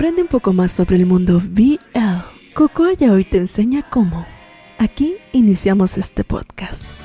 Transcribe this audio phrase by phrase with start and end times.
[0.00, 1.76] Aprende un poco más sobre el mundo BL.
[2.54, 4.26] Cocoaya hoy te enseña cómo.
[4.78, 6.99] Aquí iniciamos este podcast.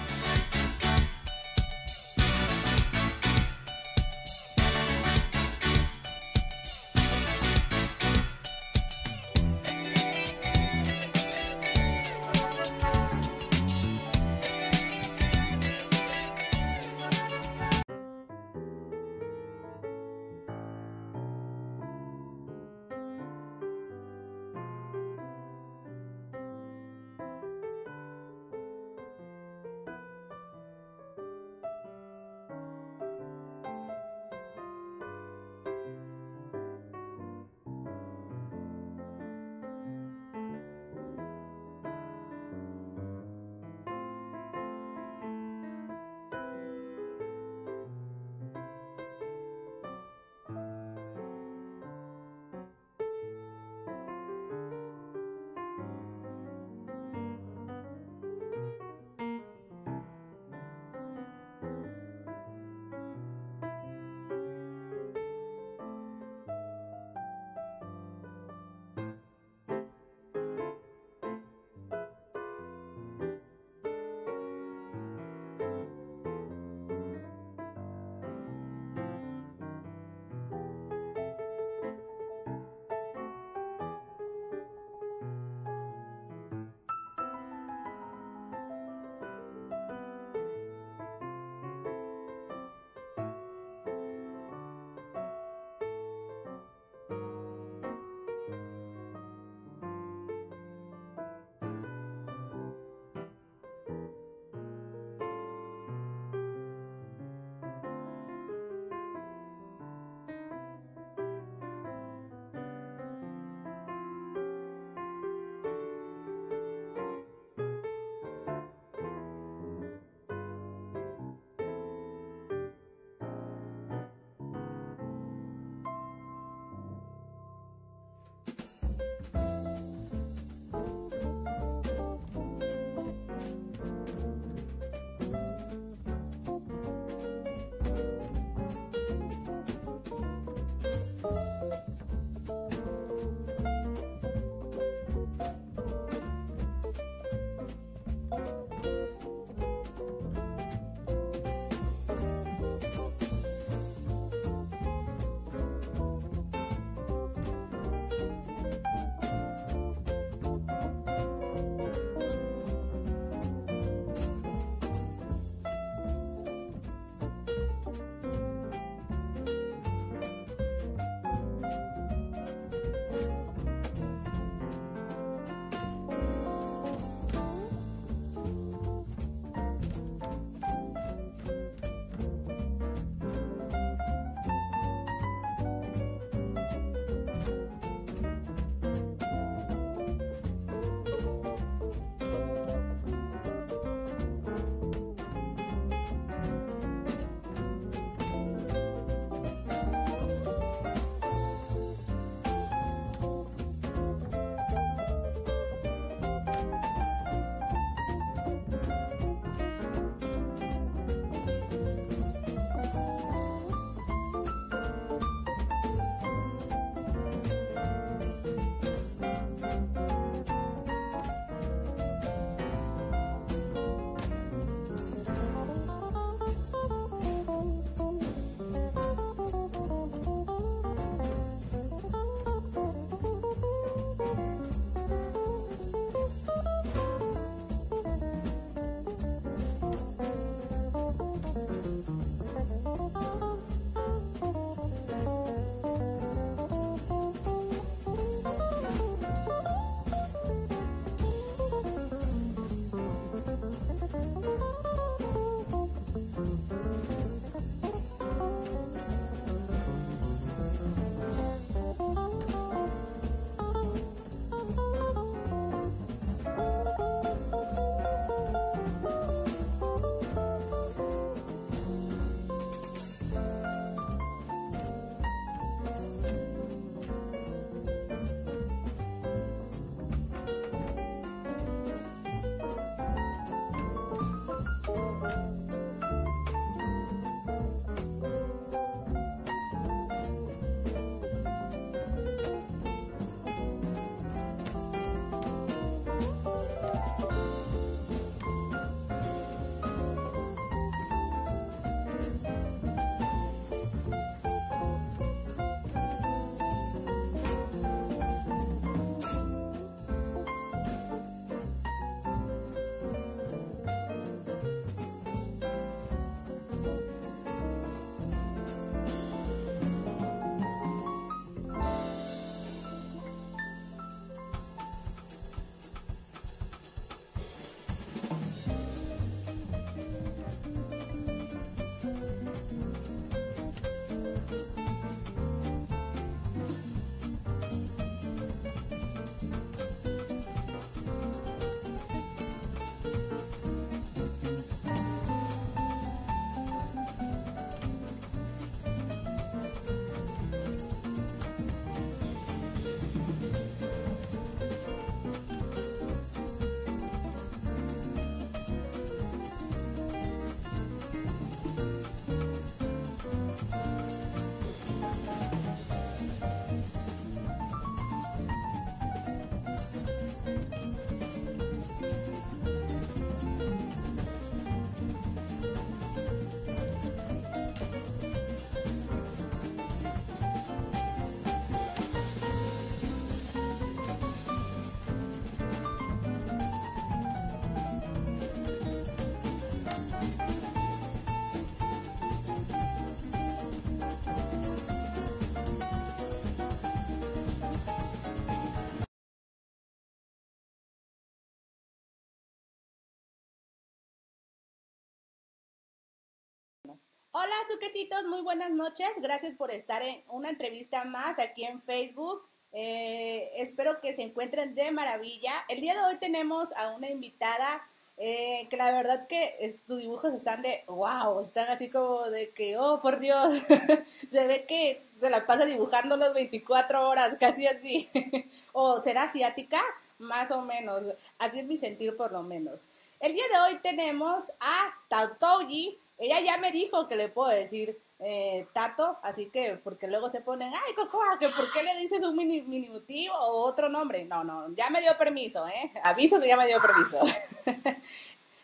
[407.38, 409.10] Hola, suquecitos, muy buenas noches.
[409.18, 412.48] Gracias por estar en una entrevista más aquí en Facebook.
[412.72, 415.52] Eh, espero que se encuentren de maravilla.
[415.68, 417.86] El día de hoy tenemos a una invitada
[418.16, 422.78] eh, que la verdad que tus dibujos están de wow, están así como de que,
[422.78, 423.54] oh, por Dios,
[424.32, 428.10] se ve que se la pasa dibujando las 24 horas, casi así.
[428.72, 429.82] o será asiática,
[430.20, 431.04] más o menos.
[431.38, 432.88] Así es mi sentir por lo menos.
[433.20, 436.00] El día de hoy tenemos a Tautoji.
[436.18, 440.42] Ella ya me dijo que le puedo decir eh, Tato, así que, porque luego se
[440.42, 444.24] ponen, ay, Cocoa, que ¿por qué le dices un minimutivo o otro nombre?
[444.26, 445.92] No, no, ya me dio permiso, ¿eh?
[446.04, 447.20] Aviso que ya me dio permiso.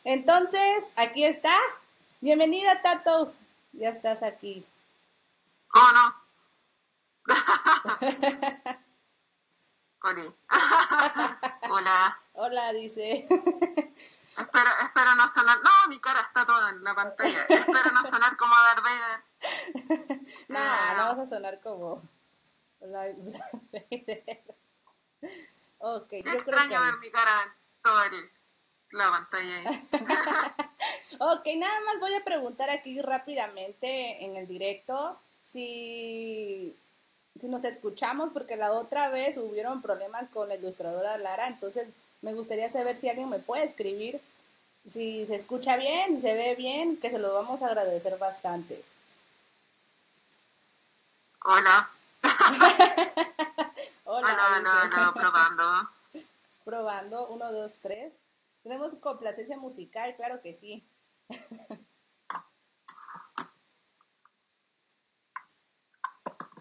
[0.03, 1.55] Entonces, aquí está.
[2.21, 3.33] Bienvenida, Tato.
[3.73, 4.65] Ya estás aquí.
[5.73, 6.15] Oh, no.
[11.69, 12.19] Hola.
[12.33, 13.27] Hola, dice.
[14.37, 15.57] Espero, espero no sonar.
[15.61, 17.45] No, mi cara está toda en la pantalla.
[17.49, 19.23] espero no sonar como Darth Vader.
[20.47, 22.01] no, eh, no vas a sonar como.
[25.79, 26.85] ok, Qué yo extraño creo que...
[26.85, 27.51] ver mi cara en
[27.81, 28.09] toda
[28.91, 29.71] la pantalla.
[31.19, 36.75] ok, nada más voy a preguntar aquí rápidamente en el directo si
[37.37, 41.87] si nos escuchamos, porque la otra vez hubieron problemas con la ilustradora Lara, entonces
[42.21, 44.21] me gustaría saber si alguien me puede escribir,
[44.89, 48.83] si se escucha bien, si se ve bien, que se lo vamos a agradecer bastante.
[51.43, 51.89] Hola.
[54.03, 55.63] Hola, hola, hola, probando.
[56.65, 58.13] Probando, uno, dos, tres.
[58.61, 60.85] Tenemos complacencia musical, claro que sí.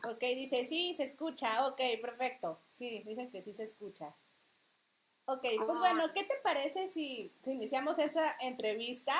[0.08, 2.60] ok, dice, sí, se escucha, ok, perfecto.
[2.78, 4.14] Sí, dicen que sí se escucha.
[5.30, 9.14] Ok, pues bueno, ¿qué te parece si, iniciamos esta entrevista?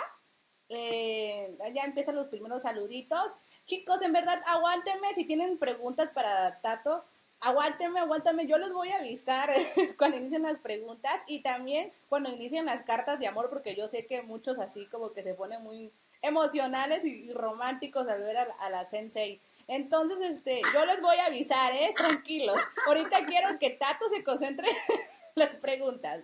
[0.68, 3.24] Eh, ya empiezan los primeros saluditos.
[3.64, 7.04] Chicos, en verdad, aguántenme si tienen preguntas para Tato.
[7.38, 8.48] Aguántenme, aguántenme.
[8.48, 9.50] Yo les voy a avisar
[9.98, 14.06] cuando inicien las preguntas y también cuando inicien las cartas de amor, porque yo sé
[14.06, 18.68] que muchos así como que se ponen muy emocionales y románticos al ver a, a
[18.68, 19.40] la sensei.
[19.68, 21.94] Entonces, este, yo les voy a avisar, ¿eh?
[21.94, 22.58] Tranquilos.
[22.88, 24.66] Ahorita quiero que Tato se concentre
[25.34, 26.22] las preguntas.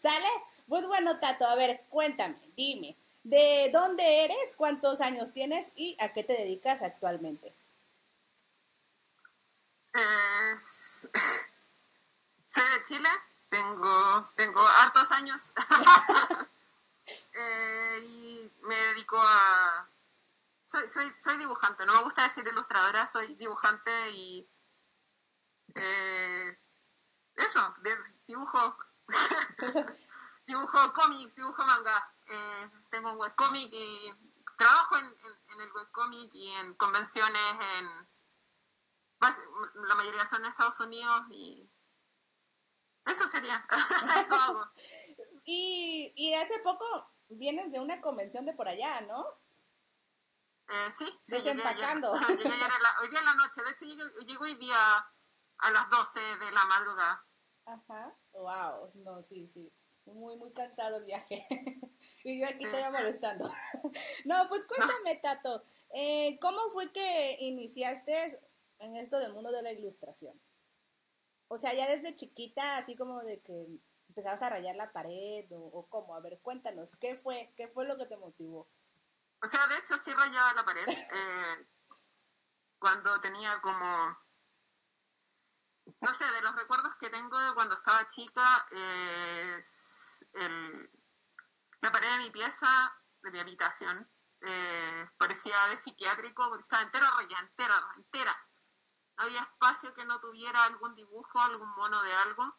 [0.00, 0.28] ¿Sale?
[0.68, 4.52] Pues bueno, Tato, a ver, cuéntame, dime, ¿de dónde eres?
[4.56, 5.70] ¿Cuántos años tienes?
[5.76, 7.54] ¿Y a qué te dedicas actualmente?
[9.94, 13.08] Eh, soy de Chile,
[13.48, 15.50] tengo, tengo hartos años
[17.06, 19.88] eh, y me dedico a...
[20.64, 24.46] Soy, soy, soy dibujante, no me gusta decir ilustradora, soy dibujante y...
[25.74, 26.58] Eh,
[27.36, 27.74] eso,
[28.26, 28.76] dibujo,
[30.46, 32.12] dibujo cómics, dibujo manga.
[32.26, 34.12] Eh, tengo un webcomic y
[34.58, 37.42] trabajo en, el webcomic y en convenciones
[37.78, 38.08] en...
[39.88, 41.68] La mayoría son en Estados Unidos y
[43.06, 43.66] eso sería,
[44.18, 44.64] eso hago.
[45.48, 49.24] Y, y hace poco vienes de una convención de por allá, ¿no?
[50.68, 51.36] Eh, sí, sí.
[51.36, 52.12] Desempacando.
[52.14, 52.42] Llegué,
[53.00, 53.84] hoy día en la noche, de hecho
[54.24, 54.76] llego hoy día
[55.58, 57.26] a las 12 de la madrugada.
[57.66, 59.72] Ajá, wow, no, sí, sí.
[60.04, 61.46] Muy, muy cansado el viaje.
[62.24, 63.52] y yo aquí te voy molestando.
[64.24, 68.40] no, pues cuéntame, Tato, eh, ¿cómo fue que iniciaste
[68.78, 70.40] en esto del mundo de la ilustración?
[71.48, 73.66] O sea, ya desde chiquita, así como de que
[74.08, 76.14] empezabas a rayar la pared o, o cómo.
[76.14, 77.52] A ver, cuéntanos, ¿qué fue?
[77.56, 78.68] ¿Qué fue lo que te motivó?
[79.42, 80.86] O sea, de hecho sí rayaba la pared.
[81.16, 81.66] Eh,
[82.78, 84.18] cuando tenía como
[86.00, 88.66] no sé, de los recuerdos que tengo de cuando estaba chica,
[90.32, 90.90] el,
[91.80, 94.08] la pared de mi pieza, de mi habitación,
[94.40, 98.48] eh, parecía de psiquiátrico porque estaba entera rayada, entera, entera.
[99.16, 102.54] No había espacio que no tuviera algún dibujo, algún mono de algo.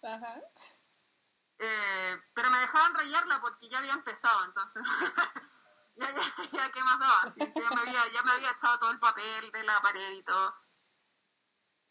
[1.60, 4.84] Eh, pero me dejaban rayarla porque ya había empezado, entonces
[5.96, 7.34] ya, ya, ya, ¿qué más daba?
[7.36, 10.55] ya, me había, ya me había echado todo el papel de la pared y todo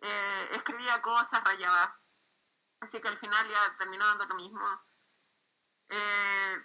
[0.01, 2.01] eh, escribía cosas, rayaba.
[2.81, 4.65] Así que al final ya terminó dando lo mismo.
[5.89, 6.63] Eh,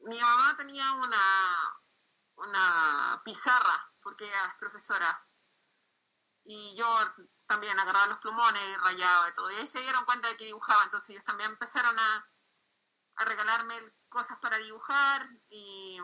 [0.00, 1.80] mi mamá tenía una,
[2.36, 5.26] una pizarra, porque ella es profesora.
[6.42, 6.86] Y yo
[7.46, 9.50] también agarraba los plumones y rayaba y todo.
[9.50, 10.84] Y ahí se dieron cuenta de que dibujaba.
[10.84, 12.30] Entonces ellos también empezaron a,
[13.16, 15.98] a regalarme cosas para dibujar y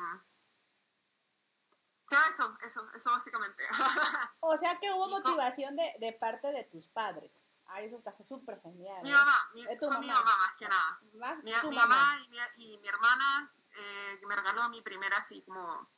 [2.28, 3.64] eso, eso, eso básicamente.
[4.40, 7.32] o sea que hubo motivación de, de, parte de tus padres.
[7.66, 9.02] Ah, eso está súper genial.
[9.02, 9.14] Mi ¿eh?
[9.14, 11.00] mamá, mi, fue mi mamá más que nada.
[11.02, 12.18] Mi, mamá?
[12.24, 15.88] y, mi, y mi, hermana eh, me regaló mi primera así como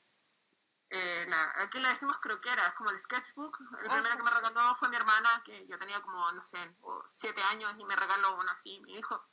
[0.95, 3.59] eh, la, aquí le decimos croquera, es como el sketchbook.
[3.83, 6.59] El primero que me regaló fue mi hermana, que yo tenía como, no sé,
[7.11, 8.79] siete años y me regaló una así.
[8.81, 9.27] Me dijo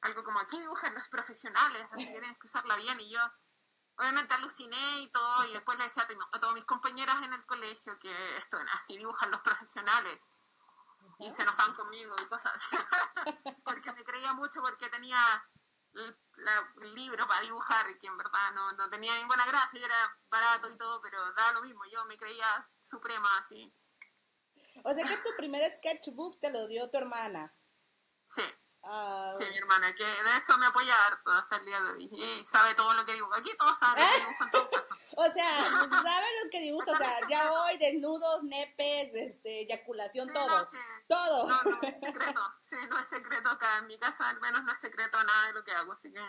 [0.00, 2.98] algo como, aquí dibujan los profesionales, así que tienes que usarla bien.
[2.98, 3.20] Y yo,
[3.96, 5.44] obviamente, aluciné y todo.
[5.44, 9.30] Y después le decía a, todas mis compañeras en el colegio que esto, así dibujan
[9.30, 10.26] los profesionales.
[11.18, 12.76] Y se enojaban conmigo y cosas así.
[13.64, 15.18] porque me creía mucho, porque tenía
[15.94, 20.70] el libro para dibujar, que en verdad no, no tenía ninguna gracia, y era barato
[20.70, 23.72] y todo, pero da lo mismo, yo me creía suprema así.
[24.84, 27.54] O sea que tu primer sketchbook te lo dio tu hermana.
[28.24, 28.42] Sí.
[28.84, 32.10] Ah, sí, mi hermana, que de hecho me apoya harto hasta el día de hoy.
[32.12, 33.34] Y sabe todo lo que dibujo.
[33.34, 34.88] Aquí todos saben lo que dibujo en todo caso.
[35.16, 35.64] o sea,
[36.04, 36.90] sabe lo que dibujo.
[36.90, 40.66] O sea, ya hoy desnudos, nepes, este, eyaculación, todo.
[41.06, 41.48] Todo.
[41.48, 42.40] No, no es secreto.
[42.60, 43.78] Sí, no es secreto acá.
[43.78, 45.92] En mi casa al menos no es secreto nada de lo que hago.
[45.92, 46.20] Así que...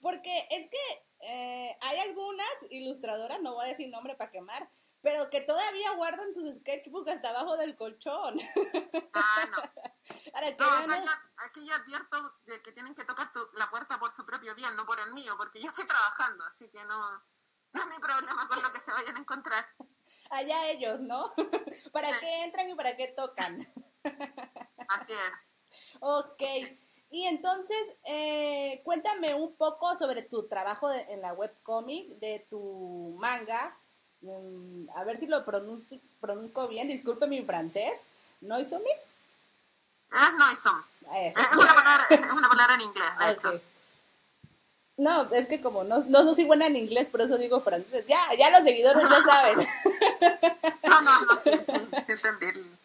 [0.00, 4.70] Porque es que eh, hay algunas ilustradoras, no voy a decir nombre para quemar,
[5.02, 8.38] pero que todavía guardan sus sketchbooks hasta abajo del colchón.
[9.14, 9.56] Ah, no.
[11.04, 14.74] no, aquí, yo, advierto de que tienen que tocar la puerta por su propio bien,
[14.76, 17.22] no por el mío, porque yo estoy trabajando, así que no,
[17.72, 19.66] no es mi problema con lo que se vayan a encontrar.
[20.30, 21.32] Allá ellos, ¿no?
[21.92, 23.72] ¿Para qué entran y para qué tocan?
[24.88, 25.52] Así es.
[26.00, 26.42] Ok.
[27.10, 33.78] Y entonces, eh, cuéntame un poco sobre tu trabajo en la webcomic, de tu manga,
[34.20, 37.92] Mm, a ver si lo pronuncio, pronuncio bien, disculpe mi francés.
[38.40, 38.90] ¿Noisome?
[40.10, 40.82] Es Noisom.
[41.14, 43.60] Es una, palabra, es una palabra en inglés, de hecho.
[44.96, 48.04] No, es que como no, no, soy buena en inglés, por eso digo francés.
[48.06, 49.68] Ya, ya los seguidores ya saben.
[50.88, 52.76] No, no, no, sí, sí, entendí.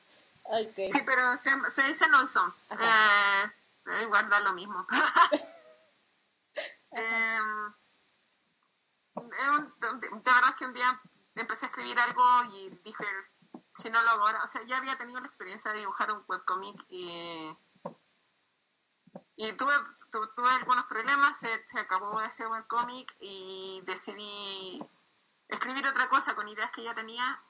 [0.43, 0.91] Okay.
[0.91, 2.51] Sí, pero se, se dice Noisom.
[2.71, 4.85] Eh, igual da lo mismo.
[6.91, 7.39] eh,
[9.15, 11.01] de verdad es que un día
[11.35, 12.23] empecé a escribir algo
[12.53, 13.05] y dije,
[13.71, 16.23] si no lo hago ahora, o sea, ya había tenido la experiencia de dibujar un
[16.27, 17.57] webcomic y,
[19.37, 19.73] y tuve,
[20.11, 24.79] tuve algunos problemas, se, se acabó ese webcomic y decidí
[25.47, 27.41] escribir otra cosa con ideas que ya tenía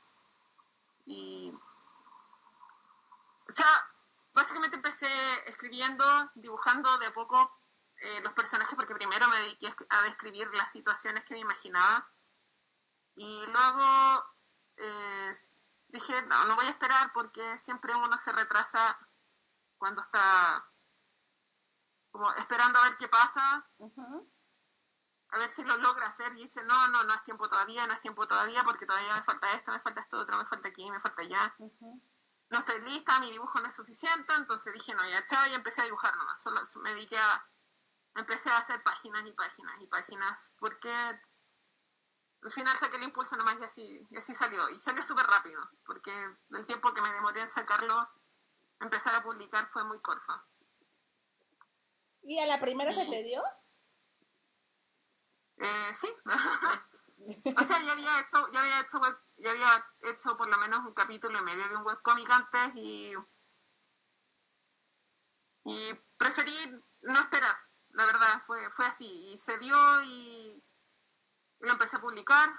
[1.05, 1.53] y...
[3.45, 3.67] O sea,
[4.33, 5.09] básicamente empecé
[5.45, 7.51] escribiendo, dibujando de a poco
[7.97, 12.07] eh, los personajes porque primero me dediqué a describir las situaciones que me imaginaba
[13.15, 14.25] y luego
[14.77, 15.31] eh,
[15.87, 18.97] dije, no, no voy a esperar porque siempre uno se retrasa
[19.77, 20.65] cuando está
[22.11, 23.65] como esperando a ver qué pasa,
[25.29, 26.31] a ver si lo logra hacer.
[26.33, 29.23] Y dice, no, no, no es tiempo todavía, no es tiempo todavía porque todavía me
[29.23, 31.55] falta esto, me falta esto otro, me falta aquí, me falta allá.
[32.49, 35.81] No estoy lista, mi dibujo no es suficiente, entonces dije, no, ya chao, y empecé
[35.81, 37.49] a dibujar nomás, solo me dediqué a,
[38.15, 40.93] empecé a hacer páginas y páginas y páginas, porque
[42.43, 44.69] al final saqué el impulso nomás y así, y así salió.
[44.69, 46.11] Y salió súper rápido, porque
[46.51, 48.09] el tiempo que me demoré en sacarlo,
[48.79, 50.43] empezar a publicar fue muy corto.
[52.23, 53.43] ¿Y a la primera se te dio?
[55.57, 56.07] Eh, sí.
[57.57, 58.99] o sea, ya había hecho, ya había hecho
[59.37, 63.13] ya había hecho por lo menos un capítulo y medio de un webcomic antes y
[65.65, 66.51] y preferí
[67.01, 67.55] no esperar,
[67.91, 70.61] la verdad, fue, fue así, y se dio y
[71.63, 72.49] lo empecé a publicar.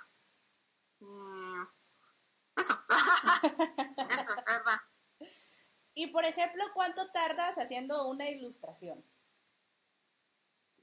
[2.56, 2.78] eso.
[4.10, 4.80] eso, es verdad.
[5.94, 9.04] Y por ejemplo, ¿cuánto tardas haciendo una ilustración?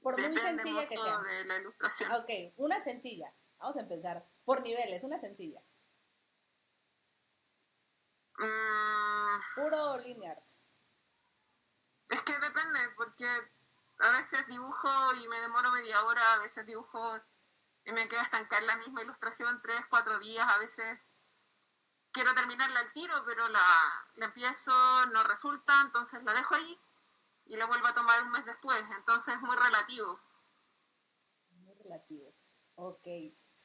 [0.00, 1.18] Por muy sencilla que sea.
[1.18, 2.10] De la ilustración.
[2.12, 3.32] Ok, una sencilla.
[3.58, 5.60] Vamos a empezar por niveles, una sencilla.
[8.38, 9.54] Mm.
[9.54, 10.42] Puro linear.
[12.08, 13.26] Es que depende, porque
[13.98, 14.88] a veces dibujo
[15.22, 17.20] y me demoro media hora, a veces dibujo
[17.84, 20.98] y me quedo estancada en la misma ilustración tres, cuatro días, a veces
[22.12, 23.60] quiero terminarla al tiro, pero la,
[24.16, 24.72] la empiezo,
[25.06, 26.78] no resulta, entonces la dejo ahí
[27.46, 30.20] y la vuelvo a tomar un mes después, entonces es muy relativo.
[31.62, 32.32] Muy relativo,
[32.76, 33.08] ok.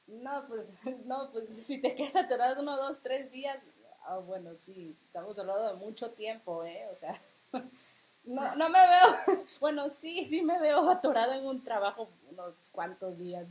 [0.07, 0.71] No, pues,
[1.05, 3.59] no, pues si te quedas atorado uno, dos, tres días,
[4.05, 6.87] ah, bueno, sí, estamos hablando de mucho tiempo, ¿eh?
[6.91, 7.21] O sea,
[8.23, 13.17] no, no me veo, bueno, sí, sí me veo atorado en un trabajo unos cuantos
[13.17, 13.47] días.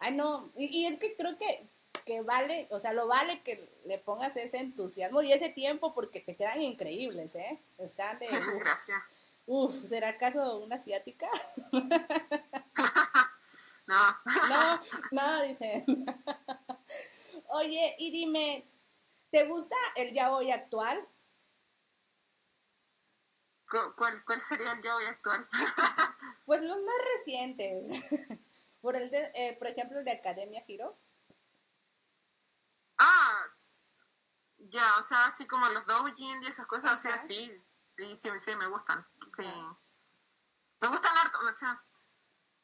[0.00, 1.68] Ay, no, y, es que creo que,
[2.06, 6.20] que vale, o sea, lo vale que le pongas ese entusiasmo y ese tiempo porque
[6.20, 7.62] te quedan increíbles, ¿eh?
[7.76, 8.26] Están de...
[8.64, 8.98] Gracias.
[9.46, 11.28] Uf, ¿será acaso una asiática?
[11.72, 11.80] no.
[14.48, 14.80] No,
[15.10, 15.84] no, dicen.
[17.48, 18.64] Oye, y dime,
[19.30, 21.06] ¿te gusta el yaoi actual?
[23.96, 25.46] ¿Cuál, cuál sería el yaoi actual?
[26.46, 28.04] pues los más recientes.
[28.80, 30.98] Por, el de, eh, por ejemplo, el de Academia Hero.
[34.70, 37.50] Ya, o sea, así como los doujin y esas cosas, o sea, sí,
[37.96, 39.06] sí, sí, sí, me gustan.
[39.36, 39.52] Sí.
[40.80, 41.82] Me gustan harto, o sea,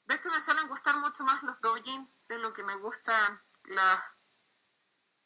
[0.04, 4.00] de hecho me suelen gustar mucho más los doujin de lo que me gustan las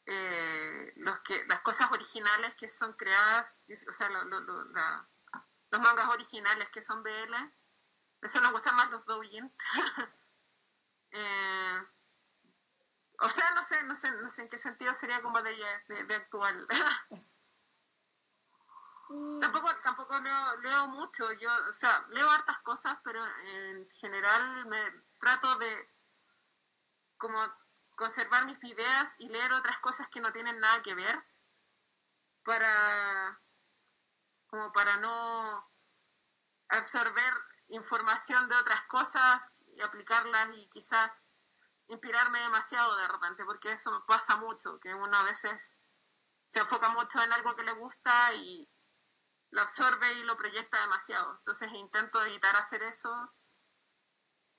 [0.07, 3.55] eh, los que las cosas originales que son creadas,
[3.87, 7.35] o sea, los mangas originales que son BL.
[8.21, 9.53] Me suelen gustar más los doujin.
[11.11, 11.81] eh,
[13.19, 15.55] o sea, no sé, no sé, no sé en qué sentido sería como de,
[16.07, 16.67] de, actual.
[19.13, 19.41] Mm.
[19.41, 24.79] tampoco tampoco leo, leo, mucho, yo, o sea, leo hartas cosas, pero en general me
[25.19, 25.89] trato de
[27.17, 27.37] como
[27.95, 31.21] conservar mis ideas y leer otras cosas que no tienen nada que ver
[32.45, 33.41] para
[34.47, 35.69] como para no
[36.69, 37.33] absorber
[37.67, 41.11] información de otras cosas y aplicarlas y quizás
[41.87, 45.73] inspirarme demasiado de repente, porque eso pasa mucho, que uno a veces
[46.47, 48.69] se enfoca mucho en algo que le gusta y
[49.49, 51.35] lo absorbe y lo proyecta demasiado.
[51.37, 53.33] Entonces intento evitar hacer eso.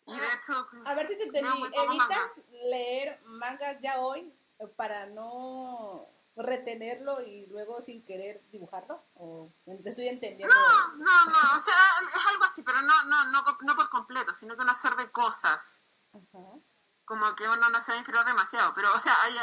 [0.07, 0.69] Y de hecho...
[0.85, 1.71] A ver si te entendí.
[1.73, 4.35] ¿Evitas leer mangas ya hoy
[4.77, 9.03] para no retenerlo y luego sin querer dibujarlo?
[9.15, 10.55] ¿O te estoy entendiendo?
[10.55, 11.57] No, no, no.
[11.57, 11.75] O sea,
[12.15, 15.81] es algo así, pero no, no, no, no por completo, sino que uno absorbe cosas.
[16.13, 16.59] Ajá
[17.05, 19.37] como que uno no se va a inspirar demasiado, pero o sea, hay,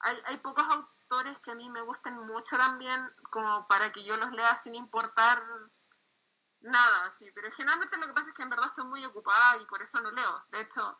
[0.00, 4.16] hay, hay pocos autores que a mí me gusten mucho también como para que yo
[4.16, 5.42] los lea sin importar
[6.60, 9.66] nada, sí, pero generalmente lo que pasa es que en verdad estoy muy ocupada y
[9.66, 10.44] por eso no leo.
[10.50, 10.98] De hecho,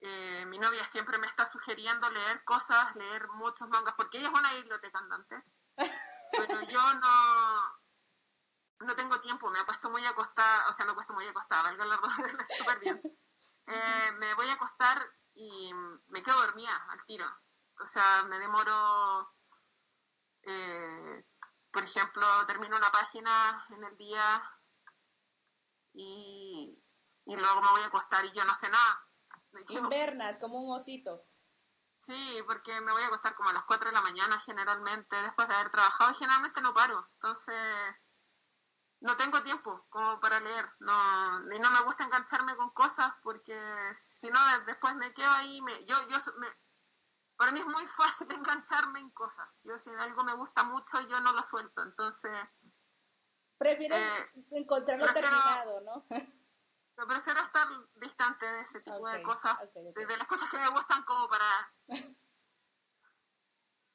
[0.00, 4.34] eh, mi novia siempre me está sugiriendo leer cosas, leer muchos mangas, porque ella es
[4.34, 5.42] una biblioteca andante,
[5.76, 7.80] pero yo no,
[8.80, 11.86] no tengo tiempo, me ha puesto muy acostada, o sea, me puesto muy acostada, valga
[11.86, 13.00] la redundancia, súper bien.
[13.66, 15.72] Eh, me voy a acostar y
[16.08, 17.26] me quedo dormida al tiro.
[17.80, 19.34] O sea, me demoro,
[20.42, 21.24] eh,
[21.70, 24.42] por ejemplo, termino una página en el día
[25.92, 26.82] y,
[27.26, 29.07] luego me voy a acostar y yo no sé nada.
[29.68, 31.24] Invernas, como un osito.
[31.98, 35.48] Sí, porque me voy a acostar como a las 4 de la mañana generalmente, después
[35.48, 37.08] de haber trabajado, generalmente no paro.
[37.14, 37.56] Entonces,
[39.00, 40.70] no tengo tiempo como para leer.
[40.78, 43.56] No, y no me gusta engancharme con cosas porque
[43.94, 45.60] si no, después me quedo ahí.
[45.62, 46.46] Me, yo, yo, me,
[47.36, 49.50] para mí es muy fácil engancharme en cosas.
[49.64, 51.82] Yo, si algo me gusta mucho, yo no lo suelto.
[51.82, 52.32] Entonces.
[53.58, 56.06] Prefieres eh, encontrarlo terminado, ¿no?
[56.98, 61.04] Yo prefiero estar distante de ese tipo de cosas, de, las cosas que me gustan
[61.04, 61.72] como para,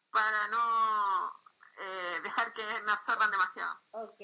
[0.09, 1.27] para no
[1.79, 3.77] eh, dejar que me absorban demasiado.
[3.91, 4.21] Ok.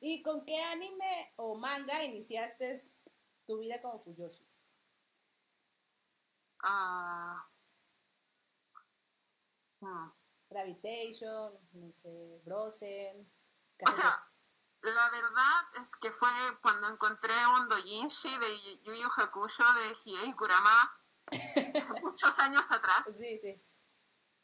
[0.00, 2.90] ¿Y con qué anime o manga iniciaste
[3.46, 4.48] tu vida como Fuyoshi?
[6.62, 7.46] Ah.
[9.80, 10.10] Hmm.
[10.48, 13.30] Gravitation, no sé, Brosen.
[13.86, 14.31] O sea,
[14.82, 16.28] la verdad es que fue
[16.60, 20.98] cuando encontré un doujinshi de Yu Yu Hakusho de Hiei Kurama
[21.74, 23.04] hace muchos años atrás.
[23.06, 23.64] Sí, sí.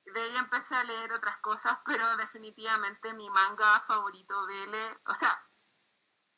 [0.05, 5.15] De ahí empecé a leer otras cosas, pero definitivamente mi manga favorito de él, o
[5.15, 5.39] sea,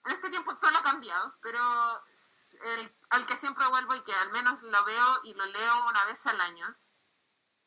[0.07, 1.61] en este tiempo actual ha cambiado, pero
[2.65, 6.05] el, al que siempre vuelvo y que al menos lo veo y lo leo una
[6.07, 6.77] vez al año,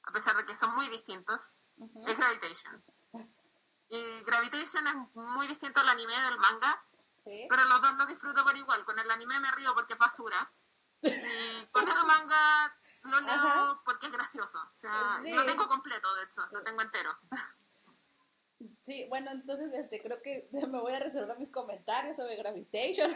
[0.03, 1.55] a pesar de que son muy distintos,
[2.07, 2.83] es Gravitation.
[3.93, 6.83] Y Gravitation es muy distinto al anime del manga,
[7.23, 8.83] pero los dos los disfruto por igual.
[8.85, 10.51] Con el anime me río porque es basura.
[11.03, 14.57] Y con el manga lo leo porque es gracioso.
[14.57, 17.15] O sea, lo tengo completo, de hecho, lo tengo entero.
[18.83, 23.13] Sí, bueno, entonces este, creo que me voy a reservar mis comentarios sobre Gravitation.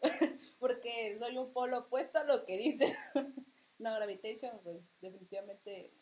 [0.58, 2.98] Porque soy un polo opuesto a lo que dice.
[3.78, 5.94] no, Gravitation, pues definitivamente,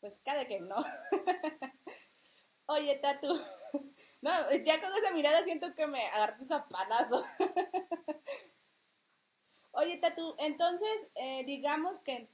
[0.00, 0.76] pues cada que no.
[2.66, 3.28] Oye, Tatu.
[4.22, 4.32] No,
[4.64, 7.24] ya con esa mirada siento que me agarraste a palazo.
[9.72, 12.28] Oye, Tatu, entonces, eh, digamos que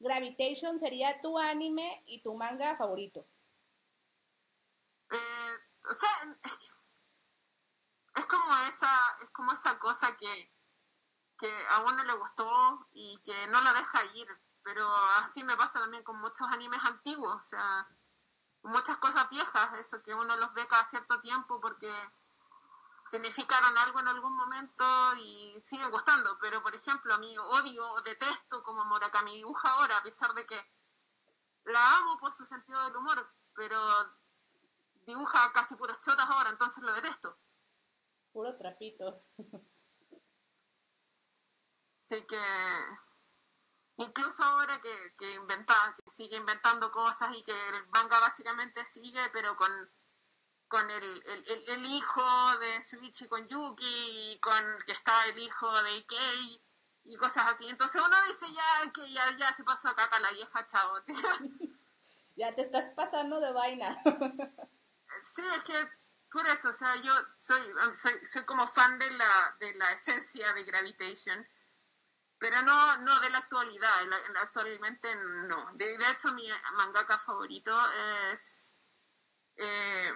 [0.00, 3.26] Gravitation sería tu anime y tu manga favorito.
[5.10, 5.56] Eh,
[5.88, 6.10] o sea,
[8.16, 8.90] es como esa,
[9.22, 10.50] es como esa cosa que,
[11.38, 14.28] que a uno le gustó y que no la deja ir,
[14.62, 14.86] pero
[15.22, 17.86] así me pasa también con muchos animes antiguos, o sea,
[18.68, 21.92] muchas cosas viejas, eso que uno los ve cada cierto tiempo porque
[23.08, 24.84] significaron algo en algún momento
[25.16, 29.96] y siguen gustando, pero por ejemplo a mí odio o detesto como Murakami dibuja ahora,
[29.96, 30.60] a pesar de que
[31.64, 33.78] la amo por su sentido del humor, pero
[35.06, 37.36] dibuja casi puros chotas ahora, entonces lo detesto.
[38.32, 39.18] Puro trapito.
[42.04, 42.40] Así que
[43.98, 49.20] incluso ahora que, que inventa, que sigue inventando cosas y que el manga básicamente sigue,
[49.32, 49.70] pero con,
[50.68, 55.70] con el, el, el, hijo de Suichi con Yuki y con que está el hijo
[55.82, 56.62] de Ikei
[57.04, 57.68] y cosas así.
[57.68, 61.04] Entonces uno dice ya que ya, ya se pasó acá con la vieja, chao.
[62.36, 63.96] ya te estás pasando de vaina.
[65.22, 65.74] sí, es que
[66.30, 67.60] por eso, o sea, yo soy,
[67.94, 71.46] soy, soy como fan de la, de la esencia de Gravitation,
[72.38, 73.92] pero no, no de la actualidad,
[74.42, 75.72] actualmente no.
[75.74, 77.76] De, hecho, mi mangaka favorito
[78.32, 78.72] es
[79.56, 80.12] eh,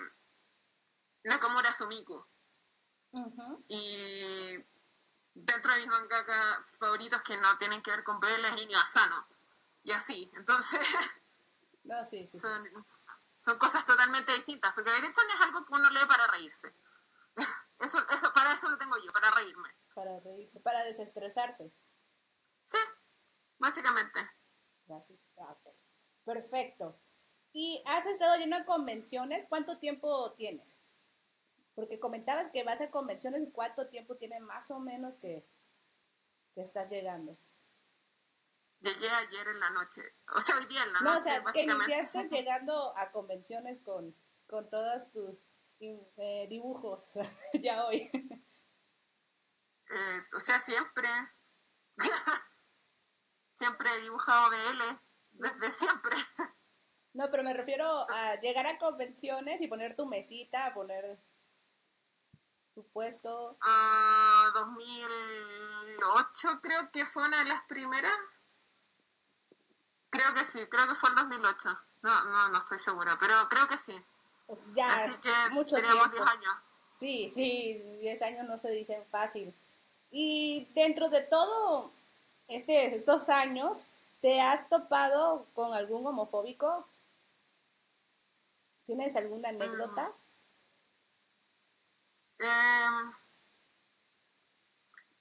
[1.24, 2.28] Nakamura Sumiko.
[3.68, 4.56] Y
[5.34, 9.26] dentro de mis mangaka favoritos que no tienen que ver con Vélez y Asano.
[9.84, 10.80] Y así, entonces...
[11.84, 12.38] No, sí, sí,
[13.42, 16.72] son cosas totalmente distintas, porque derecho no es algo que uno lee para reírse.
[17.80, 19.68] Eso, eso, para eso lo tengo yo, para reírme.
[19.92, 21.72] Para reírse, para desestresarse.
[22.64, 22.78] Sí,
[23.58, 24.20] básicamente.
[24.88, 25.56] Ah,
[26.24, 27.00] Perfecto.
[27.52, 29.46] ¿Y has estado lleno de convenciones?
[29.48, 30.78] ¿Cuánto tiempo tienes?
[31.74, 35.46] Porque comentabas que vas a convenciones y cuánto tiempo tiene más o menos que,
[36.54, 37.36] que estás llegando.
[38.80, 40.02] Llegué ayer en la noche,
[40.34, 41.20] o sea, hoy día en la no, noche.
[41.20, 44.16] o sea, que iniciaste llegando a convenciones con,
[44.48, 45.36] con todos tus
[45.80, 47.12] eh, dibujos
[47.62, 48.10] ya hoy.
[49.90, 51.08] Eh, o sea, siempre.
[53.62, 54.82] siempre he dibujado BL,
[55.32, 56.16] desde siempre.
[57.14, 61.18] No, pero me refiero a llegar a convenciones y poner tu mesita, poner
[62.74, 63.58] tu puesto.
[63.60, 68.14] Ah, 2008 creo que fue una de las primeras.
[70.08, 71.78] Creo que sí, creo que fue el 2008.
[72.00, 74.02] No, no, no estoy segura, pero creo que sí.
[74.46, 76.54] Pues ya, Así que mucho teníamos 10 años.
[76.98, 79.54] Sí, sí, 10 años no se dicen fácil.
[80.10, 81.92] Y dentro de todo
[82.54, 83.86] este, estos años,
[84.20, 86.86] ¿te has topado con algún homofóbico?
[88.86, 90.12] ¿Tienes alguna anécdota?
[92.38, 93.12] Eh,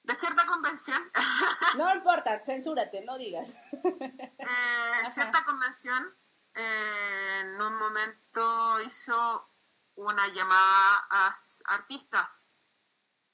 [0.03, 1.01] de cierta convención.
[1.77, 3.55] No importa, censúrate, no digas.
[3.71, 6.13] Eh, cierta convención
[6.53, 9.47] eh, en un momento hizo
[9.95, 11.33] una llamada a
[11.65, 12.47] artistas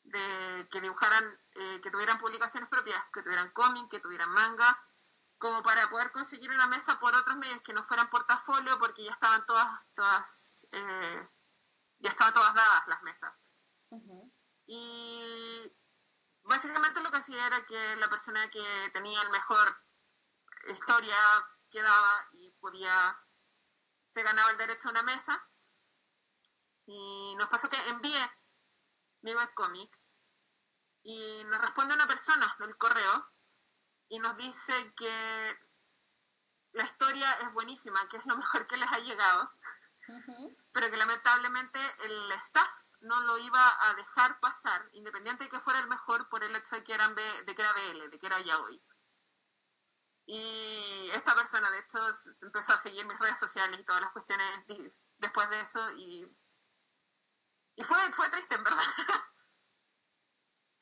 [0.07, 4.81] de que dibujaran, eh, que tuvieran publicaciones propias, que tuvieran cómic, que tuvieran manga,
[5.37, 9.11] como para poder conseguir una mesa por otros medios que no fueran portafolio, porque ya
[9.11, 13.33] estaban todas, todas, ya estaban todas dadas las mesas.
[14.65, 15.77] Y
[16.43, 19.77] básicamente lo que hacía era que la persona que tenía el mejor
[20.69, 21.15] historia
[21.69, 23.17] quedaba y podía,
[24.13, 25.41] se ganaba el derecho a una mesa.
[26.85, 28.31] Y nos pasó que envié
[29.21, 29.96] mi webcomic
[31.07, 33.31] y nos responde una persona del correo
[34.09, 35.57] y nos dice que
[36.73, 39.49] la historia es buenísima, que es lo mejor que les ha llegado,
[40.73, 45.79] pero que lamentablemente el staff no lo iba a dejar pasar, independiente de que fuera
[45.79, 48.41] el mejor, por el hecho de que, eran de que era BL, de que era
[48.41, 48.83] Yaoi.
[50.25, 51.99] Y esta persona, de hecho,
[52.41, 54.65] empezó a seguir mis redes sociales y todas las cuestiones
[55.19, 56.37] después de eso y,
[57.77, 58.83] y fue, fue triste, en verdad.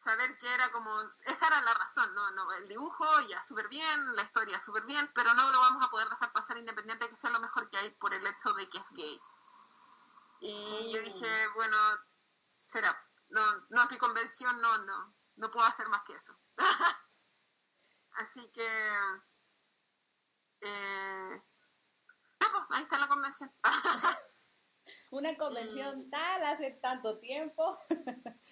[0.05, 4.15] Saber que era como, esa era la razón, no, no, el dibujo ya súper bien,
[4.15, 7.15] la historia súper bien, pero no lo vamos a poder dejar pasar independiente de que
[7.15, 9.19] sea lo mejor que hay por el hecho de que es gay.
[10.41, 11.53] Y yo dije, mm.
[11.55, 11.75] bueno,
[12.67, 12.95] será.
[13.29, 16.37] No, no estoy convención, no, no, no puedo hacer más que eso.
[18.11, 18.67] Así que,
[20.61, 21.43] eh,
[22.37, 23.51] pues, ahí está la convención.
[25.09, 27.75] Una convención tal hace tanto tiempo.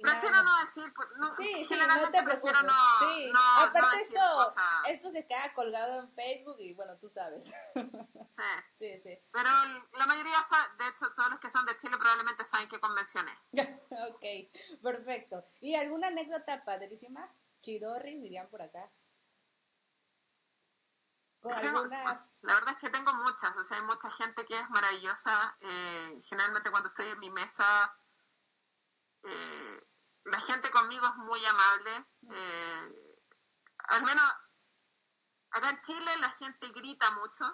[0.00, 2.62] Prefiero no decir, no, sí, sí, no te preocupes.
[2.64, 3.30] No, sí.
[3.32, 4.46] no, Aparte esto,
[4.88, 7.46] esto se queda colgado en Facebook y bueno, tú sabes.
[7.46, 7.52] Sí.
[8.78, 9.18] sí, sí.
[9.32, 9.48] Pero
[9.98, 10.36] la mayoría,
[10.78, 13.34] de hecho, todos los que son de Chile probablemente saben qué convenciones.
[13.52, 15.44] ok, perfecto.
[15.60, 17.32] ¿Y alguna anécdota padrísima?
[17.60, 18.90] Chidorri, dirían por acá.
[21.44, 22.20] algunas...
[22.40, 25.56] La verdad es que tengo muchas, o sea, hay mucha gente que es maravillosa.
[25.60, 27.96] Eh, generalmente cuando estoy en mi mesa...
[29.22, 29.86] Eh,
[30.24, 32.06] la gente conmigo es muy amable.
[32.30, 33.18] Eh,
[33.88, 34.32] al menos
[35.50, 37.44] acá en Chile la gente grita mucho.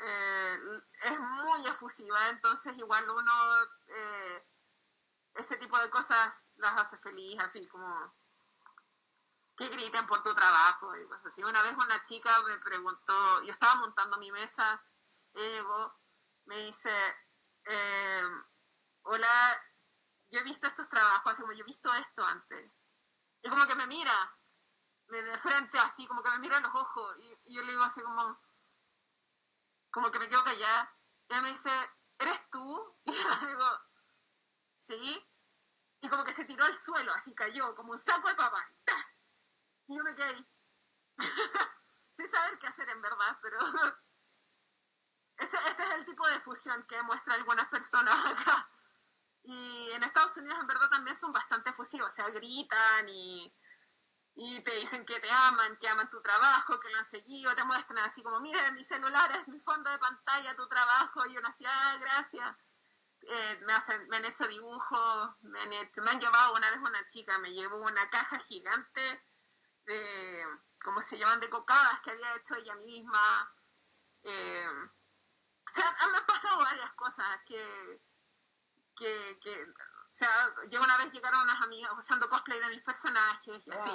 [0.00, 0.58] Eh,
[1.04, 3.32] es muy efusiva, entonces igual uno
[5.34, 8.16] ese tipo de cosas las hace feliz, así como
[9.56, 10.96] que griten por tu trabajo.
[10.96, 11.42] Y.
[11.42, 14.82] Una vez una chica me preguntó, yo estaba montando mi mesa,
[15.32, 15.96] llegó,
[16.46, 16.92] me dice,
[19.02, 19.62] hola,
[20.30, 22.70] yo he visto estos trabajos, así como yo he visto esto antes.
[23.42, 24.36] Y como que me mira.
[25.08, 28.02] de frente, así como que me mira a los ojos y, yo le digo así
[28.02, 28.38] como,
[29.90, 30.94] como que me quedo callada.
[31.28, 31.70] Y ella me dice,
[32.18, 32.96] ¿eres tú?
[33.04, 33.80] Y yo le digo,
[34.76, 35.26] sí.
[36.00, 38.70] Y como que se tiró al suelo, así cayó, como un saco de papas.
[39.88, 40.48] Y yo me quedé ahí.
[42.12, 43.58] Sin saber qué hacer en verdad, pero
[45.38, 48.70] ese, ese es el tipo de fusión que muestra algunas personas acá.
[49.50, 53.50] Y en Estados Unidos en verdad también son bastante efusivos, o sea, gritan y,
[54.34, 57.64] y te dicen que te aman, que aman tu trabajo, que lo han seguido, te
[57.64, 61.48] muestran así como, mira, mi celular es mi fondo de pantalla, tu trabajo, y uno
[61.48, 62.56] así, ah, gracias.
[63.22, 67.08] Eh, me, hacen, me han hecho dibujos, me han, me han llevado una vez una
[67.08, 69.24] chica, me llevó una caja gigante
[69.86, 70.44] de,
[70.82, 73.54] ¿cómo se llaman?, de cocadas que había hecho ella misma.
[74.24, 78.02] Eh, o sea, me han pasado varias cosas que,
[78.98, 80.28] que, que, o sea,
[80.70, 83.90] yo una vez llegaron unas amigas usando cosplay de mis personajes y así.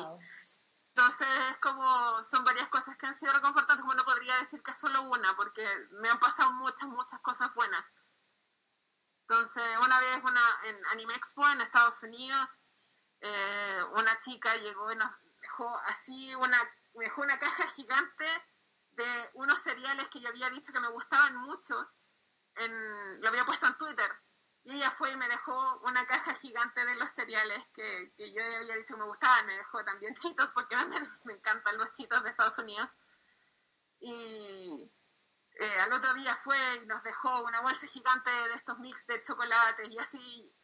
[0.96, 1.28] Entonces,
[1.60, 5.02] como son varias cosas que han sido reconfortantes, como no podría decir que es solo
[5.02, 7.84] una, porque me han pasado muchas, muchas cosas buenas.
[9.22, 12.48] Entonces, una vez una, en Anime Expo en Estados Unidos,
[13.22, 15.12] eh, una chica llegó y nos
[15.42, 16.58] dejó así una,
[16.94, 18.26] me dejó una caja gigante
[18.92, 21.90] de unos cereales que yo había dicho que me gustaban mucho,
[22.56, 24.12] en, lo había puesto en Twitter.
[24.66, 28.42] Y ella fue y me dejó una caja gigante de los cereales que, que yo
[28.44, 29.46] había dicho que me gustaban.
[29.46, 32.90] Me dejó también chitos porque me, me encantan los chitos de Estados Unidos.
[34.00, 34.92] Y
[35.60, 39.22] eh, al otro día fue y nos dejó una bolsa gigante de estos mix de
[39.22, 40.56] chocolates y así.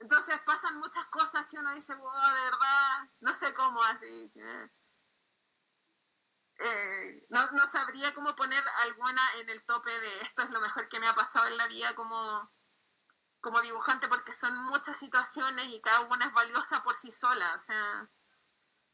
[0.00, 4.32] Entonces pasan muchas cosas que uno dice, wow, de verdad, no sé cómo así.
[6.58, 10.88] Eh, no, no, sabría cómo poner alguna en el tope de esto es lo mejor
[10.88, 12.52] que me ha pasado en la vida como,
[13.42, 17.52] como dibujante, porque son muchas situaciones y cada una es valiosa por sí sola.
[17.54, 18.08] O sea,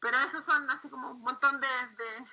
[0.01, 2.25] pero esos son así como un montón de, de,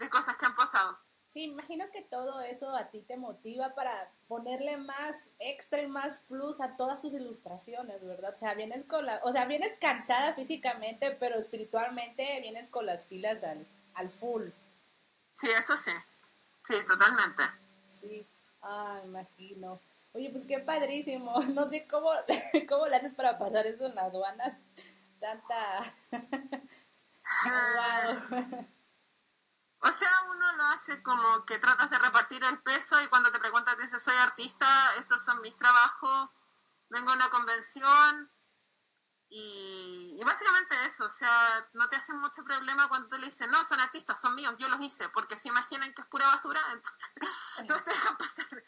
[0.00, 0.98] de cosas que han pasado.
[1.32, 6.18] Sí, imagino que todo eso a ti te motiva para ponerle más extra y más
[6.26, 8.34] plus a todas tus ilustraciones, ¿verdad?
[8.34, 13.02] O sea, vienes con la, o sea, vienes cansada físicamente, pero espiritualmente vienes con las
[13.02, 14.48] pilas al, al full.
[15.34, 15.92] Sí, eso sí.
[16.62, 17.42] Sí, totalmente.
[18.00, 18.26] Sí,
[18.62, 19.78] ah, imagino.
[20.18, 21.40] Oye, pues qué padrísimo.
[21.54, 22.10] No sé cómo,
[22.68, 24.60] cómo le haces para pasar eso en la aduana.
[25.20, 25.94] Tanta.
[27.44, 28.66] wow.
[29.80, 33.38] O sea, uno lo hace como que tratas de repartir el peso y cuando te
[33.38, 34.66] preguntas, dices, soy artista,
[34.98, 36.30] estos son mis trabajos,
[36.90, 38.28] vengo a una convención,
[39.30, 43.62] y, básicamente eso, o sea, no te hacen mucho problema cuando tú le dices, no,
[43.62, 47.12] son artistas, son míos, yo los hice, porque se imaginan que es pura basura, entonces,
[47.58, 48.64] entonces te dejan pasar.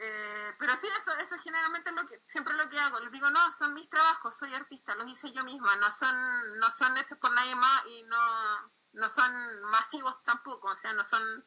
[0.00, 3.00] Eh, pero sí, eso, eso generalmente es lo que, siempre lo que hago.
[3.00, 6.70] Les digo, no, son mis trabajos, soy artista, los hice yo misma, no son, no
[6.70, 11.44] son hechos por nadie más y no, no son masivos tampoco, o sea, no son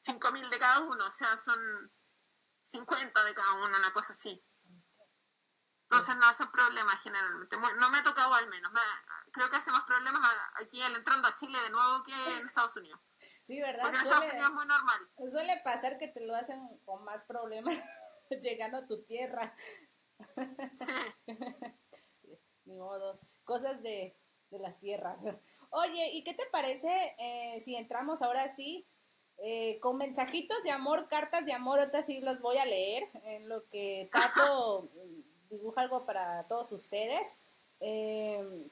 [0.00, 1.90] 5.000 de cada uno, o sea, son
[2.62, 4.42] 50 de cada uno, una cosa así.
[5.82, 7.56] Entonces no hace problemas generalmente.
[7.56, 8.72] No me ha tocado al menos.
[9.32, 10.22] creo que hace más problemas
[10.54, 13.00] aquí entrando a Chile de nuevo que en Estados Unidos.
[13.44, 13.84] Sí, ¿verdad?
[13.84, 15.30] Porque en Estados Unidos es muy normal.
[15.30, 17.74] Suele pasar que te lo hacen con más problemas
[18.42, 19.54] llegando a tu tierra.
[20.74, 20.92] Sí.
[22.64, 23.20] Ni modo.
[23.44, 24.16] Cosas de,
[24.50, 25.20] de las tierras.
[25.70, 28.86] Oye, ¿y qué te parece eh, si entramos ahora sí
[29.38, 31.80] eh, con mensajitos de amor, cartas de amor?
[31.80, 34.88] Ahorita sí los voy a leer en lo que Tato
[35.50, 37.36] dibuja algo para todos ustedes.
[37.80, 38.70] Eh,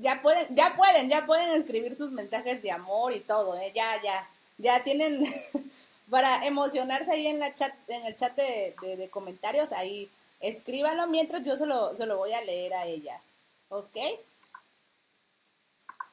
[0.00, 3.72] ya pueden, ya pueden, ya pueden escribir sus mensajes de amor y todo, ¿eh?
[3.74, 4.28] ya, ya,
[4.58, 5.24] ya tienen
[6.10, 11.56] para emocionarse ahí en la chat, en el chat de, comentarios, ahí escríbanlo mientras yo
[11.56, 13.20] se lo, lo voy a leer a ella,
[13.68, 13.96] ¿ok?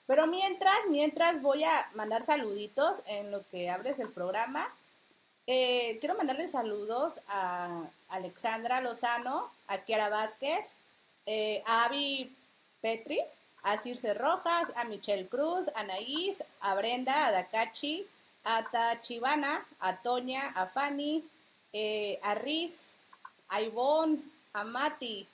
[0.07, 4.67] Pero mientras, mientras voy a mandar saluditos en lo que abres el programa.
[5.47, 10.65] Eh, quiero mandarle saludos a Alexandra Lozano, a Kiara Vázquez,
[11.25, 12.35] eh, a Avi
[12.81, 13.21] Petri,
[13.63, 18.05] a Circe Rojas, a Michelle Cruz, a Anaís, a Brenda, a Dakachi,
[18.43, 21.23] a Tachivana, a Toña, a Fanny,
[21.73, 22.81] eh, a Riz,
[23.49, 24.19] a Ivonne,
[24.53, 25.27] a Mati.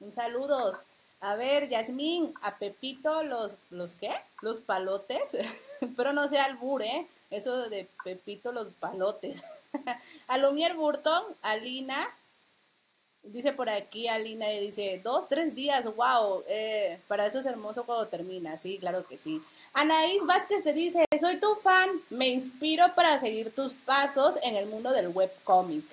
[0.00, 0.84] Un saludos.
[1.20, 4.14] A ver, Yasmín, a Pepito, los, ¿los qué?
[4.42, 5.36] Los palotes.
[5.96, 7.06] Pero no sea albur, ¿eh?
[7.30, 9.44] Eso de Pepito, los palotes.
[10.28, 12.08] a Lumier Burton, a Lina,
[13.26, 17.84] Dice por aquí Alina y dice, dos, tres días, wow, eh, para eso es hermoso
[17.84, 19.42] cuando termina, sí, claro que sí.
[19.72, 24.66] Anaís Vázquez te dice, soy tu fan, me inspiro para seguir tus pasos en el
[24.66, 25.84] mundo del webcomic.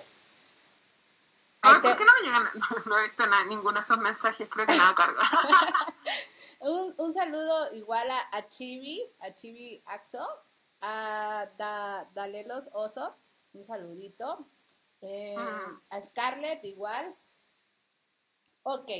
[1.62, 2.50] Ay, ¿por qué no me llegan?
[2.86, 5.22] No, he visto ninguno de esos mensajes, creo que nada carga.
[6.60, 10.24] un, un, saludo igual a, a, Chibi, a Chibi Axo,
[10.80, 13.16] a da, Dalelos Oso,
[13.54, 14.46] un saludito.
[15.06, 15.36] Eh,
[15.90, 17.14] a Scarlett igual.
[18.64, 18.90] Ok,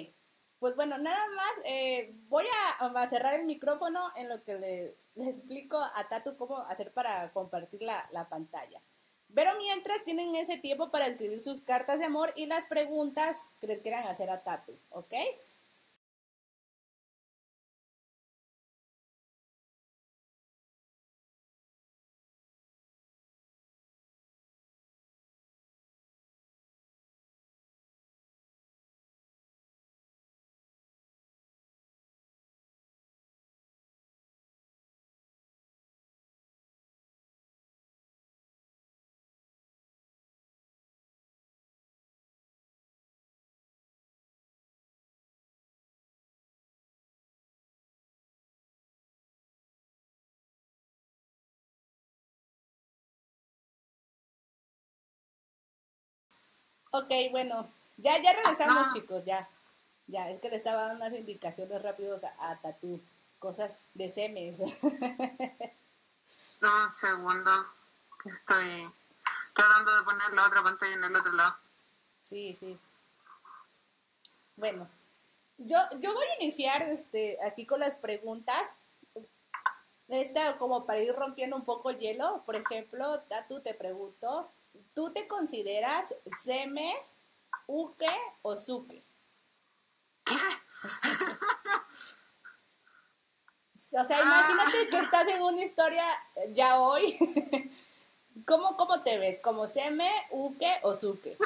[0.59, 2.45] pues bueno, nada más eh, voy
[2.79, 4.95] a, cerrar el micrófono en lo que le,
[5.27, 8.83] explico a Tatu cómo hacer para compartir la, la pantalla.
[9.35, 13.67] Pero mientras tienen ese tiempo para escribir sus cartas de amor y las preguntas que
[13.67, 15.15] les quieran hacer a Tatu, ¿ok?
[56.97, 58.91] Ok, bueno, ya, ya regresamos, ah.
[58.95, 59.49] chicos, ya.
[60.07, 63.03] Ya, es que le estaba dando unas indicaciones rápidos a, a Tatu,
[63.41, 64.61] cosas de semes.
[66.61, 67.51] no, un segundo.
[68.25, 68.89] Estoy
[69.55, 71.57] tratando de poner la otra pantalla en el otro lado.
[72.29, 72.79] Sí, sí.
[74.55, 74.89] Bueno,
[75.59, 78.71] yo, yo voy a iniciar este, aquí con las preguntas.
[80.07, 84.49] Esta, como para ir rompiendo un poco el hielo, por ejemplo, Tatu te pregunto,
[84.95, 86.95] ¿Tú te consideras seme,
[87.67, 88.11] uke
[88.43, 89.03] o suke?
[93.91, 96.05] o sea, imagínate que estás en una historia
[96.53, 97.19] ya hoy.
[98.47, 99.41] ¿Cómo, cómo te ves?
[99.41, 101.37] ¿Como seme, uke o suke?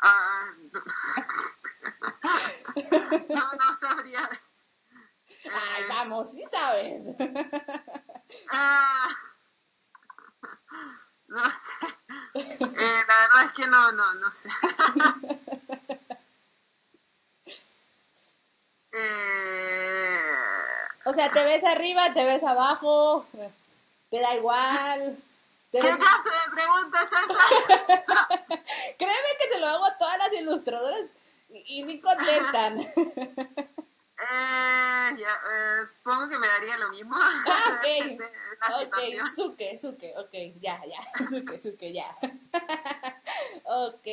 [0.00, 0.54] Ah,
[3.28, 4.28] no, no sabría
[5.52, 7.02] Ay, vamos, sí sabes.
[8.50, 9.08] Ah,
[11.28, 11.86] no sé.
[12.34, 14.48] Eh, la verdad es que no, no, no sé.
[18.92, 20.18] eh...
[21.04, 23.24] O sea, ¿te ves arriba, te ves abajo?
[24.10, 25.16] ¿Te da igual?
[25.70, 28.26] ¿Qué clase de pregunta es esa?
[28.98, 31.02] Créeme que se lo hago a todas las ilustradoras
[31.50, 32.92] y, y sí contestan.
[34.18, 37.16] Eh, ya, eh, supongo que me daría lo mismo.
[38.58, 38.88] Ah, ok.
[38.88, 38.96] ok,
[39.36, 41.00] suke, suke, ok, ya, ya.
[41.30, 42.16] Suke, suke, ya.
[43.64, 44.06] ok.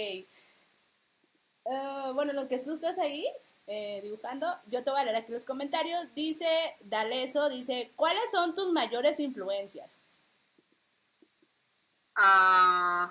[1.64, 3.26] Uh, bueno, lo que tú estás ahí
[3.68, 6.14] eh, dibujando, yo te voy a leer aquí los comentarios.
[6.14, 9.90] Dice Daleso, dice, ¿cuáles son tus mayores influencias?
[12.18, 13.08] Uh,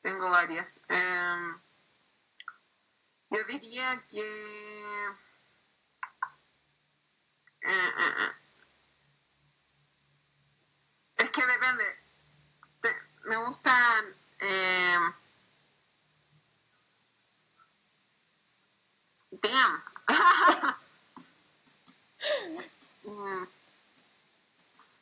[0.00, 0.80] tengo varias.
[0.88, 1.60] Um,
[3.30, 4.20] yo diría que...
[7.62, 8.32] Eh, eh, eh.
[11.16, 11.84] es que depende.
[13.24, 14.14] me gustan...
[19.42, 19.82] damn.
[23.06, 23.46] Mm.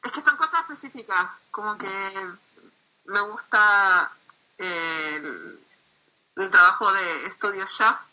[0.05, 1.89] es que son cosas específicas, como que
[3.05, 4.13] me gusta
[4.59, 5.65] el,
[6.37, 8.09] el trabajo de Studio Shaft.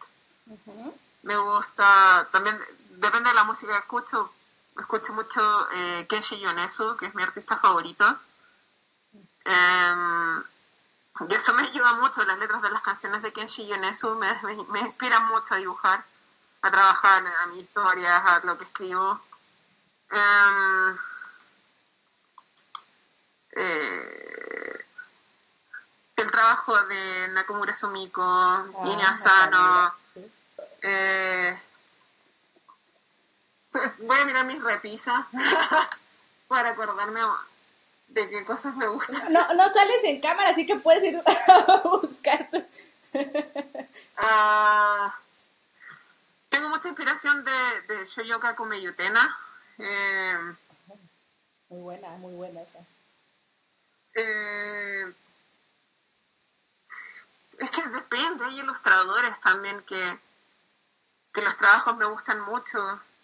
[1.24, 2.59] Me gusta, también
[2.91, 4.32] depende de la música que escucho.
[4.78, 5.41] Escucho mucho
[5.74, 8.20] eh, Kenshi Yonesu, que es mi artista favorito.
[9.45, 10.43] Em,
[11.28, 14.39] y eso me ayuda mucho, las letras de las canciones de Kenshi Yonesu me,
[14.70, 16.05] me, inspiran mucho a dibujar,
[16.61, 19.22] a trabajar a mis historias, a lo que escribo.
[20.11, 20.97] Em,
[23.51, 24.86] eh,
[26.20, 28.65] el trabajo de Nakamura Sumiko, ah,
[29.09, 29.93] Asano.
[30.82, 31.59] Eh,
[33.99, 35.26] voy a mirar mis repisas
[36.47, 37.22] para acordarme
[38.07, 39.32] de qué cosas me gustan.
[39.32, 41.22] No, no sales en cámara, así que puedes ir
[41.57, 42.49] a buscar.
[44.17, 45.20] Ah,
[46.49, 49.36] tengo mucha inspiración de, de Shoyoka Komeyutena.
[49.78, 50.55] Eh,
[51.70, 52.80] muy buena, muy buena esa.
[54.15, 55.13] Eh,
[57.60, 60.20] es que depende, hay ilustradores también que,
[61.34, 62.80] que los trabajos me gustan mucho,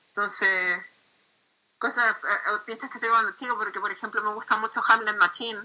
[0.09, 0.81] entonces,
[1.77, 5.61] cosas, eh, autistas que se cuando chico, porque por ejemplo me gusta mucho Hamlet Machine.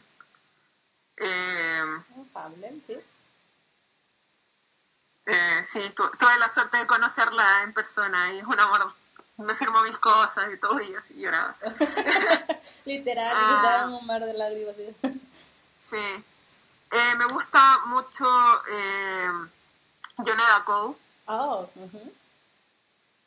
[1.16, 2.02] Eh,
[2.34, 2.98] Hamlet, sí.
[5.26, 8.92] Eh, sí, tuve la suerte de conocerla en persona y es un amor.
[9.36, 11.56] Me firmó mis cosas y todo y así lloraba.
[12.84, 14.74] Literal, ah, un mar de lágrimas.
[15.78, 16.24] sí.
[16.90, 18.26] Eh, me gusta mucho
[18.68, 19.30] eh,
[20.18, 20.96] Yoneda Cole.
[21.26, 22.12] Oh, ujú.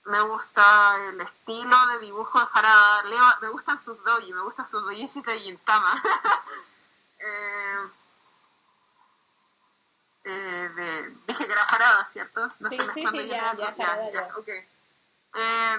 [0.06, 3.04] Me gusta el estilo de dibujo de Harada.
[3.04, 5.94] Leo, me gustan sus doji, me gustan sus dojis de Gintama.
[7.20, 7.78] eh,
[10.26, 12.46] eh, de, dije que era Harada, ¿cierto?
[12.60, 13.68] No Sí, sí, sí, ya, ya.
[13.68, 14.30] Harada, ya.
[14.36, 14.48] ok.
[15.36, 15.78] Eh,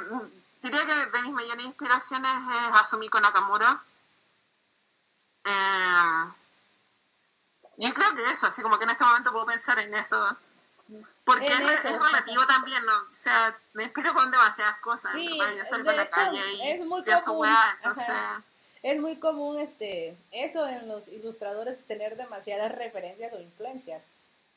[0.62, 3.82] diría que de mis mayores inspiraciones es Asumiko Nakamura.
[5.44, 6.24] Eh,
[7.76, 10.36] yo creo que eso, así como que en este momento puedo pensar en eso.
[11.24, 12.96] Porque es, relativo también, ¿no?
[13.08, 15.12] O sea, me inspiro con demasiadas cosas.
[15.14, 18.08] Yo salgo de a la hecho, calle y es muy común, weá, entonces...
[18.08, 18.42] ajá.
[18.84, 24.02] Es muy común este eso en los ilustradores tener demasiadas referencias o influencias.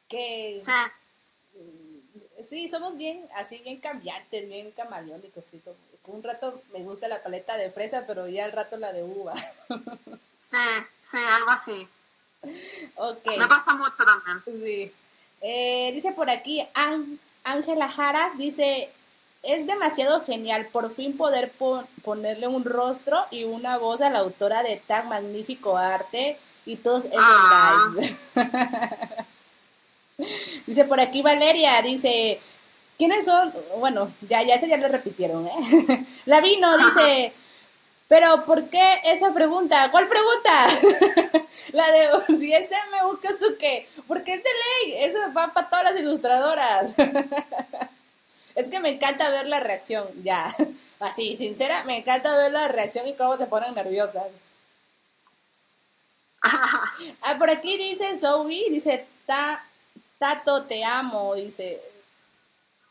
[0.09, 0.74] Que Sí,
[2.49, 5.61] sí, somos bien, así bien cambiantes, bien camaleónicos, así
[6.03, 9.03] como un rato me gusta la paleta de fresa, pero ya al rato la de
[9.03, 9.34] uva.
[10.41, 10.57] sí,
[10.99, 11.88] sí, algo así.
[12.95, 13.38] ok.
[13.38, 14.41] Me pasa mucho también.
[14.66, 14.91] Sí.
[15.41, 18.89] Eh, dice por aquí, Án- Ángela Jara, dice,
[19.43, 24.20] es demasiado genial por fin poder pon- ponerle un rostro y una voz a la
[24.20, 27.93] autora de tan magnífico arte y todos esos Ah.
[30.66, 32.39] dice por aquí Valeria, dice,
[32.98, 33.54] ¿quiénes son?
[33.80, 36.06] Bueno, ya, ya ese ya lo repitieron, ¿eh?
[36.26, 37.34] Lavino dice...
[38.08, 39.91] Pero, ¿por qué esa pregunta?
[39.91, 40.68] ¿Cuál pregunta?
[41.74, 43.88] La de si es MU Kazuke.
[44.08, 45.03] Porque es de ley.
[45.05, 46.95] Eso va para todas las ilustradoras.
[48.55, 50.55] Es que me encanta ver la reacción, ya.
[50.99, 54.26] Así, sincera, me encanta ver la reacción y cómo se ponen nerviosas.
[56.41, 59.64] Ah, por aquí dice Zoe, dice, Ta,
[60.18, 61.80] Tato, te amo, dice.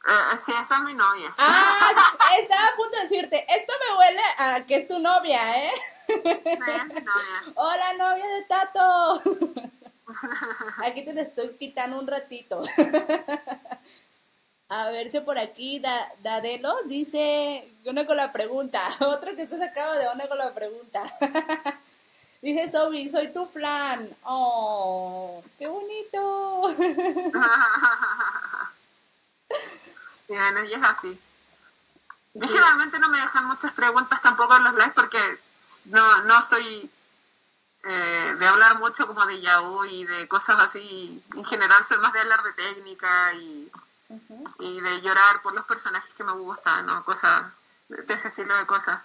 [0.09, 1.35] Eh, sí, esa es mi novia.
[1.37, 1.91] Ah,
[2.39, 5.73] estaba a punto de decirte, esto me huele a que es tu novia, ¿eh?
[6.09, 7.53] Es mi novia.
[7.57, 9.23] Hola, novia de Tato.
[10.85, 12.63] Aquí te estoy quitando un ratito.
[14.69, 18.83] A ver si por aquí da, Dadelo dice una con la pregunta.
[19.01, 21.03] Otro que está sacado de una con la pregunta.
[22.43, 24.15] Dice Sobi, soy tu flan.
[24.23, 26.77] Oh, qué bonito.
[30.29, 31.21] Bueno, y es así.
[32.35, 35.19] Y generalmente no me dejan muchas preguntas tampoco en los lives porque
[35.87, 36.91] no, no soy
[37.85, 41.23] eh, de hablar mucho como de Yahoo y de cosas así.
[41.35, 43.71] En general soy más de hablar de técnica y,
[44.61, 47.05] y de llorar por los personajes que me gustan, ¿no?
[47.05, 47.45] Cosas
[47.89, 49.01] de ese estilo de cosas.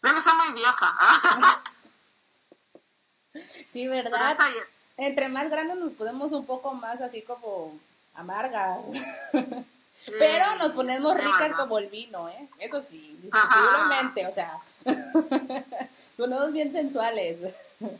[0.00, 0.96] Creo que soy muy vieja.
[3.68, 4.38] Sí, Pero ¿verdad?
[4.96, 7.76] Entre más grandes nos ponemos un poco más así como
[8.14, 8.86] amargas.
[10.18, 12.48] Pero nos ponemos ricas como el vino, ¿eh?
[12.58, 14.58] Eso sí, indiscutiblemente, o sea.
[16.16, 17.38] ponemos bien sensuales.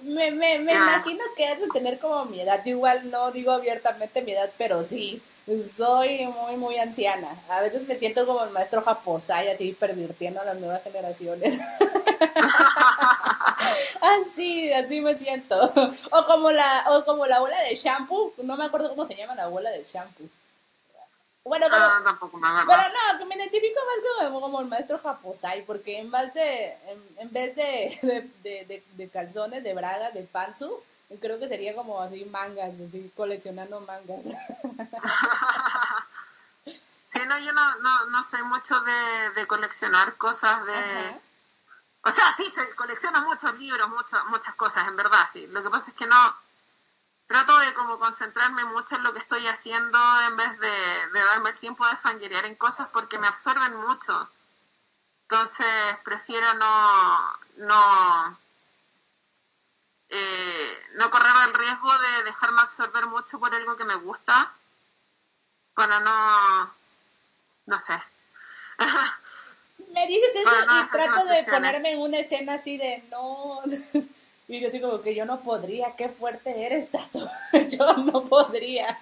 [0.00, 2.62] Me, me, me imagino que has de tener como mi edad.
[2.64, 5.20] Yo igual no digo abiertamente mi edad, pero sí,
[5.76, 7.36] soy muy, muy anciana.
[7.48, 11.58] A veces me siento como el maestro Japosai, así pervirtiendo a las nuevas generaciones.
[14.76, 15.56] así, me siento.
[16.10, 19.34] O como la, o como la abuela de shampoo, no me acuerdo cómo se llama
[19.34, 20.28] la abuela de shampoo.
[21.44, 24.98] Bueno, como, Ah, tampoco me pero no, que me identifico más como, como el maestro
[24.98, 29.74] Japosai, porque en vez de, en, en vez de, de, de, de- de calzones, de
[29.74, 30.82] bragas, de pantsu,
[31.20, 34.22] creo que sería como así mangas, así coleccionando mangas.
[37.08, 40.72] Sí, no, yo no, no, no soy mucho de, de coleccionar cosas de...
[40.72, 41.18] Ajá.
[42.04, 45.46] O sea, sí, se colecciono muchos libros, muchas muchas cosas, en verdad, sí.
[45.48, 46.36] Lo que pasa es que no...
[47.26, 51.50] Trato de como concentrarme mucho en lo que estoy haciendo en vez de, de darme
[51.50, 54.30] el tiempo de fanguerear en cosas porque me absorben mucho.
[55.22, 55.66] Entonces,
[56.04, 57.36] prefiero no...
[57.56, 58.38] no
[60.10, 64.52] eh, no correr el riesgo de dejarme absorber mucho por algo que me gusta
[65.74, 66.74] para no
[67.66, 68.00] no sé
[69.94, 71.58] Me dices eso y trato de obsesione.
[71.58, 73.62] ponerme en una escena así de no.
[74.46, 77.30] Y yo así como que yo no podría, qué fuerte eres, Tato.
[77.70, 79.00] Yo no podría.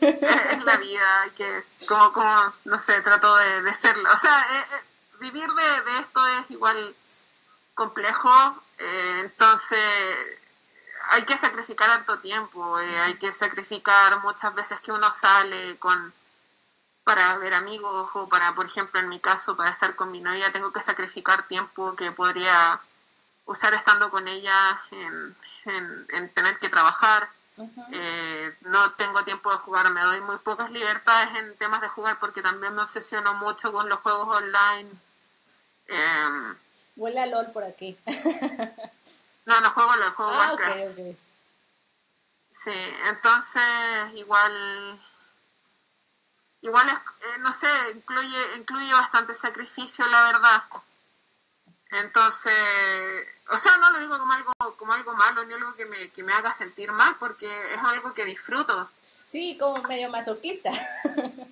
[0.00, 4.38] es la vida hay que como como no sé trato de, de serlo o sea
[4.38, 4.84] eh, eh,
[5.20, 6.94] vivir de, de esto es igual
[7.74, 8.30] complejo
[8.78, 9.78] eh, entonces
[11.10, 16.12] hay que sacrificar harto tiempo eh, hay que sacrificar muchas veces que uno sale con
[17.04, 20.52] para ver amigos o para por ejemplo en mi caso para estar con mi novia
[20.52, 22.80] tengo que sacrificar tiempo que podría
[23.44, 27.28] usar estando con ella en, en, en tener que trabajar
[27.92, 32.18] eh, no tengo tiempo de jugar, me doy muy pocas libertades en temas de jugar
[32.18, 34.90] porque también me obsesiono mucho con los juegos online.
[35.88, 36.54] Eh,
[36.96, 37.96] Huele a LOL por aquí.
[39.44, 40.98] no, no juego LOL, juego ah, Warcraft.
[40.98, 41.16] ok, ok.
[42.50, 43.62] Sí, entonces
[44.14, 45.02] igual
[46.62, 50.62] igual es, eh, no sé, incluye incluye bastante sacrificio, la verdad.
[51.90, 52.54] Entonces,
[53.50, 56.22] o sea, no lo digo como algo como algo malo ni algo que me, que
[56.22, 58.90] me haga sentir mal, porque es algo que disfruto.
[59.28, 60.70] Sí, como medio masoquista.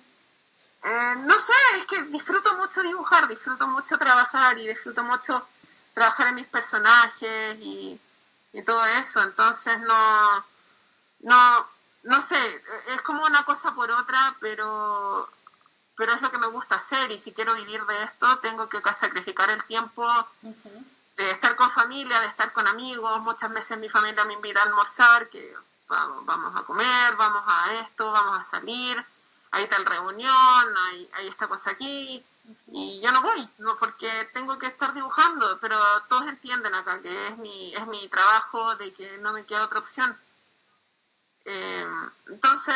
[0.83, 5.47] Eh, no sé, es que disfruto mucho dibujar, disfruto mucho trabajar y disfruto mucho
[5.93, 7.99] trabajar en mis personajes y,
[8.51, 9.21] y todo eso.
[9.21, 10.45] Entonces no,
[11.19, 11.67] no,
[12.03, 15.29] no sé, es como una cosa por otra, pero,
[15.95, 18.81] pero es lo que me gusta hacer y si quiero vivir de esto tengo que
[18.93, 20.07] sacrificar el tiempo
[21.17, 23.21] de estar con familia, de estar con amigos.
[23.21, 25.55] Muchas veces mi familia me invita a almorzar, que
[25.87, 29.03] vamos, vamos a comer, vamos a esto, vamos a salir,
[29.51, 32.23] hay tal reunión, hay, hay esta cosa aquí.
[32.71, 35.79] Y yo no voy, no porque tengo que estar dibujando, pero
[36.09, 39.79] todos entienden acá que es mi, es mi trabajo, de que no me queda otra
[39.79, 40.17] opción.
[41.45, 41.85] Eh,
[42.29, 42.75] entonces,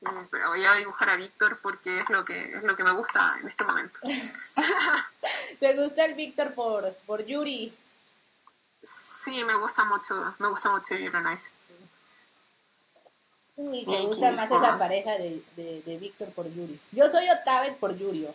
[0.00, 2.92] eh, pero voy a dibujar a Víctor porque es lo que es lo que me
[2.92, 4.00] gusta en este momento.
[5.60, 7.76] ¿Te gusta el Víctor por, por Yuri?
[8.82, 11.52] Sí, me gusta mucho, me gusta mucho Yuri Nice.
[13.54, 16.80] Sí, te gusta más esa pareja de, de, de Víctor por Yuri.
[16.90, 18.34] Yo soy Otávez por Yurio.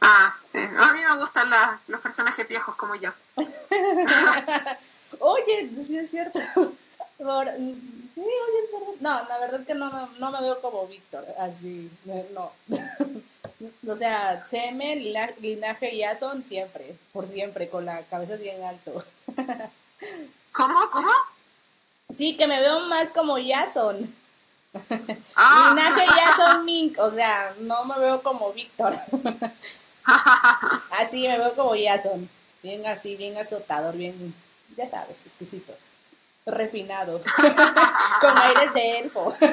[0.00, 0.58] Ah, sí.
[0.58, 3.12] A mí me gustan la, los personajes viejos como yo.
[5.20, 6.40] Oye, sí es cierto.
[7.22, 8.96] Por, sí, oye.
[9.00, 11.90] No, la verdad que no, no, no me veo como Víctor, así,
[12.32, 12.52] no.
[13.92, 14.96] o sea, Seme,
[15.40, 19.04] linaje y Jason siempre, por siempre, con la cabeza bien alto.
[20.52, 20.90] ¿Cómo?
[20.90, 21.10] ¿Cómo?
[22.16, 24.14] Sí, que me veo más como Jason.
[25.34, 25.74] Ah.
[25.74, 28.94] Linaje Jason Mink, o sea, no me veo como Víctor.
[30.90, 32.28] así me veo como Jason.
[32.62, 34.34] Bien así, bien azotador, bien,
[34.76, 35.74] ya sabes, exquisito.
[36.46, 37.22] Refinado.
[38.20, 39.36] Con aires de elfo.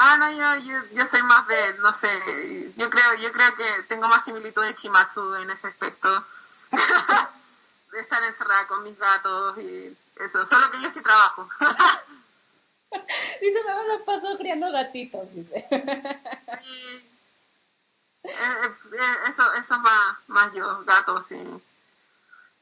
[0.00, 2.08] Ah, no, yo, yo, yo, soy más de, no sé,
[2.76, 6.24] yo creo, yo creo que tengo más similitud de Chimatsu en ese aspecto.
[7.90, 11.48] de estar encerrada con mis gatos y eso, solo que yo sí trabajo.
[13.40, 15.66] dice, me lo paso criando gatitos, dice.
[16.62, 17.10] sí.
[18.22, 21.62] Eh, eh, eso, eso es más, más yo, gatos y,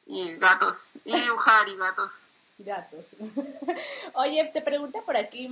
[0.07, 0.93] y gatos.
[1.05, 2.25] Y dibujar y gatos.
[2.59, 3.07] Gatos.
[4.15, 5.49] Oye, te pregunta por aquí,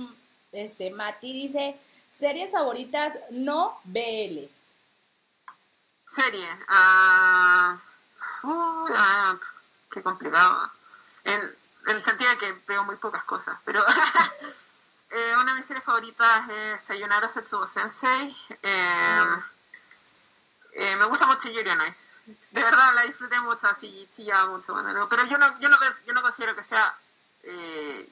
[0.51, 1.79] este, Mati dice,
[2.13, 4.49] series favoritas no BL.
[6.07, 6.47] Serie.
[6.69, 7.79] ah
[8.43, 9.39] uh, ah,
[9.91, 10.71] qué complicado.
[11.23, 13.83] En, en, el sentido de que veo muy pocas cosas, pero
[15.11, 18.35] eh, una de mis series favoritas es Sayonara Setsugo Sensei.
[18.61, 19.23] Eh,
[20.77, 22.17] eh, me gusta mucho Yuri on Ice.
[22.51, 24.73] De verdad la disfruté mucho, así chillaba mucho.
[24.73, 26.93] Bueno, pero yo no, yo no, yo no considero que sea.
[27.43, 28.09] Eh,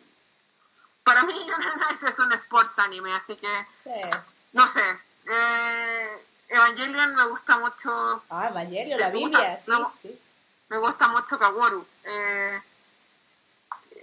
[1.04, 3.68] para mí, Yuri on Ice es un sports anime, así que.
[3.84, 4.10] Sí.
[4.54, 4.82] No sé.
[5.30, 8.24] Eh, Evangelion me gusta mucho.
[8.30, 10.22] Ah, Evangelion, la Biblia, sí, me, sí.
[10.70, 11.86] Me gusta mucho Kaworu.
[12.06, 12.62] Eh,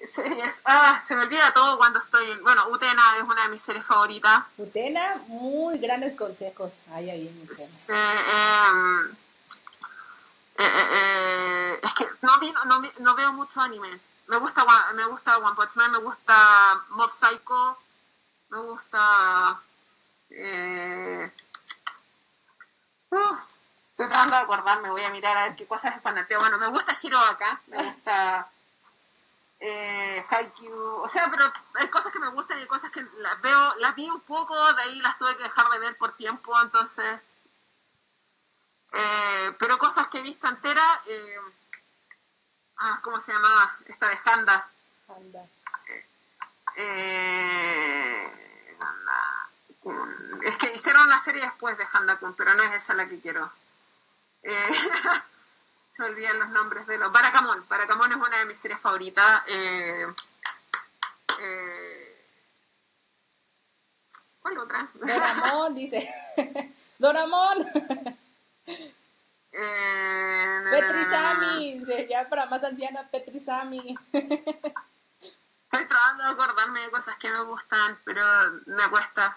[0.06, 0.62] series.
[0.64, 2.36] Ah, se me olvida todo cuando estoy.
[2.42, 4.44] Bueno, Utena es una de mis series favoritas.
[4.56, 7.54] Utena, muy grandes consejos hay ahí en Utena.
[7.54, 7.92] Sí,
[10.58, 12.36] eh, eh, es que no,
[12.66, 14.00] no, no, veo mucho anime.
[14.26, 17.78] Me gusta, me gusta One Punch Man, me gusta Mob Psycho,
[18.50, 19.60] me gusta.
[20.30, 21.32] Eh,
[23.10, 23.36] uh,
[23.90, 26.38] estoy tratando de acordarme, voy a mirar a ver qué cosas es fanateo.
[26.38, 28.48] Bueno, me gusta Hiro acá, me gusta
[29.60, 33.40] eh, Haikyuu, o sea, pero hay cosas que me gustan y hay cosas que las
[33.42, 36.58] veo, las vi un poco, de ahí las tuve que dejar de ver por tiempo,
[36.62, 37.20] entonces,
[38.92, 41.40] eh, pero cosas que he visto entera, eh,
[42.78, 43.76] ah, ¿cómo se llamaba?
[43.86, 44.68] Esta de Handa.
[45.08, 45.46] Handa.
[46.76, 48.32] Eh,
[50.42, 53.20] es que hicieron una serie después de Handa Kun, pero no es esa la que
[53.20, 53.52] quiero.
[56.00, 57.12] Se olvidan los nombres de los.
[57.12, 57.62] Baracamón.
[57.68, 59.42] Baracamón es una de mis series favoritas.
[59.46, 60.06] Eh,
[61.42, 62.26] eh,
[64.40, 64.88] ¿Cuál otra?
[64.94, 66.10] Doramón, dice.
[66.98, 67.66] Doramón.
[69.52, 71.84] Eh, Petrisami.
[72.08, 73.94] Ya para más anciana, Petrisami.
[74.10, 78.24] Estoy tratando de acordarme de cosas que me gustan, pero
[78.64, 79.36] me cuesta.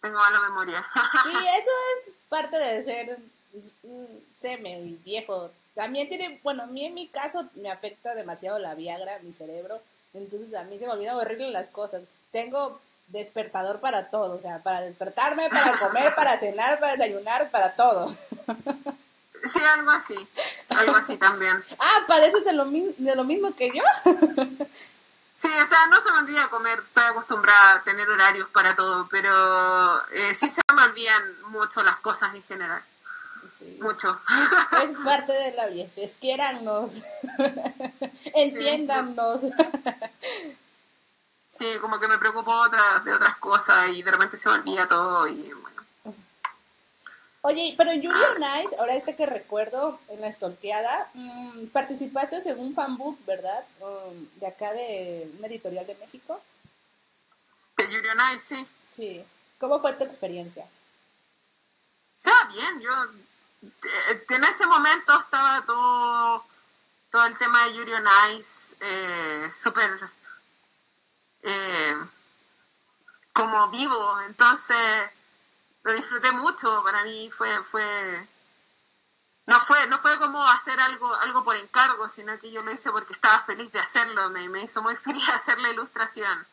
[0.00, 0.84] Tengo mala memoria.
[1.22, 1.70] sí, eso
[2.08, 3.18] es parte de ser
[4.36, 5.52] seme y viejo.
[5.80, 9.80] También tiene, bueno, a mí en mi caso me afecta demasiado la Viagra, mi cerebro.
[10.12, 12.02] Entonces a mí se me olvidan horrible las cosas.
[12.32, 17.74] Tengo despertador para todo, o sea, para despertarme, para comer, para cenar, para desayunar, para
[17.76, 18.14] todo.
[19.42, 20.14] Sí, algo así,
[20.68, 21.64] algo así también.
[21.78, 23.82] Ah, ¿padeces de lo, de lo mismo que yo?
[25.34, 29.08] Sí, o sea, no se me olvida comer, estoy acostumbrada a tener horarios para todo,
[29.10, 29.30] pero
[30.10, 32.82] eh, sí se me olvidan mucho las cosas en general.
[33.80, 34.12] Mucho.
[34.84, 36.92] Es parte de la viejez, quiérannos,
[38.34, 39.40] entiéndanos.
[41.46, 45.26] Sí, como que me preocupo de otras cosas y de repente se me olvida todo
[45.28, 45.70] y bueno.
[47.42, 52.74] Oye, pero Yuri Nice, ahora este que recuerdo en la estorqueada, mm, participaste en un
[52.74, 53.64] fanbook, ¿verdad?
[53.80, 56.38] Um, de acá de una editorial de México.
[57.78, 58.68] De Yuri Nice, sí.
[58.94, 59.24] Sí.
[59.58, 60.64] ¿Cómo fue tu experiencia?
[60.64, 62.90] O sea, bien, yo
[63.62, 66.44] en ese momento estaba todo,
[67.10, 70.10] todo el tema de Yuri Nice eh, súper
[71.42, 71.96] eh,
[73.32, 74.76] como vivo, entonces
[75.82, 78.28] lo disfruté mucho, para mí fue, fue,
[79.46, 82.90] no fue, no fue como hacer algo, algo por encargo, sino que yo lo hice
[82.90, 86.46] porque estaba feliz de hacerlo, me, me hizo muy feliz hacer la ilustración.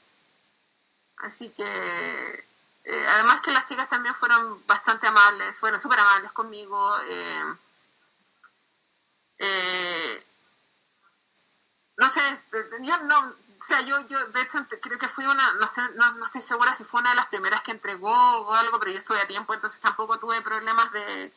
[1.18, 2.46] Así que,
[2.90, 6.98] eh, además que las chicas también fueron bastante amables, fueron súper amables conmigo.
[7.02, 7.44] Eh,
[9.40, 10.26] eh,
[11.98, 12.22] no sé,
[12.82, 16.14] yo no, o sea, yo, yo de hecho creo que fui una, no sé, no,
[16.14, 19.00] no, estoy segura si fue una de las primeras que entregó o algo, pero yo
[19.00, 21.30] estuve a tiempo, entonces tampoco tuve problemas de,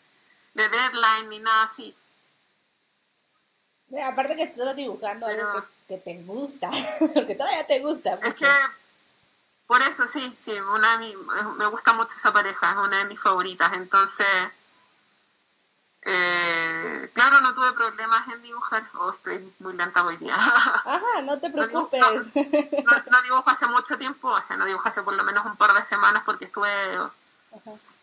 [0.54, 1.96] de deadline ni nada así.
[4.04, 6.70] Aparte que estás dibujando algo que, te gusta,
[7.12, 8.20] porque todavía te gusta.
[8.22, 8.46] Es que,
[9.70, 11.16] por eso sí, sí, una de
[11.56, 14.26] me gusta mucho esa pareja, es una de mis favoritas, entonces
[16.02, 18.82] eh, claro, no tuve problemas en dibujar.
[18.94, 20.34] Oh, estoy muy lenta hoy día.
[20.34, 22.00] Ajá, no te preocupes.
[22.34, 25.72] No, dibujo hace mucho tiempo, o sea, no dibujo hace por lo menos un par
[25.72, 26.68] de semanas porque estuve.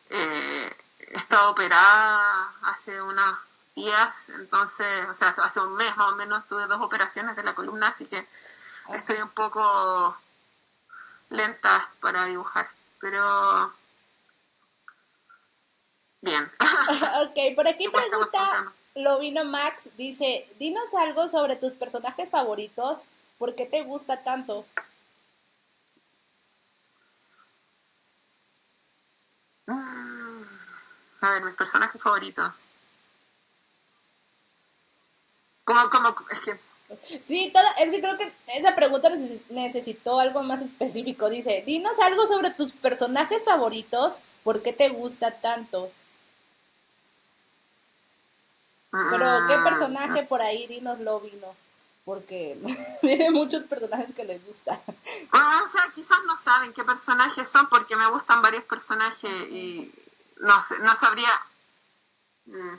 [0.09, 3.39] Eh, he estado operada hace unos
[3.75, 7.53] días, entonces, o sea, hace un mes más o menos tuve dos operaciones de la
[7.53, 8.25] columna, así que
[8.93, 10.15] estoy un poco
[11.29, 12.69] lenta para dibujar.
[12.99, 13.73] Pero
[16.21, 16.49] Bien.
[17.21, 23.03] ok, por aquí pregunta Lovino Max, dice, dinos algo sobre tus personajes favoritos,
[23.37, 24.65] ¿por qué te gusta tanto?
[29.67, 30.43] Mm,
[31.21, 32.51] a ver, mis personajes favoritos.
[35.63, 36.15] ¿Cómo, cómo?
[36.31, 36.59] Es que...
[37.25, 39.09] Sí, toda, es que creo que esa pregunta
[39.49, 41.29] necesitó algo más específico.
[41.29, 45.91] Dice, dinos algo sobre tus personajes favoritos, ¿por qué te gusta tanto?
[48.89, 51.55] Pero, ¿qué ah, personaje por ahí, dinoslo, vino?
[52.05, 52.57] Porque
[53.01, 54.81] tiene muchos personajes que les gusta.
[55.33, 59.91] Ah, o sea, quizás no saben qué personajes son porque me gustan varios personajes y
[60.37, 61.29] no, sé, no sabría...
[62.45, 62.75] Mm.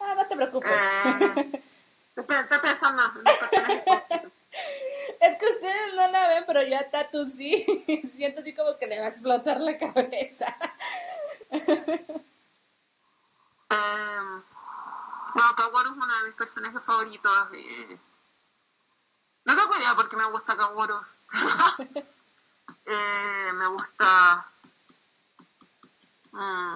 [0.00, 0.70] ah, no te preocupes.
[0.70, 1.62] Eh,
[2.20, 3.84] estoy, pensando en los personajes
[5.20, 7.64] Es que ustedes no la ven, pero yo a Tatu sí.
[8.16, 10.56] Siento así como que le va a explotar la cabeza.
[13.68, 14.42] Um,
[15.34, 17.48] no, Kaworu es uno de mis personajes favoritos.
[19.44, 20.94] No tengo idea porque me gusta Kaworu.
[22.86, 24.46] eh, me gusta...
[26.32, 26.74] Mm,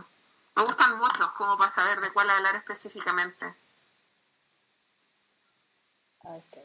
[0.57, 3.55] me gustan muchos, como para saber de cuál hablar específicamente.
[6.23, 6.59] Ok.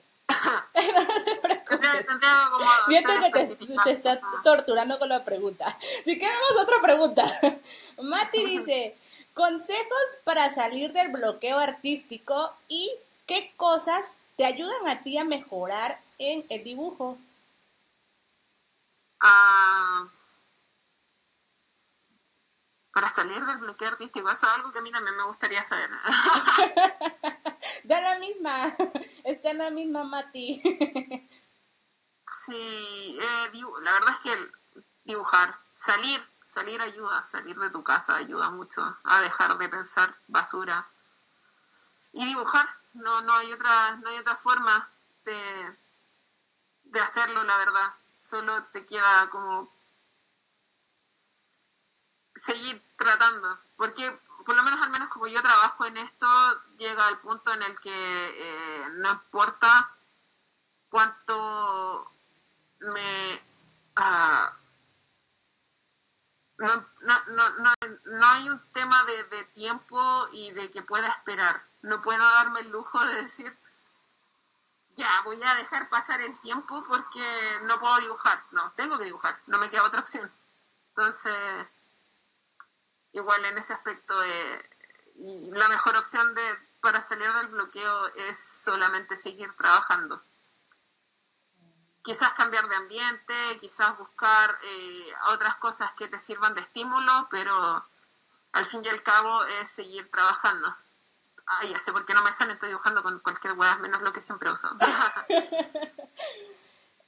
[2.49, 5.77] como Siento que te, te estás torturando con la pregunta.
[6.03, 7.23] Si quedamos otra pregunta.
[8.01, 8.95] Mati dice,
[9.35, 12.89] Consejos para salir del bloqueo artístico y
[13.25, 14.01] qué cosas
[14.37, 17.17] te ayudan a ti a mejorar en el dibujo.
[19.19, 20.07] Ah,
[22.93, 25.89] para salir del bloqueo artístico, eso es algo que a mí también me gustaría saber.
[27.87, 28.75] da la misma,
[29.23, 30.61] está en la misma Mati.
[32.45, 33.49] sí, eh,
[33.81, 34.51] la verdad es que
[35.03, 36.21] dibujar, salir
[36.55, 40.87] salir ayuda, salir de tu casa ayuda mucho a dejar de pensar basura
[42.13, 42.65] y dibujar.
[42.93, 44.89] No, no hay otra, no hay otra forma
[45.25, 45.77] de,
[46.83, 47.93] de hacerlo, la verdad.
[48.21, 49.69] Solo te queda como
[52.35, 56.27] seguir tratando, porque por lo menos al menos como yo trabajo en esto,
[56.77, 59.91] llega al punto en el que eh, no importa
[60.89, 62.11] cuánto
[62.79, 63.41] me
[63.97, 64.65] uh,
[66.57, 67.73] no, no, no,
[68.05, 71.63] no, hay un tema de, tiempo y de que pueda esperar.
[71.81, 73.57] No puedo darme el lujo de decir,
[74.91, 78.39] ya, voy a dejar pasar el tiempo porque no puedo dibujar.
[78.51, 80.31] No, tengo que dibujar, no me queda otra opción.
[80.89, 81.35] Entonces,
[83.15, 84.69] igual en ese aspecto, eh,
[85.17, 86.41] y la mejor opción de,
[86.81, 90.21] para salir del bloqueo es solamente seguir trabajando.
[92.03, 97.85] Quizás cambiar de ambiente, quizás buscar eh, otras cosas que te sirvan de estímulo, pero
[98.51, 100.75] al fin y al cabo es seguir trabajando.
[101.47, 104.11] Ay, ya sé por qué no me sale, estoy dibujando con cualquier hueá, menos lo
[104.11, 104.69] que siempre uso.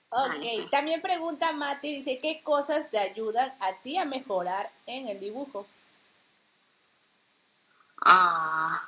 [0.10, 5.20] ok, también pregunta Mati, dice, ¿qué cosas te ayudan a ti a mejorar en el
[5.20, 5.68] dibujo?
[8.10, 8.88] Ah,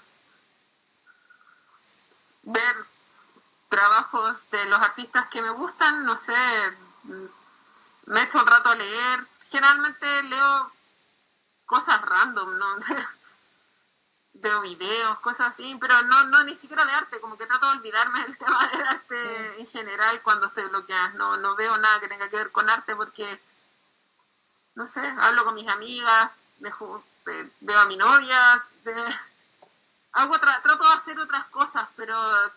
[2.43, 2.85] ver
[3.67, 6.33] trabajos de los artistas que me gustan, no sé,
[8.05, 9.27] me hecho un rato a leer.
[9.49, 10.71] Generalmente leo
[11.65, 12.77] cosas random, ¿no?
[14.33, 17.77] Veo videos, cosas así, pero no, no ni siquiera de arte, como que trato de
[17.77, 21.09] olvidarme del tema del arte en general cuando estoy bloqueada.
[21.09, 23.41] No, no veo nada que tenga que ver con arte porque,
[24.75, 26.71] no sé, hablo con mis amigas, me,
[27.59, 28.65] veo a mi novia,
[30.13, 32.15] hago trato de hacer otras cosas, pero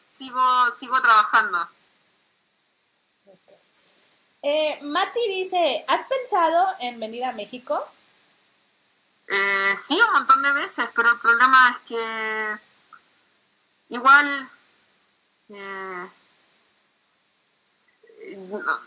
[0.09, 1.69] sigo, sigo trabajando.
[4.43, 7.87] Eh, Mati dice, ¿has pensado en venir a México?
[9.29, 12.59] Eh, sí, un montón de veces, pero el problema es que
[13.91, 14.51] igual
[15.49, 16.09] eh,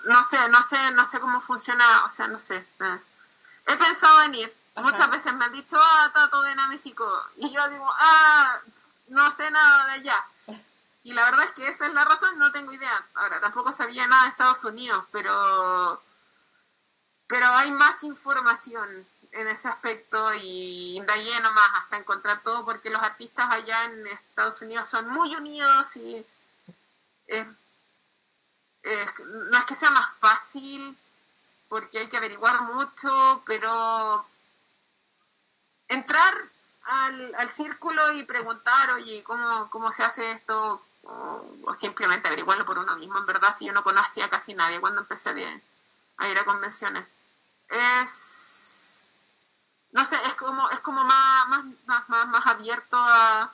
[0.05, 2.57] no, sé, no sé, no sé cómo funciona, o sea, no sé.
[2.57, 2.99] Eh.
[3.67, 7.07] He pensado en ir, Muchas veces me han dicho, ah, Tato, ven a México.
[7.37, 8.59] Y yo digo, ah,
[9.07, 10.25] no sé nada de allá.
[11.03, 13.07] Y la verdad es que esa es la razón, no tengo idea.
[13.13, 16.01] Ahora, tampoco sabía nada de Estados Unidos, pero,
[17.27, 22.89] pero hay más información en ese aspecto y de ahí nomás hasta encontrar todo, porque
[22.89, 26.25] los artistas allá en Estados Unidos son muy unidos y
[29.25, 30.97] no es que sea más fácil,
[31.67, 34.25] porque hay que averiguar mucho, pero
[35.87, 36.33] entrar
[36.83, 40.81] al, al, círculo y preguntar, oye, ¿cómo, cómo se hace esto?
[41.03, 43.17] O, simplemente averiguarlo por uno mismo.
[43.17, 47.07] En verdad, si yo no conocía casi nadie cuando empecé a, ir a convenciones.
[47.69, 49.01] Es.
[49.91, 51.47] No sé, es como, es como más,
[51.85, 53.51] más, más, más abierto a,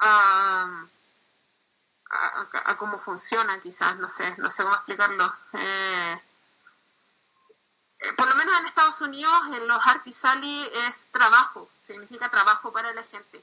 [0.00, 0.86] a,
[2.64, 5.32] a, cómo funciona, quizás, no sé, no sé cómo explicarlo.
[5.54, 6.20] Eh,
[8.16, 13.02] por lo menos en Estados Unidos, en los artisali es trabajo, significa trabajo para la
[13.02, 13.42] gente.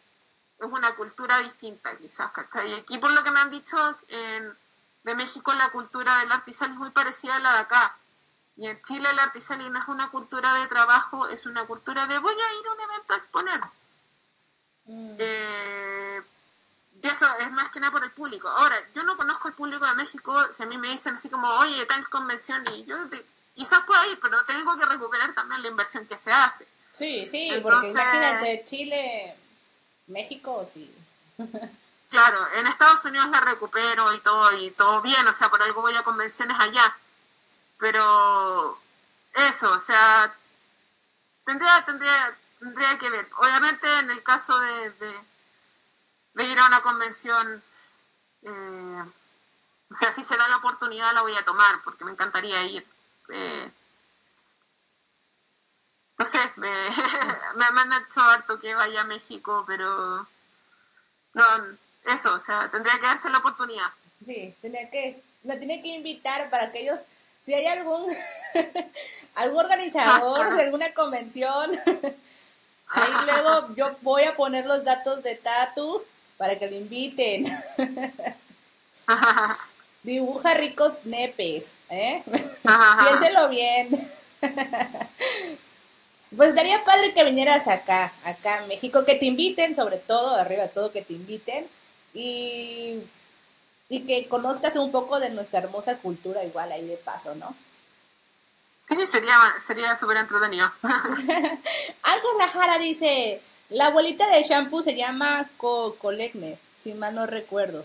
[0.60, 2.74] Es una cultura distinta, quizás, ¿cachai?
[2.74, 4.56] Aquí, por lo que me han dicho, en,
[5.04, 7.98] de México la cultura del artisali es muy parecida a la de acá.
[8.56, 12.20] Y en Chile el artisali no es una cultura de trabajo, es una cultura de
[12.20, 13.62] voy a ir a un evento a exponer.
[14.86, 15.16] Mm.
[15.18, 16.22] Eh,
[17.02, 18.48] y eso es más que nada por el público.
[18.48, 21.50] Ahora, yo no conozco el público de México, si a mí me dicen así como,
[21.50, 22.96] oye, tal convención, y yo
[23.54, 26.68] quizás pueda ir, pero tengo que recuperar también la inversión que se hace.
[26.92, 29.36] Sí, sí, porque imagínate, Chile,
[30.08, 30.94] México, sí.
[32.10, 35.82] claro, en Estados Unidos la recupero y todo, y todo bien, o sea, por algo
[35.82, 36.96] voy a convenciones allá.
[37.78, 38.78] Pero
[39.34, 40.36] eso, o sea,
[41.46, 43.28] tendría, tendría, tendría que ver.
[43.38, 44.92] Obviamente en el caso de,
[46.36, 47.64] de, ir a una convención,
[48.44, 49.04] eh,
[49.90, 52.93] o sea, si se da la oportunidad la voy a tomar, porque me encantaría ir
[53.30, 53.72] eh,
[56.18, 60.28] no sé, me, me, han hecho harto que vaya a México, pero
[61.34, 61.44] no,
[62.06, 63.88] eso, o sea, tendría que darse la oportunidad.
[64.26, 67.00] Sí, tendría que, la tiene que invitar para que ellos,
[67.46, 68.08] si hay algún,
[69.36, 71.72] algún organizador de alguna convención,
[72.88, 76.04] ahí luego yo voy a poner los datos de Tatu
[76.38, 77.46] para que lo inviten.
[80.04, 82.24] Dibuja ricos nepes, ¿eh?
[82.64, 84.12] Piénselo bien.
[86.36, 90.68] pues estaría padre que vinieras acá, acá en México, que te inviten, sobre todo, arriba
[90.68, 91.68] todo, que te inviten
[92.14, 93.00] y,
[93.88, 97.56] y que conozcas un poco de nuestra hermosa cultura igual ahí de paso, ¿no?
[98.84, 100.70] Sí, sería sería súper entretenido.
[100.84, 107.82] Ángel Jara dice, la abuelita de shampoo se llama Co Colegne si mal no recuerdo.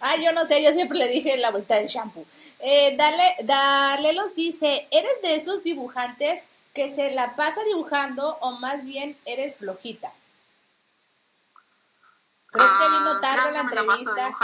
[0.00, 2.26] Ah, yo no sé, yo siempre le dije la vuelta del shampoo.
[2.58, 6.42] Eh, dale, dale los dice, ¿eres de esos dibujantes
[6.74, 10.12] que se la pasa dibujando o más bien eres flojita?
[12.50, 14.36] Creo que vino ah, tarde la entrevista.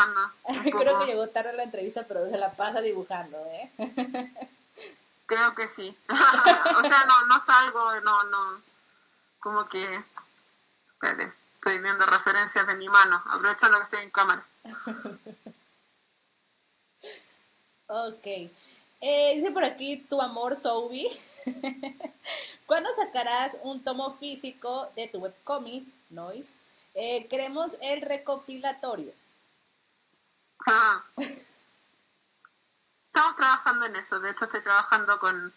[0.78, 3.70] creo que llegó tarde la entrevista, pero se la pasa dibujando, ¿eh?
[5.26, 5.96] creo que sí.
[6.08, 8.62] o sea, no, no salgo, no, no.
[9.38, 10.02] Como que.
[10.92, 11.39] Espérate.
[11.60, 14.42] Estoy viendo referencias de mi mano, aprovechando que estoy en cámara.
[17.86, 18.26] ok.
[19.02, 21.06] Eh, dice por aquí tu amor, Sobi.
[22.66, 26.48] ¿Cuándo sacarás un tomo físico de tu webcomic, Noise.
[26.94, 29.12] Eh, queremos el recopilatorio.
[30.66, 31.04] Ah.
[33.06, 34.18] Estamos trabajando en eso.
[34.18, 35.52] De hecho, estoy trabajando con,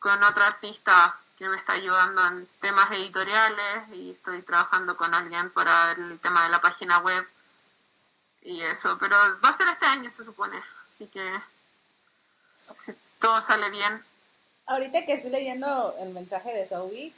[0.00, 5.50] con otro artista que me está ayudando en temas editoriales y estoy trabajando con alguien
[5.50, 7.24] para el tema de la página web
[8.42, 8.98] y eso.
[8.98, 10.60] Pero va a ser este año, se supone.
[10.88, 11.22] Así que
[12.74, 14.02] si todo sale bien.
[14.66, 17.12] Ahorita que estoy leyendo el mensaje de Zoe,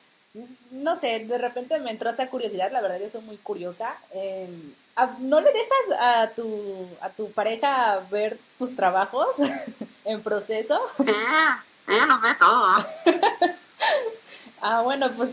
[0.71, 3.97] no sé, de repente me entró esa curiosidad, la verdad yo soy muy curiosa.
[4.13, 4.75] Eh,
[5.19, 9.29] ¿No le dejas a tu, a tu pareja ver tus trabajos
[10.05, 10.79] en proceso?
[10.99, 11.11] Sí,
[11.89, 12.87] ella los ve todo.
[14.61, 15.33] ah, bueno, pues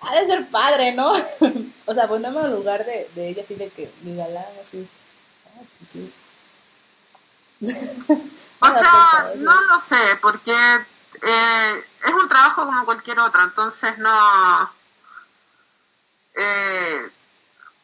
[0.00, 1.12] ha de ser padre, ¿no?
[1.86, 4.88] o sea, ponerme al lugar de, de ella así de que mi galán así.
[5.46, 6.12] Ah, pues sí.
[8.60, 14.72] o sea, no lo sé, porque eh, es un trabajo como cualquier otro, entonces no...
[16.34, 17.10] Eh,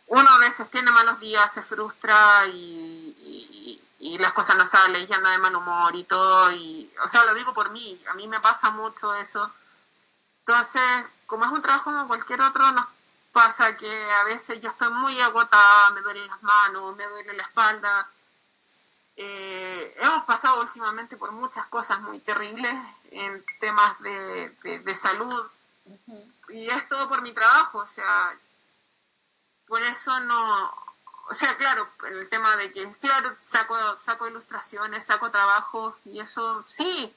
[0.08, 5.12] uno a veces tiene malos días, se frustra y, y, las cosas no salen y
[5.12, 6.50] anda de mal humor y todo.
[6.50, 9.52] Y, o sea, lo digo por mí, a mí me pasa mucho eso.
[10.48, 10.82] Entonces,
[11.26, 12.86] como es un trabajo como cualquier otro, nos
[13.32, 17.42] pasa que a veces yo estoy muy agotada, me duelen las manos, me duele la
[17.42, 18.08] espalda.
[19.14, 22.74] Eh, hemos pasado últimamente por muchas cosas muy terribles
[23.10, 25.50] en temas de, de, salud
[26.48, 28.34] y es todo por mi trabajo, o sea,
[29.66, 30.70] por eso no,
[31.28, 36.62] o sea, claro, el tema de que, claro, saco, saco ilustraciones, saco trabajo y eso
[36.64, 37.14] sí,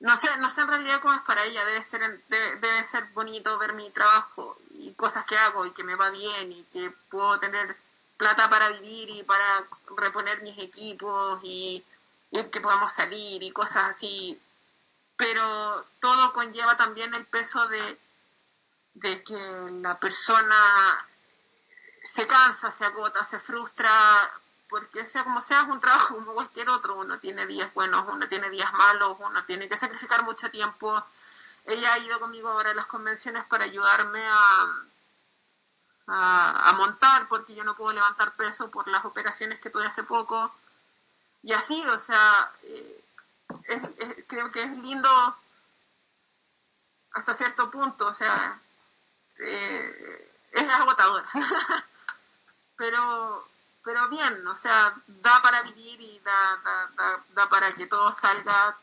[0.00, 3.58] no sé, no sé en realidad cómo es para ella, debe ser, debe, ser bonito
[3.58, 7.38] ver mi trabajo y cosas que hago y que me va bien y que puedo
[7.40, 7.76] tener
[8.16, 9.66] plata para vivir y para
[9.96, 11.84] reponer mis equipos y,
[12.30, 14.40] y que podamos salir y cosas así,
[15.16, 17.98] pero todo conlleva también el peso de,
[18.94, 21.06] de que la persona
[22.02, 23.90] se cansa, se agota, se frustra,
[24.68, 28.28] porque sea como sea, es un trabajo como cualquier otro, uno tiene días buenos, uno
[28.28, 31.04] tiene días malos, uno tiene que sacrificar mucho tiempo.
[31.64, 34.84] Ella ha ido conmigo ahora a las convenciones para ayudarme a,
[36.06, 40.54] a, montar, porque yo no puedo levantar peso por las operaciones que tuve hace poco.
[41.42, 43.04] Y así, o sea, eh,
[44.26, 45.08] creo que es lindo
[47.12, 48.60] hasta cierto punto, o sea,
[49.38, 51.24] eh, es agotador.
[52.76, 53.48] pero
[53.84, 56.56] pero bien, o sea, da para vivir y da,
[56.96, 58.74] da, da, para que todo salga.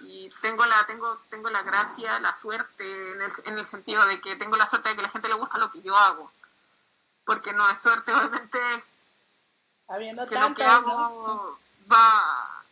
[0.00, 4.20] Y tengo la tengo tengo la gracia, la suerte en el, en el sentido de
[4.20, 6.32] que tengo la suerte de que la gente le gusta lo que yo hago.
[7.24, 8.58] Porque no es suerte obviamente
[9.88, 11.58] Habiendo que lo que hago
[11.90, 12.62] va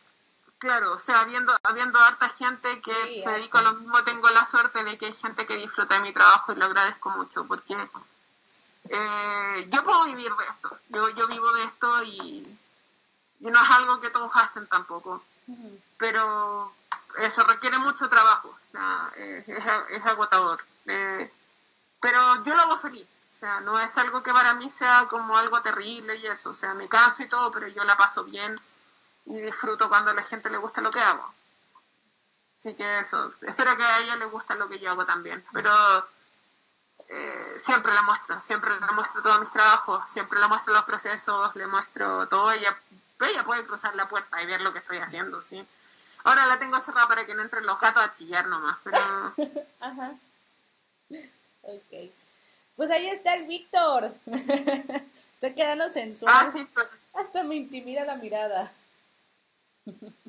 [0.57, 4.43] claro, o sea, habiendo habiendo harta gente que se dedica a lo mismo, tengo la
[4.43, 7.77] suerte de que hay gente que disfruta de mi trabajo y lo agradezco mucho porque
[8.89, 12.57] eh, yo puedo vivir de esto, yo, yo vivo de esto y,
[13.39, 15.23] no es algo que todos hacen tampoco,
[15.97, 16.73] pero
[17.17, 18.57] eso requiere mucho trabajo,
[19.15, 21.31] es, agotador, eh,
[21.99, 25.37] pero yo lo hago feliz, o sea, no es algo que para mí sea como
[25.37, 28.55] algo terrible y eso, o sea, me canso y todo, pero yo la paso bien
[29.25, 31.31] y disfruto cuando a la gente le gusta lo que hago.
[32.57, 35.71] Así que eso, espero que a ella le guste lo que yo hago también, pero
[37.07, 41.55] eh, siempre la muestro, siempre le muestro todos mis trabajos, siempre le muestro los procesos,
[41.55, 42.51] le muestro todo.
[42.51, 42.77] Ella,
[43.21, 45.65] ella puede cruzar la puerta y ver lo que estoy haciendo, ¿sí?
[46.23, 49.33] Ahora la tengo cerrada para que no entren los gatos a chillar nomás, pero...
[49.79, 50.11] Ajá.
[51.61, 52.11] Ok.
[52.75, 54.13] Pues ahí está el Víctor.
[55.33, 56.33] está quedando sensual.
[56.35, 56.67] Ah, sí,
[57.13, 58.71] Hasta me intimida la mirada.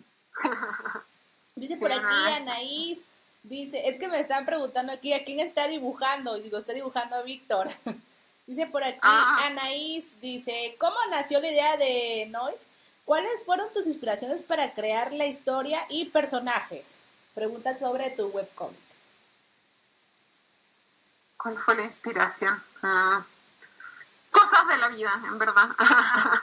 [1.55, 2.99] Dice por aquí Anaís,
[3.43, 6.36] Dice, es que me están preguntando aquí a quién está dibujando.
[6.36, 7.68] Y digo, está dibujando a Víctor.
[8.47, 9.47] dice por aquí, ah.
[9.47, 12.62] Anaís, dice, ¿cómo nació la idea de Noise?
[13.05, 16.84] ¿Cuáles fueron tus inspiraciones para crear la historia y personajes?
[17.34, 18.78] Pregunta sobre tu webcomic.
[21.36, 22.62] ¿Cuál fue la inspiración?
[22.82, 23.24] Ah,
[24.30, 25.70] cosas de la vida, en verdad.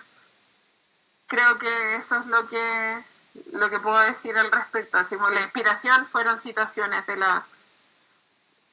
[1.27, 3.03] Creo que eso es lo que
[3.51, 4.97] lo que puedo decir al respecto.
[4.97, 7.45] Así como la inspiración fueron situaciones de la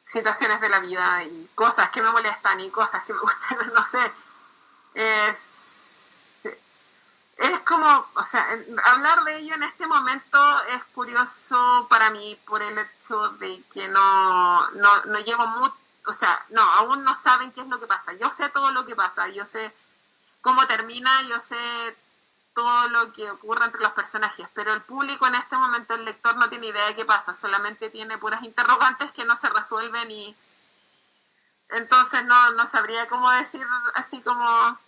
[0.04, 3.84] situaciones de la vida y cosas que me molestan y cosas que me gustan, no
[3.84, 4.12] sé.
[4.94, 6.30] Es,
[7.38, 8.46] es como, o sea,
[8.84, 10.38] hablar de ello en este momento
[10.68, 16.12] es curioso para mí por el hecho de que no, no, no llevo mucho, o
[16.12, 18.12] sea, no, aún no saben qué es lo que pasa.
[18.12, 19.74] Yo sé todo lo que pasa, yo sé
[20.42, 21.56] cómo termina, yo sé
[22.54, 26.36] todo lo que ocurre entre los personajes, pero el público en este momento, el lector
[26.36, 30.36] no tiene idea de qué pasa, solamente tiene puras interrogantes que no se resuelven y
[31.70, 34.78] entonces no, no sabría cómo decir así como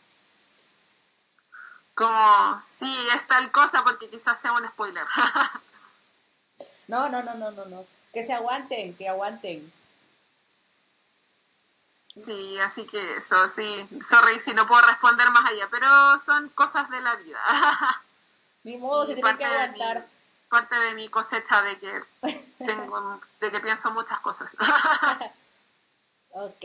[1.94, 5.06] como sí es tal cosa porque quizás sea un spoiler.
[6.88, 7.86] no, no, no, no, no, no.
[8.12, 9.72] Que se aguanten, que aguanten.
[12.24, 15.86] Sí, así que eso, sí, sorry si no puedo responder más allá, pero
[16.24, 17.38] son cosas de la vida.
[18.64, 20.06] Ni modo, se tiene que aguantar.
[20.48, 22.00] parte de mi cosecha de que
[22.58, 24.56] tengo, de que pienso muchas cosas.
[26.30, 26.64] ok.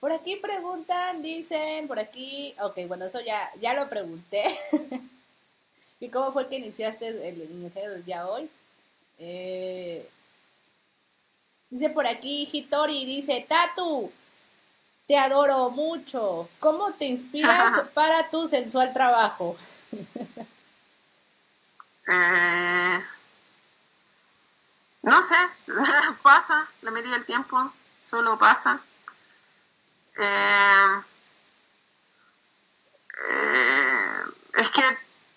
[0.00, 4.58] Por aquí preguntan, dicen, por aquí, ok, bueno, eso ya, ya lo pregunté.
[6.00, 8.48] ¿Y cómo fue que iniciaste el ingeniero ya hoy?
[9.18, 10.08] Eh,
[11.70, 14.12] dice por aquí Hitori, dice, Tatu,
[15.08, 16.48] te adoro mucho.
[16.60, 19.56] ¿Cómo te inspiras para tu sensual trabajo?
[22.10, 23.04] Eh,
[25.02, 25.36] no sé,
[26.22, 27.70] pasa, la mayoría del tiempo,
[28.02, 28.80] solo pasa.
[30.16, 31.02] Eh,
[33.30, 34.22] eh,
[34.54, 34.82] es que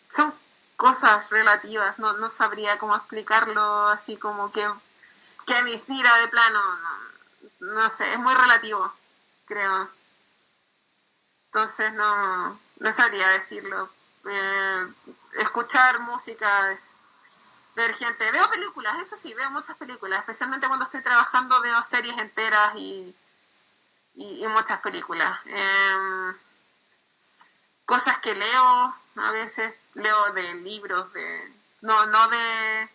[0.07, 0.33] son
[0.77, 4.65] cosas relativas, no, no sabría cómo explicarlo así como que,
[5.45, 6.61] que me inspira de plano,
[7.59, 8.93] no sé, es muy relativo
[9.51, 9.89] creo.
[11.47, 13.89] Entonces no, no sabría decirlo.
[14.25, 14.87] Eh,
[15.39, 16.79] escuchar música,
[17.75, 18.31] ver gente.
[18.31, 23.13] Veo películas, eso sí, veo muchas películas, especialmente cuando estoy trabajando veo series enteras y,
[24.15, 25.37] y, muchas películas.
[25.45, 26.33] Em,
[27.85, 32.89] cosas que leo, a veces leo de libros, de no, no de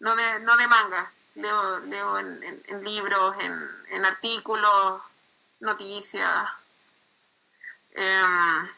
[0.00, 5.02] no de, no de manga, leo, leo en, libros, en, en, artículos,
[5.60, 6.48] noticias,
[7.92, 8.68] em,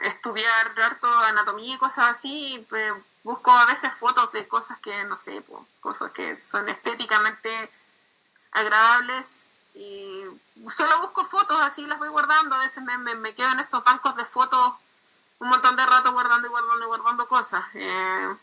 [0.00, 5.18] estudiar harto anatomía y cosas así, pues, busco a veces fotos de cosas que, no
[5.18, 5.42] sé,
[5.80, 7.70] cosas que son estéticamente
[8.52, 10.24] agradables y
[10.68, 14.14] solo busco fotos así las voy guardando, a veces me, me, quedo en estos bancos
[14.16, 14.74] de fotos
[15.40, 17.64] un montón de rato guardando y guardando y guardando cosas.
[17.74, 18.36] Eh,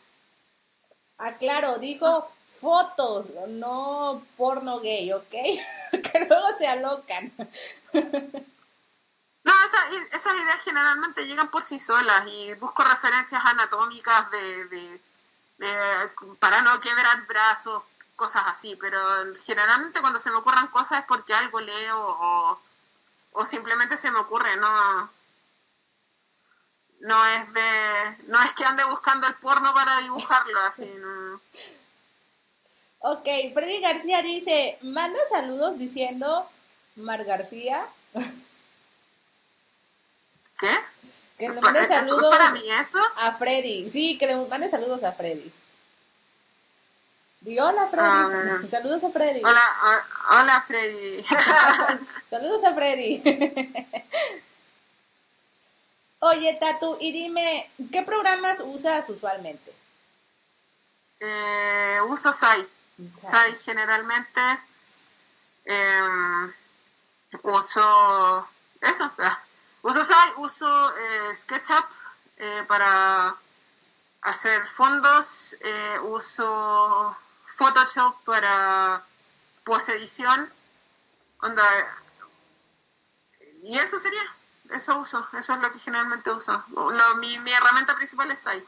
[1.19, 2.29] ah, claro, digo
[2.61, 5.29] fotos, no porno gay, ¿ok?
[5.91, 7.31] que luego se alocan.
[9.43, 9.51] No,
[10.11, 15.01] esas ideas generalmente llegan por sí solas y busco referencias anatómicas de,
[16.37, 17.81] para no quebrar brazos,
[18.15, 18.99] cosas así, pero
[19.43, 22.61] generalmente cuando se me ocurran cosas es porque algo leo o,
[23.31, 25.09] o simplemente se me ocurre, no
[26.99, 31.41] no es de no es que ande buscando el porno para dibujarlo así no
[33.03, 36.47] Ok, Freddy García dice, manda saludos diciendo
[36.95, 37.87] Mar García.
[40.59, 40.69] ¿Qué?
[41.39, 42.99] Que le mande saludos para mí eso?
[43.17, 43.89] a Freddy.
[43.89, 45.51] Sí, que le mande saludos a Freddy.
[47.39, 48.67] Di hola Freddy.
[48.69, 49.43] saludos a Freddy.
[49.43, 49.63] Hola,
[50.29, 51.23] hola Freddy.
[52.29, 53.23] saludos a Freddy.
[56.19, 59.73] Oye, Tatu, y dime, ¿qué programas usas usualmente?
[61.19, 62.31] Eh, uso
[63.17, 63.55] Sai.
[63.55, 64.41] SAI generalmente
[65.65, 66.53] em,
[67.43, 68.47] uso
[68.81, 69.39] eso, ah,
[69.83, 71.85] uso SAI, uso eh, SketchUp
[72.37, 73.35] eh, para
[74.21, 79.03] hacer fondos, eh, uso Photoshop para
[79.63, 80.51] post edición,
[83.63, 84.23] y eso sería,
[84.71, 86.63] eso uso, eso es lo que generalmente uso.
[87.19, 88.65] mi, mi herramienta principal es SAI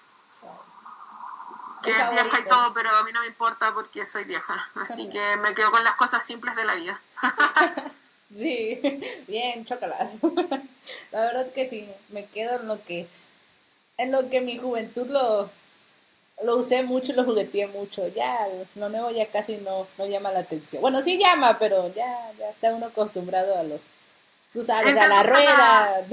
[1.84, 4.69] que es vieja y todo, pero a mí no me importa porque soy vieja.
[4.75, 6.99] Así que me quedo con las cosas simples de la vida.
[8.36, 8.81] sí,
[9.27, 10.17] bien, chócalas.
[11.11, 13.07] la verdad que sí, me quedo en lo que
[13.97, 15.51] en lo que mi juventud lo,
[16.43, 18.07] lo usé mucho y lo jugueteé mucho.
[18.07, 20.81] Ya, lo nuevo ya casi no, no llama la atención.
[20.81, 23.79] Bueno, sí llama, pero ya, ya está uno acostumbrado a lo,
[24.51, 26.05] tú sabes, a la rueda.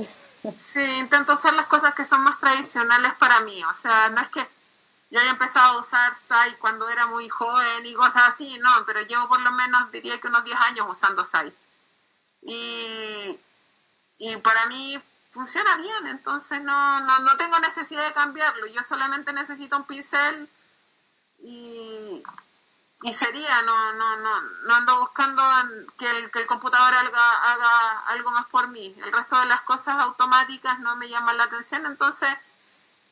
[0.57, 3.63] Sí, intento hacer las cosas que son más tradicionales para mí.
[3.65, 4.41] O sea, no es que
[5.11, 9.01] yo había empezado a usar SAI cuando era muy joven y cosas así, no, pero
[9.03, 11.53] llevo por lo menos, diría que unos 10 años usando SAI.
[12.43, 13.39] Y,
[14.19, 15.01] y para mí
[15.33, 20.49] funciona bien, entonces no, no, no tengo necesidad de cambiarlo, yo solamente necesito un pincel
[21.43, 22.23] y,
[23.03, 25.43] y sería, no, no, no, no ando buscando
[25.99, 29.63] que el, que el computador haga, haga algo más por mí, el resto de las
[29.63, 32.31] cosas automáticas no me llaman la atención, entonces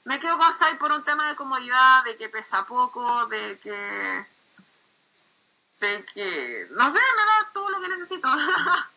[0.09, 4.27] me quedo con Sai por un tema de comodidad, de que pesa poco, de que.
[5.81, 6.67] de que.
[6.71, 8.27] no sé, me da todo lo que necesito.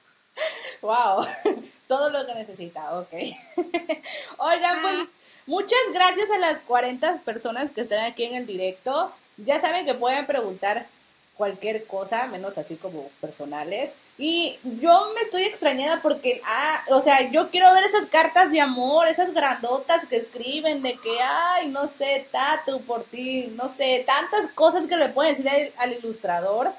[0.82, 1.28] wow,
[1.90, 3.12] todo lo que necesita, ok.
[4.38, 5.08] Oigan, pues
[5.48, 9.12] Muchas gracias a las 40 personas que están aquí en el directo.
[9.36, 10.88] Ya saben que pueden preguntar
[11.36, 13.92] cualquier cosa, menos así como personales.
[14.24, 18.62] Y yo me estoy extrañada porque, ah, o sea, yo quiero ver esas cartas de
[18.62, 24.06] amor, esas grandotas que escriben de que, ay, no sé, tatu por ti, no sé,
[24.06, 26.72] tantas cosas que le pueden decir al, ilustrador,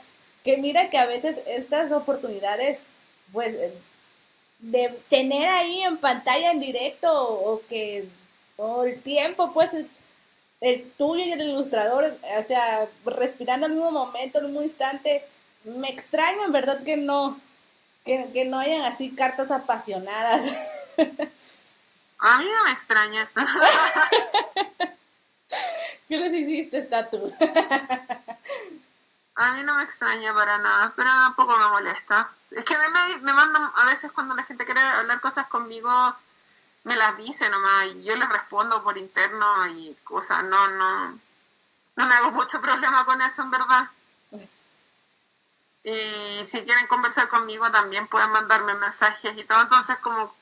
[0.45, 2.78] que mira que a veces estas oportunidades,
[3.32, 3.57] pues,
[4.61, 8.07] de tener ahí en pantalla en directo o que,
[8.57, 9.72] o el tiempo, pues,
[10.61, 15.24] el tuyo y el ilustrador, o sea, respirando al mismo momento, en mismo instante,
[15.64, 17.40] me extraña en verdad que no,
[18.04, 20.42] que, no hayan así cartas apasionadas.
[22.18, 23.28] A mí no me extraña.
[26.08, 27.32] ¿Qué les hiciste, Statu?
[29.34, 32.30] A mí no me extraña para nada, pero tampoco me molesta.
[32.50, 35.90] Es que me, me mandan, a veces cuando la gente quiere hablar cosas conmigo,
[36.84, 41.18] me las dice nomás y yo les respondo por interno y cosas, no, no,
[41.96, 43.88] no me hago mucho problema con eso en verdad.
[45.84, 50.32] Y si quieren conversar conmigo también pueden mandarme mensajes y todo, entonces como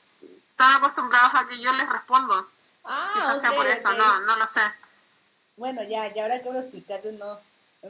[0.51, 2.47] están acostumbrados a que yo les respondo.
[2.83, 4.61] Ah, Quizás sea por eso, no, no lo sé.
[5.57, 7.39] Bueno, ya, ya ahora que me lo explicaste, no,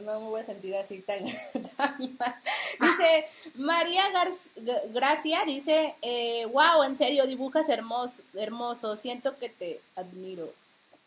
[0.00, 1.24] no me voy a sentir así tan,
[2.18, 2.36] mal.
[2.80, 4.04] Dice María
[4.88, 10.52] Gracia, dice, eh, wow, en serio, dibujas hermoso, hermoso, siento que te admiro.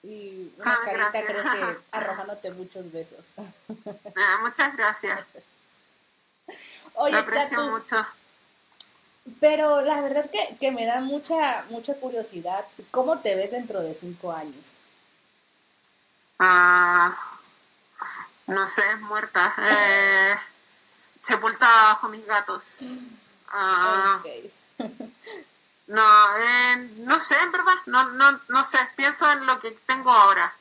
[0.03, 3.25] Y una ah, carita creo que arrojándote muchos besos.
[4.17, 5.19] Ah, muchas gracias.
[6.95, 8.05] Oye, aprecio mucho.
[9.39, 13.95] Pero la verdad que, que me da mucha, mucha curiosidad, ¿cómo te ves dentro de
[13.95, 14.63] cinco años?
[16.37, 17.17] Ah,
[18.47, 19.55] no sé, muerta.
[19.57, 20.35] Eh,
[21.23, 22.99] sepultada bajo mis gatos.
[23.49, 24.21] Ah,
[25.87, 27.75] no, eh, no sé, en verdad.
[27.85, 28.77] No, no, no sé.
[28.95, 30.53] Pienso en lo que tengo ahora.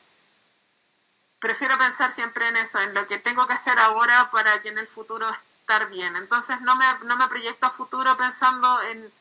[1.39, 4.79] Prefiero pensar siempre en eso, en lo que tengo que hacer ahora para que en
[4.79, 5.27] el futuro
[5.65, 6.15] estar bien.
[6.15, 9.11] Entonces no me, no me proyecto a futuro pensando en,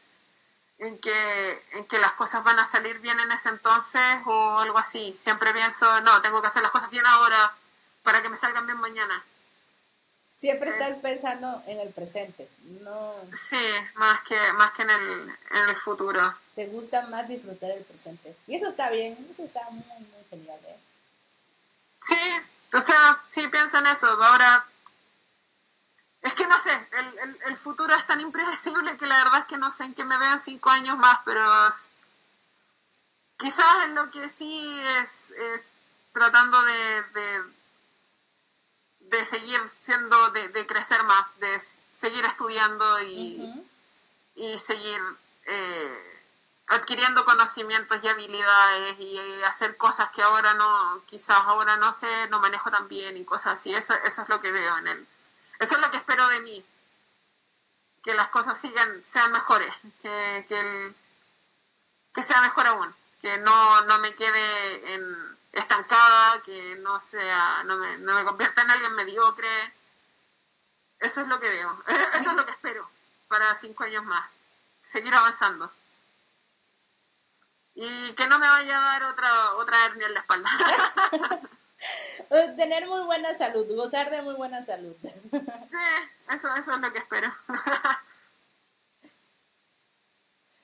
[0.79, 4.77] en, que, en que las cosas van a salir bien en ese entonces o algo
[4.77, 5.15] así.
[5.17, 7.55] Siempre pienso, no, tengo que hacer las cosas bien ahora
[8.03, 9.25] para que me salgan bien mañana.
[10.37, 10.73] Siempre eh.
[10.75, 12.51] estás pensando en el presente,
[12.83, 13.15] no...
[13.33, 13.65] Sí,
[13.95, 16.35] más que, más que en, el, en el futuro.
[16.55, 18.37] Te gusta más disfrutar del presente.
[18.47, 20.77] Y eso está bien, eso está muy, muy genial, ¿eh?
[22.01, 22.19] Sí,
[22.75, 24.09] o sea, sí pienso en eso.
[24.23, 24.67] Ahora,
[26.25, 29.47] es que no sé, el, el, el, futuro es tan impredecible que la verdad es
[29.47, 31.43] que no sé en qué me vean cinco años más, pero
[33.37, 35.71] quizás en lo que sí es, es
[36.13, 37.05] tratando de
[39.11, 41.61] de seguir siendo, de, crecer más, de
[41.99, 43.67] seguir estudiando y,
[44.35, 45.01] y seguir
[45.47, 46.23] eh,
[46.69, 52.41] adquiriendo conocimientos y habilidades y hacer cosas que ahora no, quizás ahora no sé, no
[52.41, 53.75] manejo tan bien y cosas así.
[53.75, 55.07] Eso, eso es lo que veo en él.
[55.59, 56.65] Eso es lo que espero de mí.
[58.03, 59.73] Que las cosas sigan, sean mejores,
[60.03, 60.95] que, que,
[62.13, 67.79] que sea mejor aún, que no, no me quede en estancada, que no sea, no
[67.79, 69.49] me, no me convierta en alguien mediocre.
[70.99, 71.83] Eso es lo que veo,
[72.15, 72.95] eso es lo que espero
[73.29, 74.25] para cinco años más,
[74.83, 75.73] seguir avanzando.
[77.75, 80.49] Y que no me vaya a dar otra, otra hernia en la espalda.
[82.57, 84.97] Tener muy buena salud, gozar de muy buena salud.
[85.03, 85.77] sí,
[86.33, 87.33] eso, eso es lo que espero.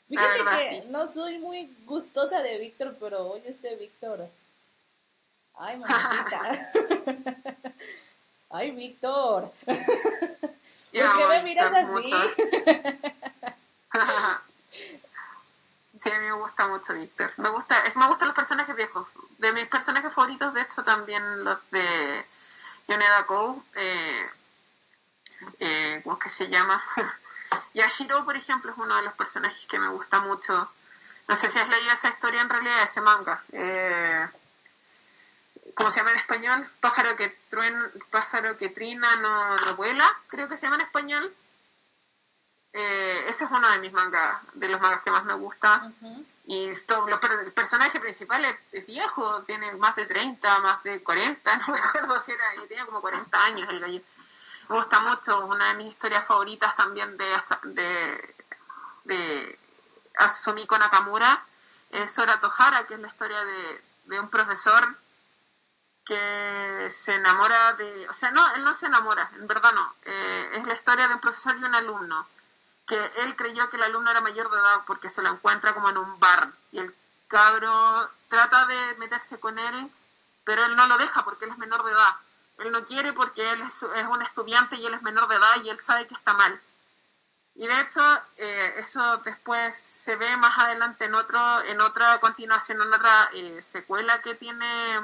[0.09, 4.29] Fíjate que no soy muy gustosa de Víctor, pero hoy este Víctor
[5.63, 6.73] Ay, mamacita.
[8.49, 9.53] Ay, Víctor.
[9.65, 12.13] ¿Por qué me miras así?
[16.03, 17.33] Sí, a mí me gusta mucho Víctor.
[17.37, 19.07] Me gusta, es, me gustan los personajes viejos.
[19.39, 22.27] De mis personajes favoritos, de hecho, también los de
[22.89, 23.63] Yoneda Kou.
[23.75, 24.31] Eh,
[25.61, 26.83] eh, ¿Cómo es que se llama?
[27.75, 30.71] Yashiro, por ejemplo, es uno de los personajes que me gusta mucho.
[31.29, 33.43] No sé si has leído esa historia en realidad, ese manga.
[33.53, 34.29] Eh,
[35.75, 36.71] ¿cómo se llama en español?
[36.81, 37.37] Pájaro que
[38.11, 41.35] pájaro que trina no, vuela, creo que se llama en español.
[42.73, 45.91] Eh, ese es uno de mis mangas, de los mangas que más me gusta.
[46.47, 51.69] Y esto, el personaje principal es, viejo, tiene más de 30, más de 40, no
[51.69, 54.01] me acuerdo si era, tenía como 40 años el gallo.
[54.69, 57.27] Me gusta mucho, una de mis historias favoritas también de,
[57.65, 58.35] de,
[59.05, 59.59] de
[60.17, 61.45] Asumiko Nakamura
[61.91, 64.97] es Sora Tohara, que es la historia de, de un profesor
[66.05, 70.51] que se enamora de, o sea, no, él no se enamora, en verdad no, eh,
[70.55, 72.27] es la historia de un profesor y un alumno,
[72.91, 75.91] que él creyó que el alumno era mayor de edad porque se lo encuentra como
[75.91, 76.93] en un bar y él
[77.29, 79.93] cabro trata de meterse con él,
[80.43, 82.17] pero él no lo deja porque él es menor de edad.
[82.59, 85.71] Él no quiere porque él es, un estudiante y él es menor de edad y
[85.71, 86.61] él sabe que está mal.
[87.55, 88.03] Y de hecho,
[88.39, 93.63] eh, eso después se ve más adelante en otro, en otra continuación, en otra eh,
[93.63, 95.01] secuela que tiene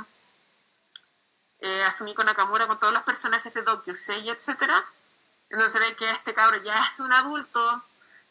[1.60, 4.84] eh, Asumiko Nakamura con todos los personajes de Dokyusei, etcétera.
[5.50, 7.84] Entonces se ve que este cabro ya es un adulto,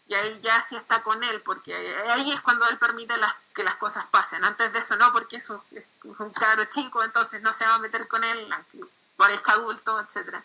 [0.08, 1.76] y ahí ya sí está con él, porque
[2.10, 3.16] ahí es cuando él permite
[3.54, 4.44] que las cosas pasen.
[4.46, 5.60] Antes de eso no, porque es un,
[6.34, 8.82] cabro chico, entonces no se va a meter con él, aunque
[9.18, 10.36] parezca adulto, etc.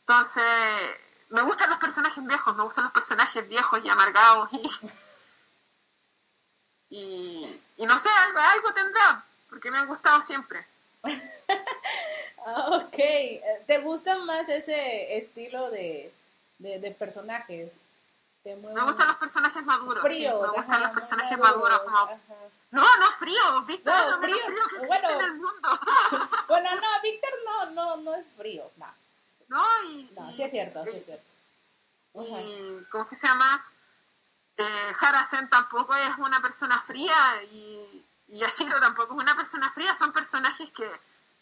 [0.00, 0.44] Entonces,
[1.30, 4.90] me gustan los personajes viejos, me gustan los personajes viejos y amargados y,
[7.78, 10.66] y, no sé, algo, algo tendrá, porque me han gustado siempre.
[12.46, 12.96] ok,
[13.66, 16.12] ¿te gusta más ese estilo de,
[16.58, 17.72] de personajes?
[18.42, 20.02] Me gustan los personajes maduros.
[20.02, 21.80] Fríos, me gustan los personajes maduros.
[21.80, 22.20] como...
[22.70, 23.62] No, no frío.
[23.66, 25.68] Víctor no, es lo frío, frío que bueno, existe en el mundo.
[26.48, 28.70] bueno, no, Víctor no, no, no es frío.
[28.76, 28.86] No,
[29.48, 30.10] no y.
[30.16, 31.24] No, sí es cierto, sí es cierto.
[32.14, 33.62] Y, ¿cómo que se llama?
[34.56, 39.94] Eh, Harasen tampoco es una persona fría y, y Yashiro tampoco es una persona fría.
[39.94, 40.90] Son personajes que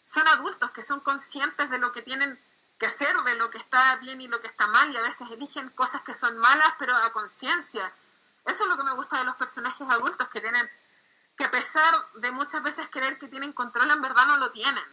[0.09, 2.39] son adultos, que son conscientes de lo que tienen
[2.79, 5.29] que hacer de lo que está bien y lo que está mal y a veces
[5.29, 7.93] eligen cosas que son malas pero a conciencia.
[8.43, 10.67] Eso es lo que me gusta de los personajes adultos que tienen
[11.37, 14.83] que a pesar de muchas veces creer que tienen control en verdad no lo tienen.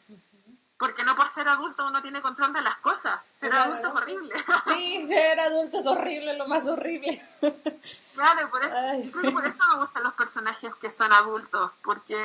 [0.78, 3.18] Porque no por ser adulto uno tiene control de las cosas.
[3.32, 4.34] Ser adulto es horrible.
[4.66, 7.26] Sí, ser adulto es horrible, lo más horrible.
[8.12, 12.18] Claro, por eso, por eso me gustan los personajes que son adultos, porque,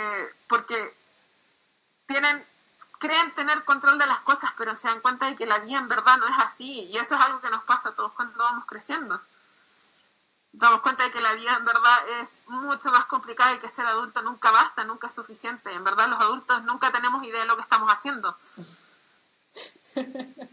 [0.47, 0.95] porque
[2.05, 2.45] tienen
[3.01, 5.87] creen tener control de las cosas, pero se dan cuenta de que la vida en
[5.87, 6.83] verdad no es así.
[6.83, 9.19] Y eso es algo que nos pasa a todos cuando vamos creciendo.
[10.53, 13.87] Damos cuenta de que la vida en verdad es mucho más complicada y que ser
[13.87, 15.73] adulto nunca basta, nunca es suficiente.
[15.73, 18.37] En verdad los adultos nunca tenemos idea de lo que estamos haciendo.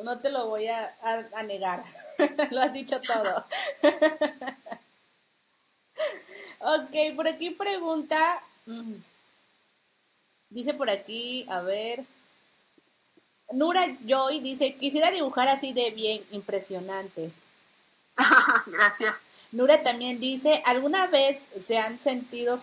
[0.00, 0.94] No te lo voy a,
[1.42, 1.82] negar.
[2.52, 3.44] lo has dicho todo.
[6.60, 8.40] ok, por aquí pregunta...
[8.66, 8.94] Mm,
[10.50, 12.04] Dice por aquí, a ver.
[13.52, 17.30] Nura Joy dice, quisiera dibujar así de bien, impresionante.
[18.66, 19.14] Gracias.
[19.52, 22.60] Nura también dice, ¿alguna vez se han sentido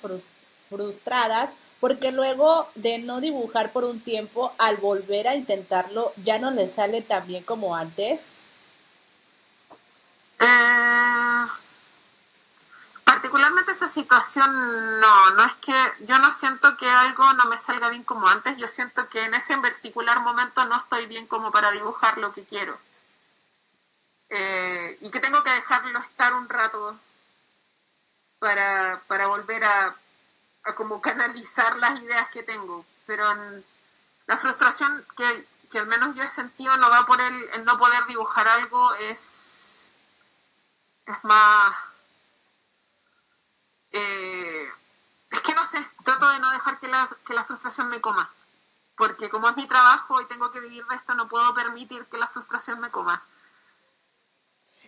[0.69, 1.49] frustradas
[1.79, 6.71] porque luego de no dibujar por un tiempo, al volver a intentarlo, ya no les
[6.71, 8.21] sale tan bien como antes?
[10.39, 11.45] Eh,
[13.15, 17.87] particularmente esa situación no, no es que yo no siento que algo no me salga
[17.87, 21.71] bien como antes, yo siento que en ese particular momento no estoy bien como para
[21.71, 22.77] dibujar lo que quiero.
[24.27, 26.99] Eh, y que tengo que dejarlo estar un rato
[28.39, 29.95] para, volver a,
[30.75, 32.85] como canalizar las ideas que tengo.
[33.05, 33.33] Pero
[34.27, 35.47] la frustración que,
[35.79, 39.89] al menos yo he sentido no va por el, el no poder dibujar algo, es,
[41.05, 41.94] es más
[43.95, 44.69] eh,
[45.31, 48.30] es que no sé, trato de no dejar que la, que la frustración me coma,
[48.97, 52.17] porque como es mi trabajo y tengo que vivir de esto, no puedo permitir que
[52.17, 53.23] la frustración me coma.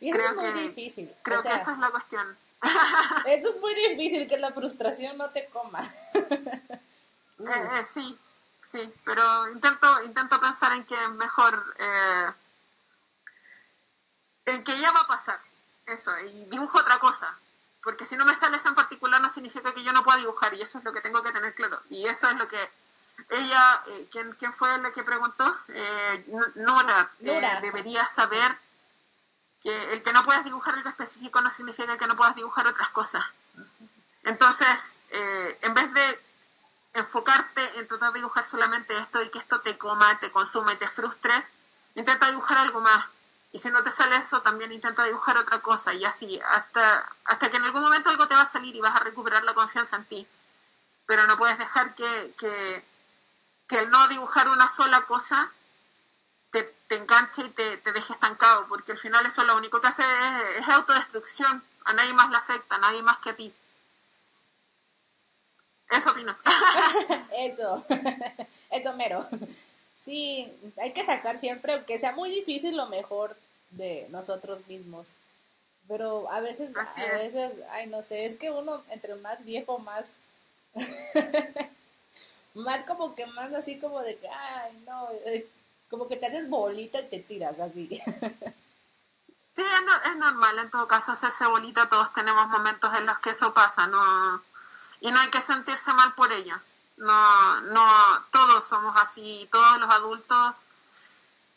[0.02, 1.16] Y creo es muy que, difícil.
[1.24, 2.38] Creo que esa es la cuestión.
[3.26, 5.90] Eso es muy difícil, que la frustración no te coma.
[7.40, 8.18] Eh, eh, sí,
[8.64, 11.76] sí, pero intento, intento pensar en que mejor,
[14.44, 15.40] en que ya va a pasar,
[15.86, 17.38] eso, y dibujo otra cosa,
[17.82, 20.54] porque si no me sale eso en particular no significa que yo no pueda dibujar
[20.54, 21.82] y eso es lo que tengo que tener claro.
[21.90, 22.60] Y eso es lo que
[23.30, 25.58] ella, eh, ¿quién, fue la que preguntó?
[25.70, 26.26] Eh,
[26.56, 28.58] Nora, eh, debería saber
[29.62, 32.90] que el que no puedas dibujar algo específico no significa que no puedas dibujar otras
[32.90, 33.24] cosas.
[34.24, 36.22] Entonces, eh, en vez de
[36.94, 40.78] enfocarte en tratar de dibujar solamente esto y que esto te coma, te consuma y
[40.78, 41.32] te frustre,
[41.96, 43.06] intenta dibujar algo más
[43.52, 47.50] y si no te sale eso, también intenta dibujar otra cosa y así, hasta, hasta
[47.50, 49.96] que en algún momento algo te va a salir y vas a recuperar la confianza
[49.96, 50.28] en ti.
[51.06, 55.52] Pero no puedes dejar que, que, el no dibujar una sola cosa
[56.52, 59.88] te, te enganche y te, te, deje estancado, porque al final eso lo único que
[59.88, 60.04] hace
[60.58, 61.64] es, autodestrucción.
[61.86, 63.54] A nadie más le afecta, a nadie más que a ti.
[65.90, 66.38] Eso opino.
[67.32, 67.86] eso,
[68.72, 69.26] eso mero.
[70.08, 70.50] Sí,
[70.82, 73.36] hay que sacar siempre, aunque sea muy difícil, lo mejor
[73.72, 75.10] de nosotros mismos.
[75.86, 80.06] Pero a veces, a veces, ay, no sé, es que uno entre más viejo, más,
[82.54, 85.46] más como que más así como de que, ay, no, eh,
[85.90, 87.90] como que te haces bolita y te tiras así.
[89.52, 93.32] sí, es, es normal en todo caso hacerse bolita, todos tenemos momentos en los que
[93.32, 94.42] eso pasa, no
[95.02, 96.56] y no hay que sentirse mal por ello.
[96.98, 100.56] No, no, todos somos así, todos los adultos.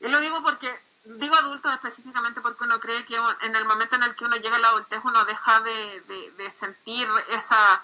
[0.01, 0.71] Y lo digo porque,
[1.05, 4.57] digo adultos específicamente porque uno cree que en el momento en el que uno llega
[4.57, 7.83] a la adultez uno deja de, de, sentir esa,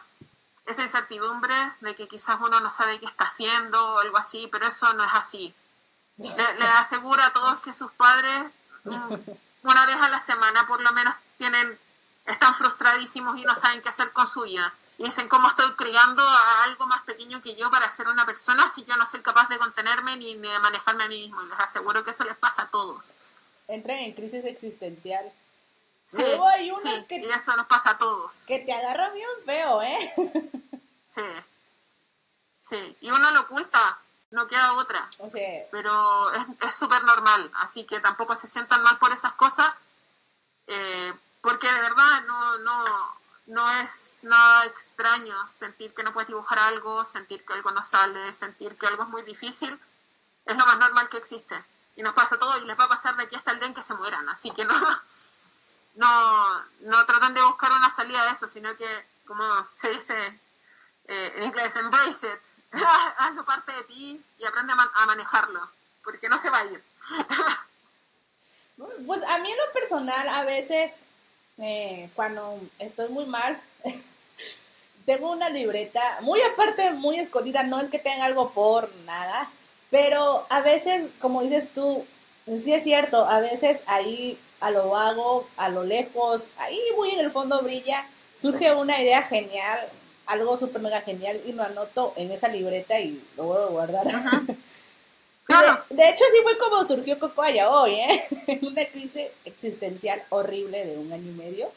[0.66, 4.66] esa incertidumbre de que quizás uno no sabe qué está haciendo o algo así, pero
[4.66, 5.54] eso no es así.
[6.18, 8.44] Le, le aseguro a todos que sus padres
[8.84, 9.14] mm,
[9.62, 11.78] una vez a la semana por lo menos tienen
[12.26, 14.72] están frustradísimos y no saben qué hacer con su vida.
[14.98, 18.66] Y dicen, ¿cómo estoy criando a algo más pequeño que yo para ser una persona
[18.66, 21.42] si yo no soy capaz de contenerme ni de manejarme a mí mismo?
[21.42, 23.12] Y les aseguro que eso les pasa a todos.
[23.68, 25.30] Entran en crisis existencial.
[26.06, 26.72] Sí, hay
[27.08, 28.44] que, y eso nos pasa a todos.
[28.46, 30.14] Que te agarra bien feo, ¿eh?
[31.08, 31.22] sí.
[32.60, 33.98] Sí, y uno lo oculta,
[34.30, 35.08] no queda otra.
[35.18, 36.32] O sea, pero
[36.66, 39.72] es súper normal, así que tampoco se sientan mal por esas cosas.
[40.66, 42.84] Eh, porque de verdad no, no,
[43.46, 48.32] no es nada extraño sentir que no puedes dibujar algo, sentir que algo no sale,
[48.32, 49.78] sentir que algo es muy difícil,
[50.44, 51.54] es lo más normal que existe.
[51.96, 53.74] Y nos pasa todo y les va a pasar de aquí hasta el día en
[53.74, 54.74] que se mueran, así que no,
[55.94, 59.44] no, no tratan de buscar una salida de eso, sino que, como
[59.76, 60.40] se dice
[61.06, 62.40] eh, en inglés, embrace it,
[63.18, 65.70] hazlo parte de ti y aprende a manejarlo,
[66.02, 66.84] porque no se va a ir.
[69.06, 71.00] Pues a mí en lo personal a veces
[71.58, 73.60] eh, cuando estoy muy mal,
[75.06, 79.50] tengo una libreta, muy aparte, muy escondida, no es que tenga algo por nada,
[79.90, 82.04] pero a veces, como dices tú,
[82.46, 87.20] sí es cierto, a veces ahí a lo vago, a lo lejos, ahí muy en
[87.20, 88.06] el fondo brilla,
[88.40, 89.88] surge una idea genial,
[90.26, 94.06] algo súper mega genial y lo anoto en esa libreta y lo voy a guardar.
[95.48, 98.28] De, hecho, sí fue como surgió Cocoaya hoy, ¿eh?
[98.62, 101.70] Una crisis existencial horrible de un año y medio,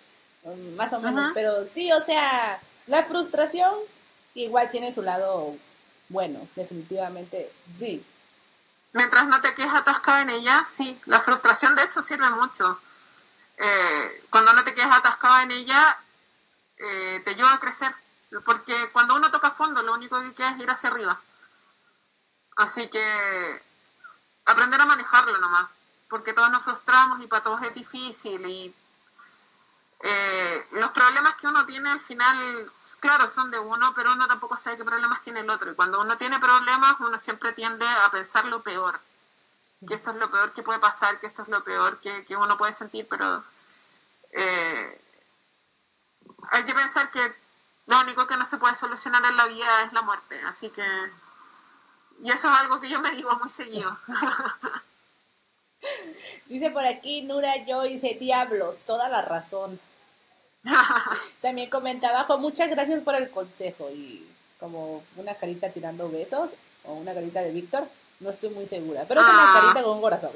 [0.43, 1.31] um, más o menos.
[1.35, 3.75] Pero sí, o sea, la frustración
[4.33, 5.55] igual tiene su lado
[6.09, 8.03] bueno, definitivamente sí.
[8.93, 10.99] Mientras no te quedes atascado en ella, sí.
[11.05, 12.79] La frustración, de hecho, sirve mucho.
[13.57, 15.99] Eh, cuando no te quedes atascado en ella,
[16.77, 17.93] eh, te ayuda a crecer.
[18.43, 21.21] Porque cuando uno toca fondo, lo único que queda es ir hacia arriba.
[22.59, 23.63] Así que
[24.43, 25.69] aprender a manejarlo nomás,
[26.09, 28.75] porque todos nos frustramos y para todos es difícil y
[30.01, 32.69] eh, los problemas que uno tiene al final,
[32.99, 35.71] claro, son de uno, pero uno tampoco sabe qué problemas tiene el otro.
[35.71, 38.99] Y cuando uno tiene problemas, uno siempre tiende a pensar lo peor,
[39.87, 42.57] que esto es lo peor que puede pasar, que esto es lo peor que, uno
[42.57, 43.41] puede sentir, pero
[44.31, 45.01] eh,
[46.51, 47.35] hay que pensar que
[47.85, 50.41] lo único que no se puede solucionar en la vida es la muerte.
[50.43, 50.83] Así que
[52.21, 53.97] y eso es algo que yo me digo muy seguido.
[56.47, 59.79] Dice por aquí Nura yo dice diablos, toda la razón.
[61.41, 64.27] También comenta abajo, muchas gracias por el consejo y
[64.59, 66.49] como una carita tirando besos
[66.83, 67.87] o una carita de Víctor,
[68.19, 69.61] no estoy muy segura, pero es una ah.
[69.61, 70.31] carita con un corazón.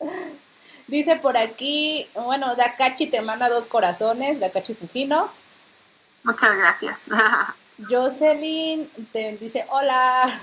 [0.88, 5.30] Dice por aquí, bueno, Dakachi te manda dos corazones, Dakachi Fujino.
[6.24, 7.06] Muchas gracias.
[7.88, 10.40] Jocelyn te dice hola.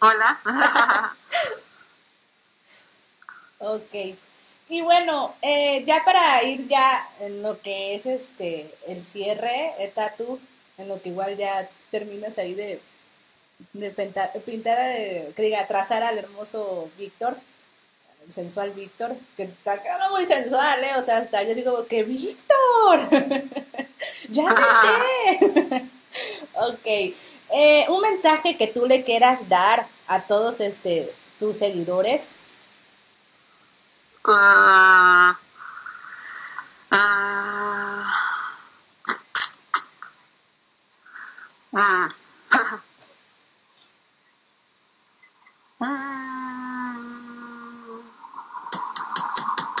[0.00, 0.40] Hola.
[3.58, 3.94] ok.
[4.68, 9.90] Y bueno, eh, ya para ir ya en lo que es este el cierre, el
[9.92, 10.38] tatu,
[10.78, 12.80] en lo que igual ya terminas ahí de,
[13.72, 17.36] de pintar, pintar de, que diga, trazar al hermoso Víctor,
[18.24, 20.94] el sensual Víctor, que está quedando muy sensual, ¿eh?
[20.98, 23.00] O sea, hasta yo digo que Víctor,
[24.28, 24.54] ya
[25.40, 25.90] vete.
[26.68, 27.14] ok.
[27.52, 32.24] Eh, un mensaje que tú le quieras dar a todos este tus seguidores.
[34.24, 35.32] Uh,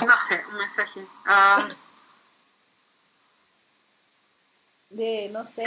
[0.06, 1.06] no sé, un mensaje.
[1.26, 1.66] Ah,
[4.90, 5.64] de, no sé,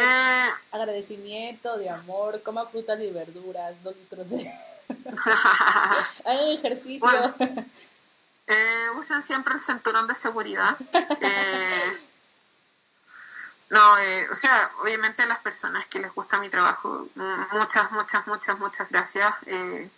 [0.72, 4.52] agradecimiento, de amor, coma frutas y verduras, dos litros de...
[6.26, 7.34] Hagan ejercicio.
[8.48, 10.78] eh, usen siempre el cinturón de seguridad.
[10.94, 11.98] Eh,
[13.70, 17.08] no, eh, o sea, obviamente las personas que les gusta mi trabajo,
[17.54, 19.34] muchas, muchas, muchas, muchas gracias.
[19.48, 19.90] Eh,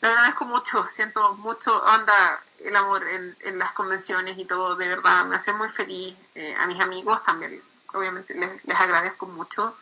[0.00, 4.88] lo agradezco mucho, siento mucho onda el amor en, en, las convenciones y todo, de
[4.88, 6.16] verdad, me hace muy feliz.
[6.34, 7.62] Eh, a mis amigos también
[7.94, 9.76] obviamente les, agradezco mucho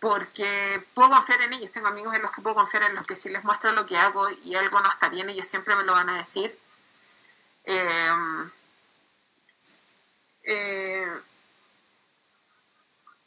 [0.00, 3.16] porque puedo confiar en ellos, tengo amigos en los que puedo confiar, en los que
[3.16, 5.92] si les muestro lo que hago y algo no está bien, ellos siempre me lo
[5.92, 6.58] van a decir.
[10.46, 11.08] Eh,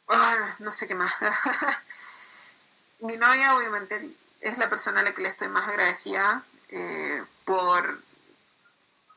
[0.08, 1.12] ah, no sé qué más.
[3.00, 4.10] Mi novia, obviamente,
[4.40, 8.00] es la persona a la que le estoy más agradecida eh, por,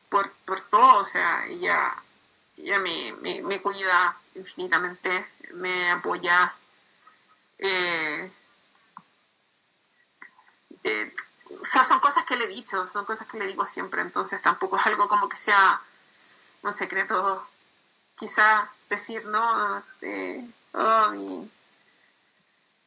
[0.08, 1.00] por, por, todo.
[1.00, 1.96] O sea, ella,
[2.56, 6.54] ella me, me, cuida infinitamente, me apoya.
[7.58, 8.32] Eh,
[10.84, 11.14] eh,
[11.60, 14.40] o sea, son cosas que le he dicho, son cosas que le digo siempre, entonces
[14.40, 15.80] tampoco es algo como que sea
[16.62, 17.46] un secreto,
[18.16, 19.84] quizá decir, no,
[20.72, 21.46] oh,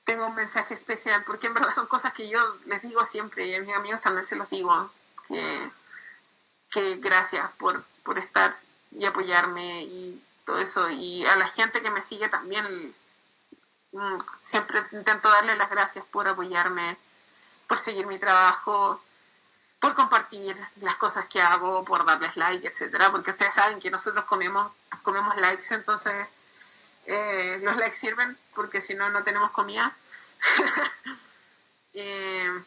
[0.04, 3.56] tengo un mensaje especial, porque en verdad son cosas que yo les digo siempre y
[3.56, 4.92] a mis amigos también se los digo,
[5.28, 5.72] que,
[6.70, 8.58] que gracias por, por estar
[8.92, 12.96] y apoyarme y todo eso, y a la gente que me sigue también,
[13.92, 16.98] mm, siempre intento darle las gracias por apoyarme
[17.68, 19.02] por seguir mi trabajo,
[19.80, 24.26] por compartir las cosas que hago, por darles like, etcétera, porque ustedes saben que nosotros
[24.26, 24.72] comemos,
[25.04, 26.28] comemos likes, entonces
[27.06, 29.96] eh, los likes sirven porque si no, no tenemos comida.
[31.98, 32.62] Eh,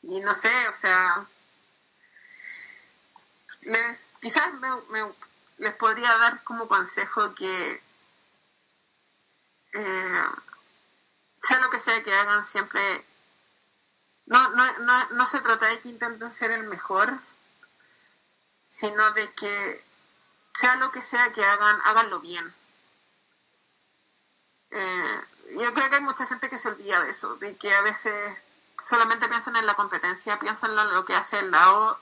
[0.00, 1.26] y no sé, o sea,
[4.18, 4.48] quizás
[5.62, 7.82] les podría dar como consejo que
[9.74, 10.24] eh,
[11.40, 12.82] sea lo que sea que hagan, siempre
[14.26, 17.16] no, no, no, no se trata de que intenten ser el mejor,
[18.66, 19.84] sino de que
[20.52, 22.52] sea lo que sea que hagan, háganlo bien.
[24.70, 25.20] Eh,
[25.60, 28.14] yo creo que hay mucha gente que se olvida de eso, de que a veces
[28.82, 32.00] solamente piensan en la competencia, piensan en lo que hace el lado,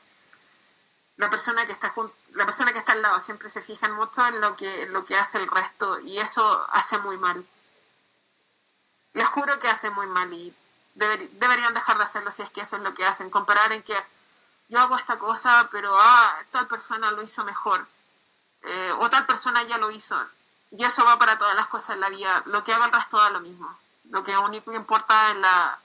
[1.16, 1.92] la persona que está
[2.34, 5.16] la persona que está al lado siempre se fijan mucho en lo que lo que
[5.16, 7.44] hace el resto y eso hace muy mal.
[9.12, 10.54] Les juro que hace muy mal y
[10.94, 13.30] deberían dejar de hacerlo si es que eso es lo que hacen.
[13.30, 13.96] Comparar en que
[14.68, 17.86] yo hago esta cosa, pero ah, tal persona lo hizo mejor.
[18.62, 20.20] Eh, o tal persona ya lo hizo.
[20.70, 22.42] Y eso va para todas las cosas en la vida.
[22.46, 23.76] Lo que haga el resto da lo mismo.
[24.10, 25.78] Lo que único que importa en la,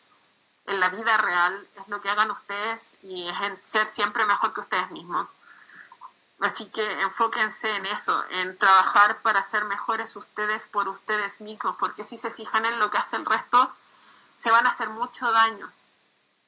[0.67, 4.53] en la vida real es lo que hagan ustedes y es en ser siempre mejor
[4.53, 5.27] que ustedes mismos.
[6.39, 12.03] Así que enfóquense en eso, en trabajar para ser mejores ustedes por ustedes mismos, porque
[12.03, 13.73] si se fijan en lo que hace el resto,
[14.37, 15.71] se van a hacer mucho daño,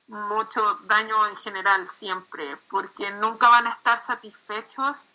[0.08, 5.08] mucho daño en general siempre, porque nunca van a estar satisfechos,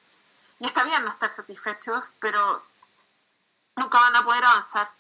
[0.59, 2.65] y está bien no estar satisfechos, pero
[3.77, 4.91] nunca van a poder avanzar,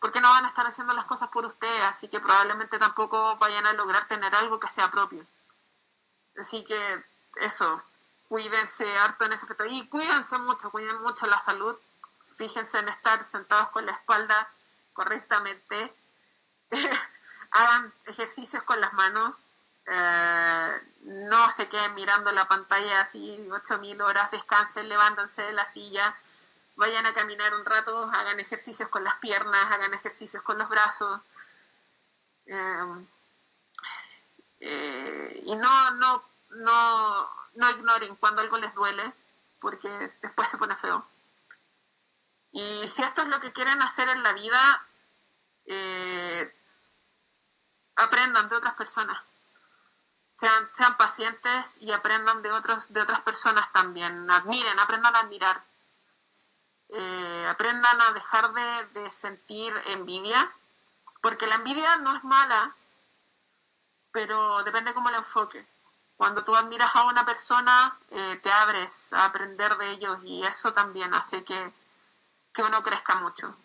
[0.00, 3.66] porque no van a estar haciendo las cosas por ustedes, así que probablemente tampoco vayan
[3.66, 5.24] a lograr tener algo que sea propio.
[6.36, 7.04] Así que
[7.36, 7.82] eso,
[8.28, 11.76] cuídense harto en ese aspecto, y cuídense mucho, cuiden mucho la salud,
[12.36, 14.48] fíjense en estar sentados con la espalda
[14.92, 15.92] correctamente,
[17.50, 19.34] hagan ejercicios con las manos,
[19.86, 26.14] eh, no se queden mirando la pantalla así 8.000 horas, descansen, levántense de la silla,
[26.76, 31.20] vayan a caminar un rato, hagan ejercicios con las piernas, hagan ejercicios con los brazos.
[32.46, 33.06] Eh,
[34.60, 39.12] eh, y no, no, no, no ignoren cuando algo les duele,
[39.60, 39.88] porque
[40.22, 41.06] después se pone feo.
[42.52, 44.86] Y si esto es lo que quieren hacer en la vida,
[45.66, 46.56] eh,
[47.96, 49.18] aprendan de otras personas.
[50.38, 54.30] Sean, sean, pacientes y aprendan de, otros, de otras personas también.
[54.30, 55.62] Admiren, aprendan a admirar.
[56.90, 60.50] Eh, aprendan a dejar de, sentir envidia,
[61.20, 62.74] porque la envidia no es mala,
[64.12, 65.66] pero depende cómo la enfoque.
[66.18, 70.74] Cuando tú admiras a una persona, eh, te abres a aprender de ellos y eso
[70.74, 71.72] también hace que,
[72.52, 73.56] que uno crezca mucho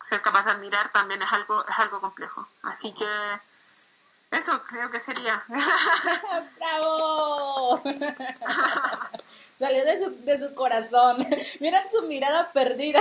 [0.00, 2.48] ser capaz de admirar también es algo, es algo complejo.
[2.62, 3.06] Así que
[4.30, 5.42] eso creo que sería.
[6.58, 7.82] ¡Bravo!
[9.58, 11.26] Salió de su, de su corazón.
[11.60, 13.00] Miren su mirada perdida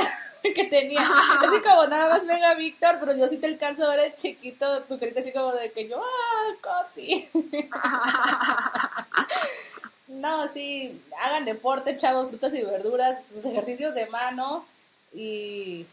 [0.53, 1.01] que tenía.
[1.01, 4.83] Así como nada más venga Víctor, pero yo sí te alcanzo a ver el chiquito,
[4.83, 7.29] tu carita así como de que yo, ¡ah, Coti!
[10.07, 14.65] no, sí, hagan deporte, chavos, frutas y verduras, sus ejercicios de mano
[15.13, 15.85] y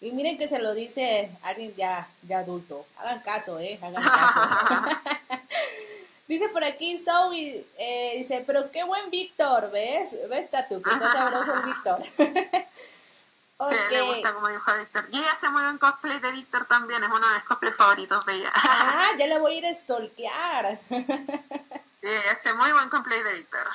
[0.00, 2.86] y miren que se lo dice alguien ya, ya adulto.
[2.96, 3.78] Hagan caso, ¿eh?
[3.82, 4.40] Hagan caso.
[6.28, 10.10] dice por aquí Zoe, eh, dice, pero qué buen Víctor, ¿ves?
[10.28, 10.80] ¿Ves, Tatu?
[10.82, 11.98] Que está sabroso el Víctor.
[13.68, 15.06] Sí, le gusta como dijo Víctor.
[15.12, 18.24] Y ella hace muy buen cosplay de Víctor también, es uno de mis cosplays favoritos
[18.24, 18.52] de ella.
[18.54, 20.78] ah, ya le voy a ir a stalkear.
[20.88, 23.66] sí, hace muy buen cosplay de Víctor.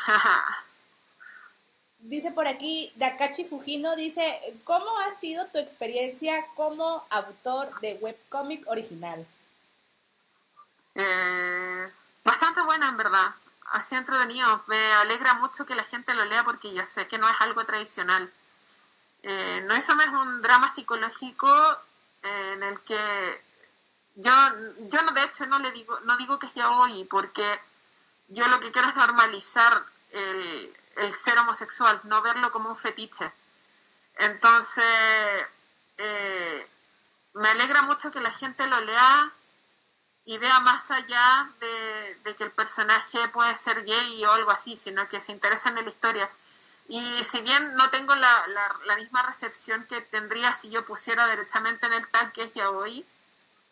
[2.07, 8.63] Dice por aquí, Dakachi Fujino dice, ¿cómo ha sido tu experiencia como autor de webcomic
[8.69, 9.25] original?
[10.93, 11.91] Eh,
[12.23, 13.33] bastante buena, en verdad.
[13.71, 14.63] Así entretenido.
[14.67, 17.65] Me alegra mucho que la gente lo lea porque yo sé que no es algo
[17.65, 18.31] tradicional.
[19.23, 21.49] Eh, no es un drama psicológico
[22.21, 23.41] eh, en el que
[24.13, 24.31] yo,
[24.91, 27.43] yo no, de hecho no le digo, no digo que es hoy porque
[28.27, 33.31] yo lo que quiero es normalizar el, el ser homosexual, no verlo como un fetiche.
[34.17, 34.85] Entonces,
[35.97, 36.67] eh,
[37.33, 39.31] me alegra mucho que la gente lo lea
[40.25, 45.07] y vea más allá de, que el personaje puede ser gay o algo así, sino
[45.07, 46.29] que se interesa en la historia.
[46.87, 48.45] Y si bien no tengo la,
[48.97, 53.05] misma recepción que tendría si yo pusiera directamente en el tag que es ya hoy,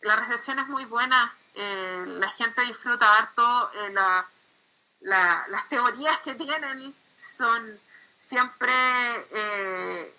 [0.02, 4.28] la recepción es muy buena, eh, la gente disfruta harto, eh, la,
[5.00, 6.94] las teorías que tienen
[7.26, 7.80] son
[8.18, 8.72] siempre
[9.32, 10.16] eh,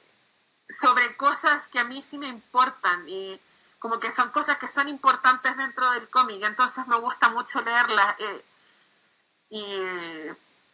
[0.68, 3.40] sobre cosas que a mí sí me importan y
[3.78, 8.16] como que son cosas que son importantes dentro del cómic, entonces me gusta mucho leerlas.
[8.18, 8.44] Eh,
[9.50, 9.64] y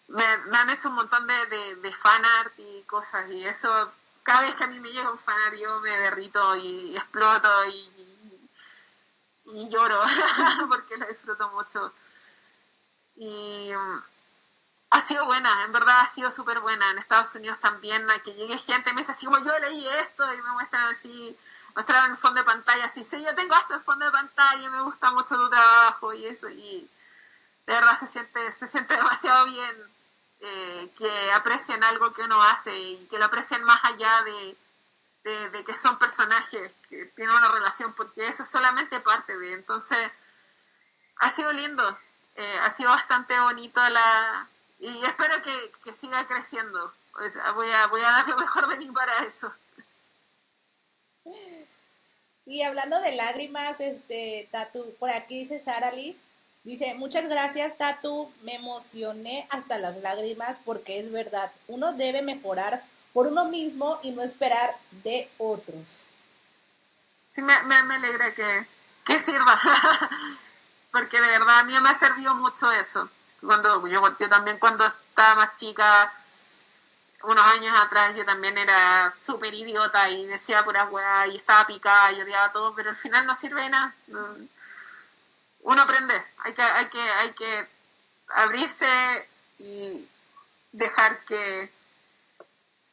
[0.09, 0.25] me,
[0.57, 3.91] han hecho un montón de, de, de fan art y cosas, y eso,
[4.23, 7.49] cada vez que a mí me llega un fan art, yo me derrito y, exploto
[7.67, 8.49] y,
[9.47, 10.01] y, lloro,
[10.69, 11.93] porque lo disfruto mucho.
[13.17, 13.71] Y
[14.91, 16.91] ha sido buena, en verdad ha sido súper buena.
[16.91, 20.25] En Estados Unidos también, que llegue gente y me dice así como yo leí esto
[20.35, 21.39] y me muestran así,
[21.75, 24.69] muestran el fondo de pantalla, así, sí, yo tengo esto en fondo de pantalla y
[24.69, 26.91] me gusta mucho tu trabajo y eso, y
[27.67, 29.77] de verdad se siente, se siente demasiado bien
[30.41, 34.57] eh, que aprecien algo que uno hace y que lo aprecien más allá de,
[35.51, 39.99] de, que son personajes que tienen una relación, porque eso es solamente parte de, entonces
[41.19, 41.99] ha sido lindo,
[42.35, 44.49] eh, ha sido bastante bonito la
[44.81, 45.35] y espero
[45.83, 46.93] que, siga creciendo.
[47.55, 49.53] Voy a, voy a dar lo mejor de mí para eso.
[52.47, 56.19] Y hablando de lágrimas, este, Tatu, por aquí dice Sara Lee,
[56.65, 62.83] dice, muchas gracias, Tatu, me emocioné hasta las lágrimas porque es verdad, uno debe mejorar
[63.13, 64.75] por uno mismo y no esperar
[65.05, 65.85] de otros.
[67.33, 68.67] Sí, me, me, alegra que,
[69.05, 69.61] que sirva,
[70.91, 73.11] porque de verdad a mí me ha servido mucho eso
[73.41, 76.13] cuando yo, yo también cuando estaba más chica,
[77.23, 82.13] unos años atrás, yo también era súper idiota y decía pura weá y estaba picada
[82.13, 83.95] y odiaba todo, pero al final no sirve de nada.
[85.63, 87.69] Uno aprende, hay que, hay que, hay que
[88.29, 90.09] abrirse y
[90.73, 91.71] dejar que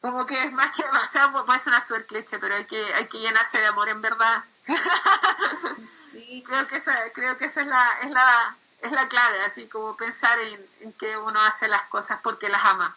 [0.00, 3.06] como que es más que o sea, puede sonar súper cliché, pero hay que, hay
[3.06, 4.44] que llenarse de amor en verdad.
[6.44, 9.96] creo que esa, creo que esa es la, es la, es la clave, así como
[9.96, 10.38] pensar
[10.80, 12.96] en, que uno hace las cosas porque las ama.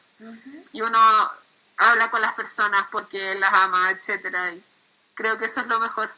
[0.72, 1.00] Y uno
[1.78, 4.54] habla con las personas porque las ama, etcétera.
[4.54, 4.64] Y
[5.16, 6.12] creo que eso es lo mejor.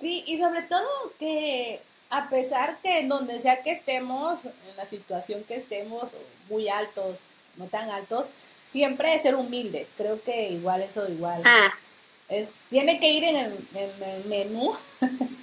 [0.00, 4.86] Sí, y sobre todo que a pesar que en donde sea que estemos, en la
[4.86, 6.10] situación que estemos,
[6.48, 7.16] muy altos,
[7.56, 8.26] no tan altos,
[8.66, 9.86] siempre es ser humilde.
[9.96, 11.32] Creo que igual eso igual.
[12.70, 14.74] tiene que ir en el, en el menú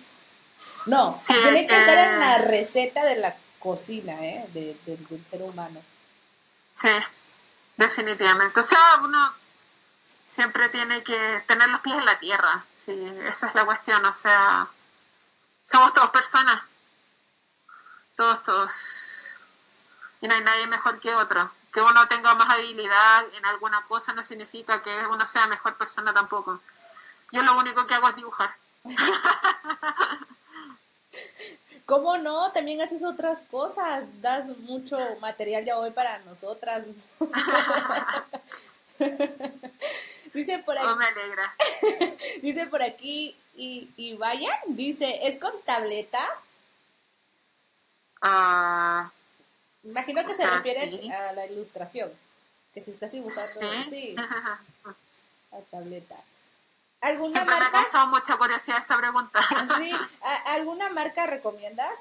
[0.85, 4.47] No, tiene que estar en la receta de la cocina, ¿eh?
[4.53, 5.81] del ser humano.
[6.73, 6.89] Sí,
[7.77, 8.59] definitivamente.
[8.59, 9.33] O sea, uno
[10.25, 12.65] siempre tiene que tener los pies en la tierra.
[12.73, 12.93] Sí,
[13.25, 14.05] esa es la cuestión.
[14.05, 14.67] O sea,
[15.65, 16.61] somos todos personas.
[18.15, 19.39] Todos, todos.
[20.21, 21.51] Y no hay nadie mejor que otro.
[21.73, 26.13] Que uno tenga más habilidad en alguna cosa no significa que uno sea mejor persona
[26.13, 26.61] tampoco.
[27.31, 28.55] Yo lo único que hago es dibujar.
[31.85, 32.51] ¿Cómo no?
[32.51, 36.83] También haces otras cosas, das mucho material ya hoy para nosotras.
[40.33, 40.87] dice por aquí.
[40.87, 41.55] Oh, me alegra.
[42.43, 46.19] dice por aquí, y, y vayan, dice, ¿es con tableta?
[48.21, 49.11] Ah.
[49.83, 52.11] Imagino que se refiere a la ilustración.
[52.73, 54.15] Que si estás dibujando, sí.
[55.51, 56.15] a tableta.
[57.01, 57.71] ¿Alguna Siempre marca?
[57.71, 59.39] me ha causado mucha curiosidad esa pregunta.
[59.77, 59.95] Sí,
[60.47, 61.93] ¿alguna marca recomiendas?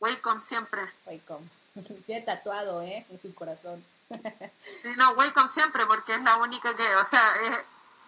[0.00, 0.82] Wacom siempre.
[1.06, 1.42] Wacom.
[2.06, 3.06] Tiene tatuado, ¿eh?
[3.08, 3.84] En su corazón.
[4.72, 7.26] Sí, no, Wacom siempre, porque es la única que, o sea,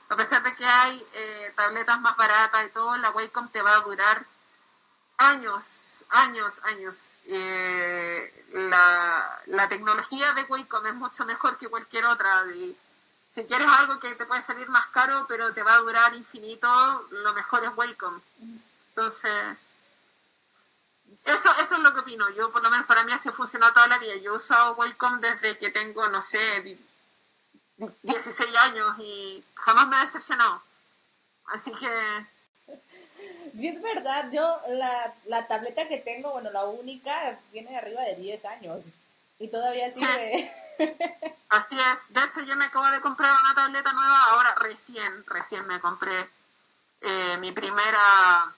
[0.09, 3.77] a pesar de que hay eh, tabletas más baratas y todo, la Wacom te va
[3.77, 4.27] a durar
[5.19, 7.23] años, años, años.
[7.27, 12.43] Eh, la, la tecnología de Wacom es mucho mejor que cualquier otra.
[12.55, 12.77] Y,
[13.35, 16.69] si quieres algo que te puede salir más caro, pero te va a durar infinito,
[17.11, 18.21] lo mejor es Welcome.
[18.91, 19.33] Entonces,
[21.25, 22.31] eso, eso es lo que opino.
[22.31, 24.15] Yo, por lo menos para mí, así ha funcionado toda la vida.
[24.19, 26.39] Yo he usado Welcome desde que tengo, no sé,
[28.03, 30.63] 16 años y jamás me ha decepcionado.
[31.47, 32.77] Así que...
[33.59, 34.31] Sí, es verdad.
[34.31, 38.85] Yo, la, la tableta que tengo, bueno, la única, tiene arriba de 10 años.
[39.41, 40.55] Y todavía sirve.
[41.51, 42.13] Así es.
[42.13, 44.25] De hecho, yo me acabo de comprar una tableta nueva.
[44.31, 46.31] Ahora, recién, recién me compré
[47.01, 48.55] eh, mi primera.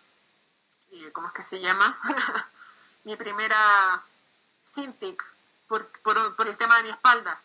[0.92, 1.98] Eh, ¿Cómo es que se llama?
[3.04, 4.02] mi primera
[4.64, 5.22] Cintiq
[5.68, 7.40] por, por, el tema de mi espalda.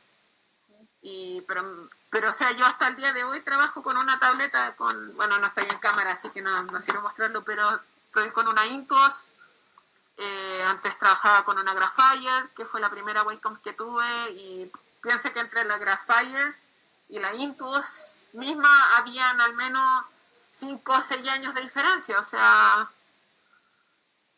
[1.01, 4.75] Y, pero, pero, o sea, yo hasta el día de hoy trabajo con una tableta,
[4.75, 8.47] con, bueno, no estoy en cámara, así que no, no quiero mostrarlo, pero estoy con
[8.47, 9.30] una Intuos.
[10.17, 14.71] Eh, antes trabajaba con una Graphire, que fue la primera Wacom que tuve, y
[15.01, 16.55] piense que entre la Graphire
[17.09, 20.05] y la Intuos misma habían al menos
[20.51, 22.89] 5 o 6 años de diferencia, o sea,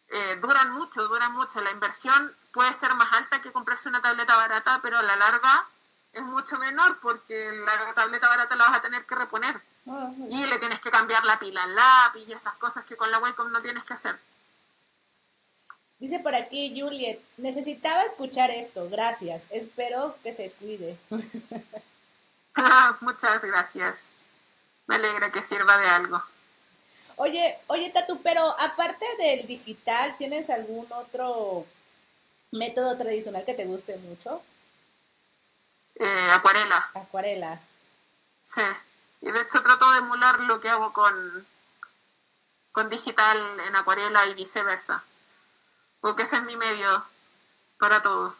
[0.10, 1.62] eh, duran mucho, duran mucho.
[1.62, 5.68] La inversión puede ser más alta que comprarse una tableta barata, pero a la larga
[6.14, 9.60] es mucho menor porque la tableta barata la vas a tener que reponer.
[9.90, 13.12] Ah, y le tienes que cambiar la pila al lápiz y esas cosas que con
[13.12, 14.20] la Wacom no tienes que hacer.
[16.00, 20.98] Dice por aquí Juliet, necesitaba escuchar esto, gracias, espero que se cuide.
[23.02, 24.12] Muchas gracias,
[24.88, 26.22] me alegra que sirva de algo.
[27.16, 31.66] Oye, oye Tatu, pero aparte del digital, ¿tienes algún otro
[32.52, 34.42] método tradicional que te guste mucho?
[35.96, 36.92] Eh, acuarela.
[36.94, 37.62] Acuarela.
[38.44, 38.62] Sí,
[39.22, 41.48] y de hecho trato de emular lo que hago con,
[42.72, 45.04] con digital en acuarela y viceversa.
[46.04, 47.06] Porque ese es mi medio
[47.80, 48.36] para todo.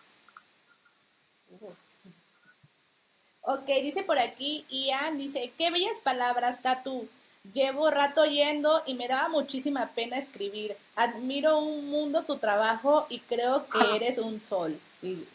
[3.40, 7.08] Ok, dice por aquí Ian, dice, qué bellas palabras, Tatu.
[7.54, 10.76] Llevo rato yendo y me daba muchísima pena escribir.
[10.98, 14.78] Admiro un mundo tu trabajo y creo que eres un sol.
[15.02, 15.26] Y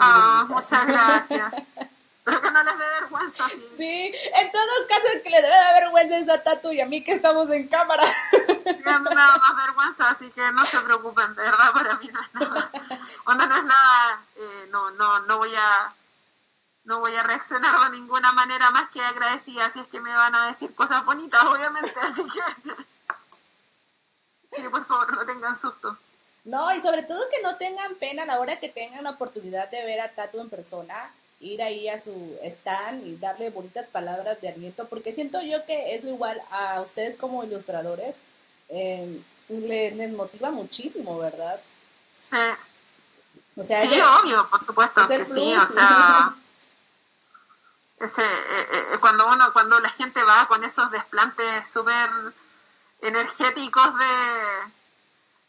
[0.00, 1.52] ah, muchas gracias.
[2.26, 3.64] Pero que no les dé vergüenza, sí.
[3.76, 7.12] Sí, en todo caso que le debe de vergüenza esa tatu y a mí que
[7.12, 8.02] estamos en cámara.
[8.02, 11.96] Sí, a mí me da más vergüenza, así que no se preocupen, de verdad, para
[11.98, 12.70] mí no es nada.
[13.22, 15.94] Cuando no es nada, eh, no, no, no voy a
[16.82, 20.34] no voy a reaccionar de ninguna manera más que agradecida si es que me van
[20.34, 22.22] a decir cosas bonitas, obviamente, así
[24.50, 25.96] que, por favor no tengan susto.
[26.44, 29.70] No, y sobre todo que no tengan pena a la hora que tengan la oportunidad
[29.70, 34.40] de ver a Tatu en persona, ir ahí a su stand y darle bonitas palabras
[34.40, 38.14] de aliento, porque siento yo que eso igual a ustedes como ilustradores
[38.68, 41.60] eh, les, motiva muchísimo, ¿verdad?
[42.14, 42.36] Sí.
[43.56, 46.34] O sea, sí, obvio, por supuesto que sí, o sea...
[48.00, 52.10] ese, eh, eh, cuando uno, cuando la gente va con esos desplantes súper
[53.00, 54.72] energéticos de,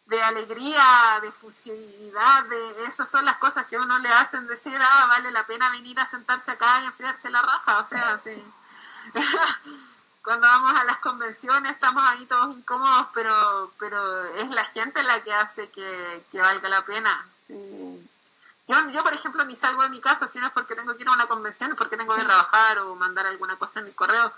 [0.07, 5.05] de alegría, de fusividad, de esas son las cosas que uno le hacen decir, ah,
[5.09, 8.31] vale la pena venir a sentarse acá y enfriarse la raja, o sea, sí.
[10.23, 15.21] cuando vamos a las convenciones estamos ahí todos incómodos, pero, pero es la gente la
[15.23, 17.27] que hace que, que valga la pena.
[17.49, 21.03] Yo, yo, por ejemplo, ni salgo de mi casa si no es porque tengo que
[21.03, 23.93] ir a una convención, es porque tengo que trabajar o mandar alguna cosa en mi
[23.93, 24.34] correo.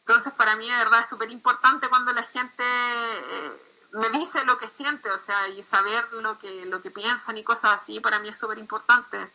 [0.00, 4.58] Entonces, para mí, de verdad, es súper importante cuando la gente eh, me dice lo
[4.58, 8.18] que siente, o sea, y saber lo que, lo que piensan y cosas así, para
[8.18, 9.30] mí es súper importante.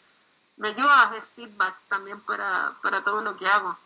[0.58, 3.78] Me ayuda a dar feedback también para, para todo lo que hago.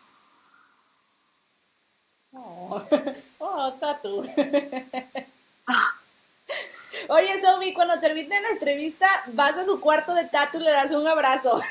[2.32, 2.82] Oh,
[3.38, 4.22] oh Tatu.
[7.08, 10.90] Oye, Somi, cuando termine la entrevista, vas a su cuarto de tatu y le das
[10.90, 11.60] un abrazo.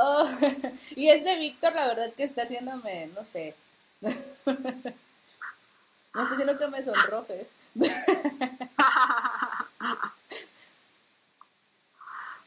[0.00, 0.28] oh,
[0.96, 3.54] y este Víctor, la verdad que está haciéndome, no sé.
[4.00, 4.12] no
[6.14, 7.48] estoy haciendo que me sonroje.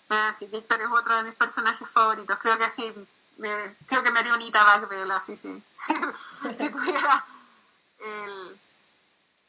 [0.09, 2.37] ah, sí, Víctor es otro de mis personajes favoritos.
[2.39, 2.91] Creo que sí,
[3.37, 5.63] me, creo que me haría un Itabac de él, así, sí.
[5.73, 7.25] si tuviera
[7.99, 8.59] el,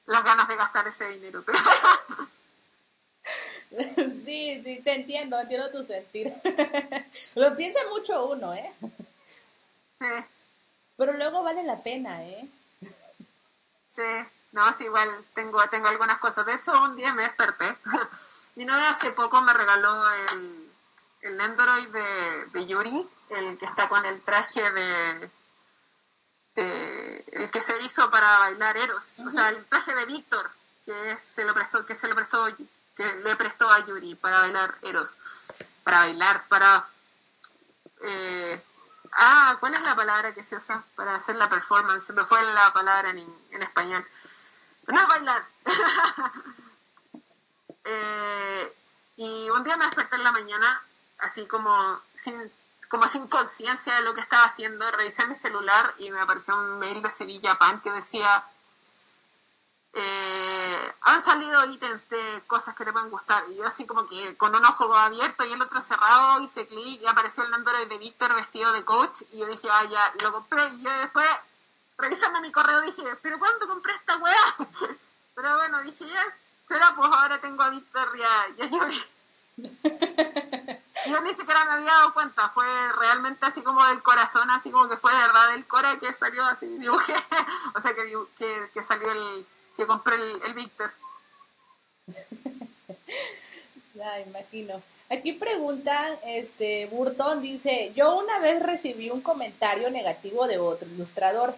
[0.07, 1.45] las ganas de gastar ese dinero.
[4.25, 6.33] sí, sí, te entiendo, entiendo tu sentir.
[7.35, 8.73] Lo piensa mucho uno, ¿eh?
[9.99, 10.07] Sí.
[10.97, 12.49] Pero luego vale la pena, ¿eh?
[13.89, 14.03] Sí,
[14.53, 16.47] no, sí, igual tengo, tengo algunas cosas.
[16.47, 17.77] De hecho, un día me desperté.
[18.57, 20.71] Mi novia hace poco me regaló el,
[21.23, 25.31] el Android de, de Yuri, el que está con el traje de
[26.57, 30.51] eh, el que se hizo para bailar Eros, o sea, el traje de Víctor,
[30.85, 32.47] que se lo prestó, que se lo prestó,
[32.95, 35.19] que le prestó a Yuri para bailar Eros,
[35.83, 36.89] para bailar, para
[38.03, 38.63] eh,
[39.13, 42.11] ah, ¿cuál es la palabra que se usa para hacer la performance?
[42.13, 44.07] Me fue la palabra en, español.
[44.87, 45.45] No bailar.
[47.87, 48.77] Eh,
[49.17, 50.83] y un día me desperté en la mañana,
[51.19, 52.51] así como sin
[52.89, 56.79] como sin conciencia de lo que estaba haciendo, revisé mi celular y me apareció un
[56.79, 58.43] mail de Sevilla Pan que decía,
[59.97, 63.45] eh, han salido ítems de cosas que le pueden gustar.
[63.51, 67.01] Y yo así como que con un ojo abierto y el otro cerrado, hice clic
[67.01, 69.23] y apareció el Android de Víctor vestido de coach.
[69.31, 70.65] Y yo dije, ah, ya, lo compré.
[70.77, 71.29] Y yo después,
[71.99, 74.35] revisando mi correo, dije, ¿pero cuánto compré esta weá?
[75.37, 76.25] Pero bueno, dije, ya,
[76.69, 78.69] será pues ahora tengo a Víctor ya, ya
[81.07, 84.89] yo ni siquiera me había dado cuenta, fue realmente así como del corazón, así como
[84.89, 87.15] que fue de verdad del core que salió así, dibujé,
[87.75, 89.47] o sea que, que, que salió el,
[89.77, 90.93] que compré el, el Víctor.
[93.95, 94.83] ya, imagino.
[95.11, 101.55] Aquí preguntan, este, Burton dice, yo una vez recibí un comentario negativo de otro ilustrador,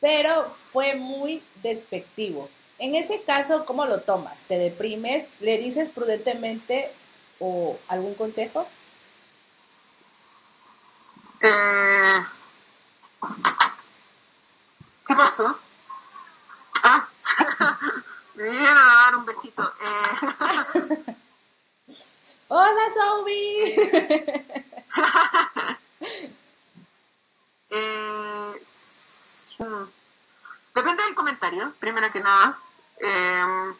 [0.00, 2.48] pero fue muy despectivo.
[2.78, 4.38] En ese caso, ¿cómo lo tomas?
[4.48, 5.28] ¿Te deprimes?
[5.40, 6.92] ¿Le dices prudentemente
[7.38, 8.66] o algún consejo?
[11.40, 12.22] Eh,
[15.06, 15.58] ¿Qué pasó?
[16.84, 17.08] Ah,
[18.34, 19.74] me vinieron a dar un besito.
[19.80, 21.16] Eh.
[22.48, 23.74] Hola, Sobi.
[27.70, 28.60] eh,
[30.74, 32.58] depende del comentario, primero que nada.
[33.00, 33.74] Eh,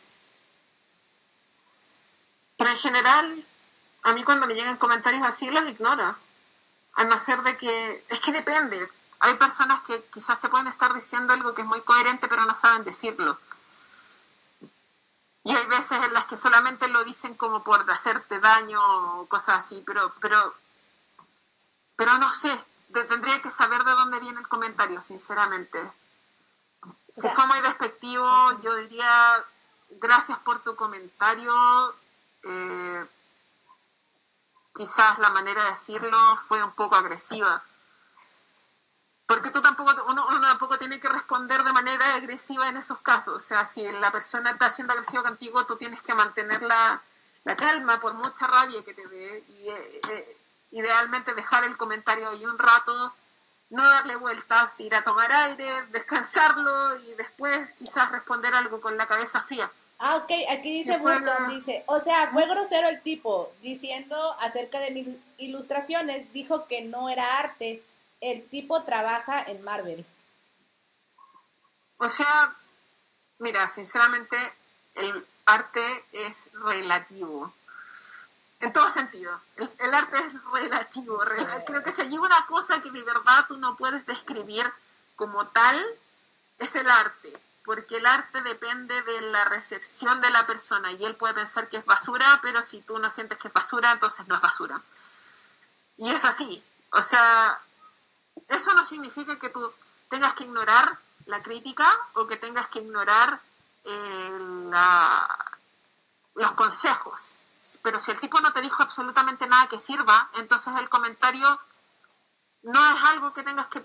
[2.56, 3.47] pero en general,
[4.05, 6.16] a mí cuando me llegan comentarios así los ignoro.
[6.94, 8.05] A no ser de que...
[8.09, 8.89] Es que depende.
[9.23, 12.57] Hay personas que quizás te pueden estar diciendo algo que es muy coherente pero no
[12.57, 13.39] saben decirlo.
[15.44, 18.81] Y hay veces en las que solamente lo dicen como por hacerte daño
[19.20, 20.55] o cosas así, pero, pero,
[21.94, 22.53] pero no sé,
[23.09, 25.78] tendría que saber de dónde viene el comentario, sinceramente.
[27.16, 29.44] Si fue muy despectivo, yo diría
[30.01, 31.55] gracias por tu comentario.
[32.43, 33.07] Eh,
[34.74, 37.62] quizás la manera de decirlo fue un poco agresiva.
[39.33, 43.37] Porque tú tampoco, uno, tampoco tiene que responder de manera agresiva en esos casos.
[43.37, 47.01] O sea, si la persona está siendo agresiva contigo, tú tienes que mantener la,
[47.57, 50.37] calma por mucha rabia que te dé y eh, eh,
[50.73, 53.15] idealmente dejar el comentario ahí un rato,
[53.71, 59.07] no darle vueltas, ir a tomar aire, descansarlo y después quizás responder algo con la
[59.07, 59.73] cabeza fría.
[59.99, 64.91] Ah, ok, aquí dice Burton, dice, o sea, fue grosero el tipo, diciendo acerca de
[64.91, 67.83] mis ilustraciones, dijo que no era arte,
[68.23, 70.07] el tipo trabaja en Marvel.
[71.99, 72.57] O sea,
[73.39, 74.36] mira, sinceramente,
[74.94, 77.53] el arte es relativo.
[78.61, 79.39] En todo sentido.
[79.57, 81.20] El, arte es relativo.
[81.66, 84.73] Creo que si hay una cosa que de verdad tú no puedes describir
[85.16, 85.85] como tal,
[86.59, 91.15] es el arte porque el arte depende de la recepción de la persona y él
[91.15, 94.35] puede pensar que es basura, pero si tú no sientes que es basura, entonces no
[94.35, 94.81] es basura.
[95.97, 96.62] Y es así.
[96.90, 97.61] O sea,
[98.49, 99.73] eso no significa que tú
[100.09, 103.41] tengas que ignorar la crítica o que tengas que ignorar
[103.85, 104.39] eh,
[106.35, 107.39] los consejos.
[107.83, 111.61] Pero si el tipo no te dijo absolutamente nada que sirva, entonces el comentario
[112.63, 113.85] no es algo que tengas que...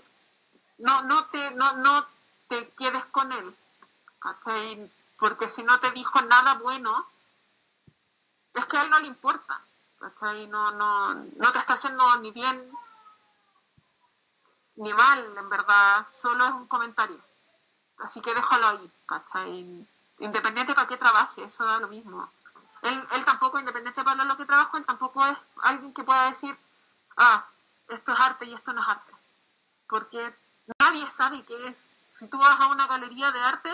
[0.78, 2.06] No, no, te, no, no
[2.48, 3.56] te quedes con él
[5.18, 7.06] porque si no te dijo nada bueno,
[8.54, 9.60] es que a él no le importa,
[10.48, 12.70] No, no, no te está haciendo ni bien
[14.78, 17.20] ni mal, en verdad, solo es un comentario.
[17.98, 19.86] Así que déjalo ahí,
[20.20, 22.28] Independiente para qué trabaje, eso da lo mismo.
[22.82, 26.56] Él, él tampoco, independiente para lo que trabajo, él tampoco es alguien que pueda decir,
[27.16, 27.46] ah,
[27.88, 29.12] esto es arte y esto no es arte.
[29.88, 30.34] Porque
[30.78, 31.94] nadie sabe qué es.
[32.08, 33.70] Si tú vas a una galería de arte,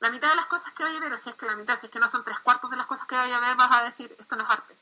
[0.00, 1.78] la mitad de las cosas que vaya a ver, o si es que la mitad,
[1.78, 3.72] si es que no son tres cuartos de las cosas que vaya a ver, vas
[3.72, 4.76] a decir, esto no es arte.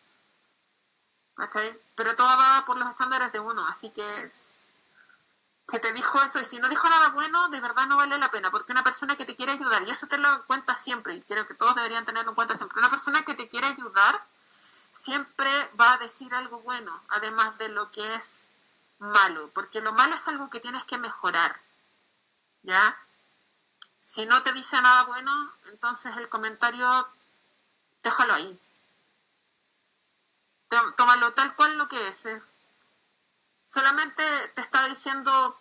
[1.95, 4.31] Pero todo va por los estándares de uno, así que
[5.69, 8.31] si te dijo eso y si no dijo nada bueno, de verdad no vale la
[8.31, 11.23] pena, porque una persona que te quiere ayudar, y eso te lo cuenta siempre, y
[11.23, 14.23] creo que todos deberían tenerlo en cuenta siempre, una persona que te quiere ayudar
[14.93, 18.49] siempre va a decir algo bueno, además de lo que es
[18.99, 21.61] malo, porque lo malo es algo que tienes que mejorar,
[22.63, 22.97] ¿ya?
[23.99, 27.09] Si no te dice nada bueno, entonces el comentario
[28.03, 28.61] déjalo ahí.
[30.97, 32.27] Tómalo tal cual lo que es.
[32.27, 32.43] ¿eh?
[33.67, 34.23] Solamente
[34.55, 35.57] te está diciendo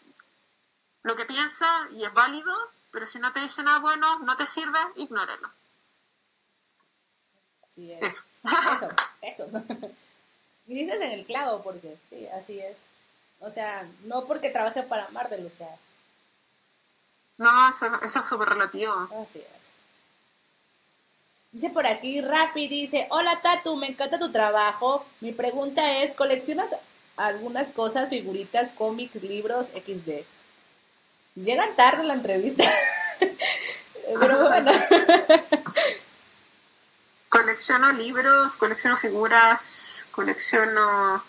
[1.03, 2.53] lo que piensa y es válido,
[2.91, 5.49] pero si no te dice nada bueno, no te sirve, ignóralo.
[7.64, 8.02] Así es.
[8.02, 8.23] Eso.
[8.44, 8.88] Eso,
[9.22, 9.48] eso.
[10.65, 12.77] dices en el clavo, porque sí, así es.
[13.40, 15.77] O sea, no porque trabaje para Marvel, o sea,
[17.38, 18.94] no, eso, es súper relativo.
[19.22, 19.65] Así es.
[21.52, 25.06] Dice por aquí, Rafi dice, hola Tatu, me encanta tu trabajo.
[25.22, 26.76] Mi pregunta es, ¿coleccionas
[27.17, 30.25] algunas cosas, figuritas, cómics, libros, XD?
[31.35, 32.63] Llegan tarde la entrevista.
[34.19, 34.71] Pero bueno.
[37.29, 41.23] colecciono libros, colecciono figuras, colecciono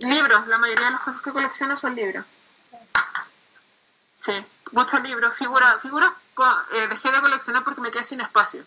[0.00, 0.48] libros.
[0.48, 2.24] La mayoría de las cosas que colecciono son libros.
[4.16, 4.32] Sí,
[4.72, 6.12] muchos libros, figuras, figuras
[6.72, 8.66] eh, dejé de coleccionar porque me quedé sin espacio.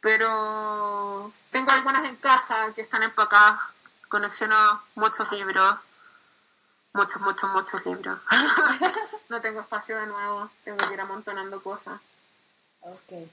[0.00, 3.60] Pero tengo algunas en caja que están empacadas.
[4.08, 5.76] Colecciono muchos libros.
[6.94, 8.18] Muchos, muchos, muchos libros.
[9.28, 10.50] no tengo espacio de nuevo.
[10.64, 12.00] Tengo que ir amontonando cosas.
[12.80, 13.28] Ok.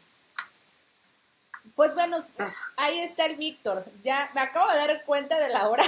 [1.73, 2.23] Pues bueno,
[2.77, 3.85] ahí está el Víctor.
[4.03, 5.83] Ya me acabo de dar cuenta de la hora.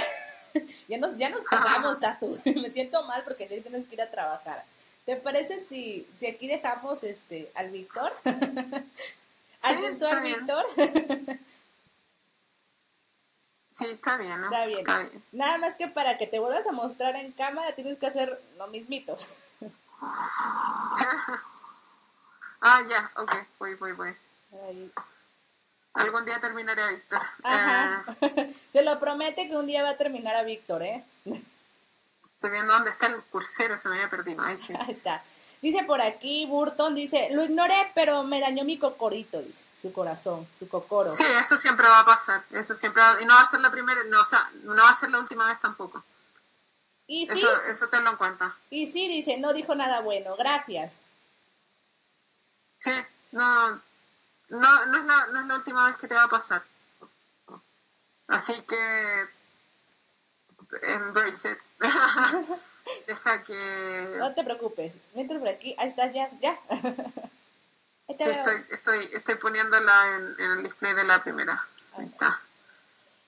[0.88, 2.40] ya nos, ya nos pasamos, Tatu.
[2.44, 4.64] me siento mal porque tienes que ir a trabajar.
[5.04, 8.12] ¿Te parece si, si aquí dejamos este al Víctor?
[8.24, 10.66] ¿Al sensor Víctor?
[13.78, 14.50] Sí, está bien, ¿no?
[14.50, 15.24] Está bien.
[15.32, 18.66] Nada más que para que te vuelvas a mostrar en cámara tienes que hacer lo
[18.68, 19.16] mismito.
[22.62, 24.16] ah, ya, ok, voy, voy, voy.
[25.94, 27.20] Algún día terminaré a Víctor.
[27.42, 28.04] Ajá.
[28.20, 31.04] Eh, Se lo promete que un día va a terminar a Víctor, ¿eh?
[31.24, 34.42] Estoy viendo dónde está el cursero, se me había perdido.
[34.42, 34.72] Ahí sí.
[34.78, 35.24] Ahí está.
[35.60, 40.46] Dice por aquí, Burton, dice, lo ignoré, pero me dañó mi cocorito, dice, su corazón,
[40.58, 41.08] su cocoro.
[41.08, 43.70] Sí, eso siempre va a pasar, eso siempre va, y no va a ser la
[43.70, 46.02] primera, no, o sea, no va a ser la última vez tampoco.
[47.06, 48.54] Y sí, eso, eso tenlo en cuenta.
[48.70, 50.92] Y sí, dice, no dijo nada bueno, gracias.
[52.80, 52.92] Sí,
[53.32, 53.80] no,
[54.50, 56.62] no, no es la, no es la última vez que te va a pasar.
[58.26, 59.28] Así que
[60.82, 61.58] embrace it.
[63.06, 64.16] Deja que...
[64.18, 66.58] No te preocupes, mientras por aquí, ahí estás ya, ya.
[68.08, 71.66] sí, estoy, estoy, estoy poniéndola en, en, el display de la primera.
[71.96, 72.40] Ahí está.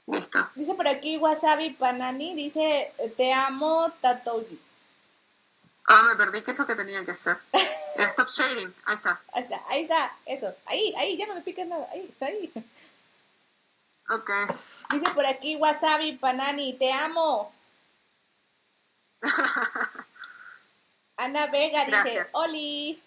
[0.07, 0.49] Listo.
[0.55, 4.61] Dice por aquí Wasabi Panani, dice, te amo, Tatoji.
[5.87, 7.37] Ah, me perdí, ¿qué es lo que tenía que hacer?
[7.97, 9.21] Stop shading, ahí está.
[9.33, 10.55] Ahí está, ahí está, eso.
[10.67, 12.53] Ahí, ahí, ya no me piques nada, ahí, está ahí.
[14.11, 14.31] Ok.
[14.93, 17.53] Dice por aquí Wasabi Panani, te amo.
[21.17, 23.03] Ana Vega dice, Oli.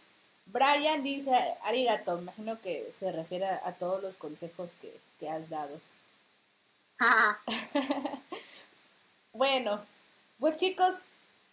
[0.46, 1.32] Brian dice,
[1.64, 2.20] arigato.
[2.20, 5.80] Imagino que se refiere a todos los consejos que, que has dado.
[9.34, 9.82] bueno,
[10.40, 10.94] pues chicos,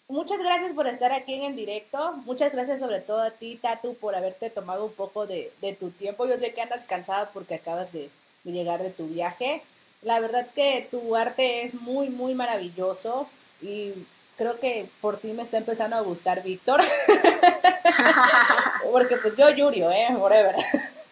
[0.09, 2.13] muchas gracias por estar aquí en el directo.
[2.25, 5.91] Muchas gracias sobre todo a ti, Tatu, por haberte tomado un poco de, de tu
[5.91, 6.27] tiempo.
[6.27, 8.11] Yo sé que andas cansada porque acabas de,
[8.45, 9.63] de llegar de tu viaje.
[10.03, 13.29] La verdad que tu arte es muy, muy maravilloso
[13.61, 13.93] y
[14.37, 16.81] creo que por ti me está empezando a gustar Víctor.
[18.91, 20.09] Porque pues yo Yurio, ¿eh?
[20.17, 20.55] Forever.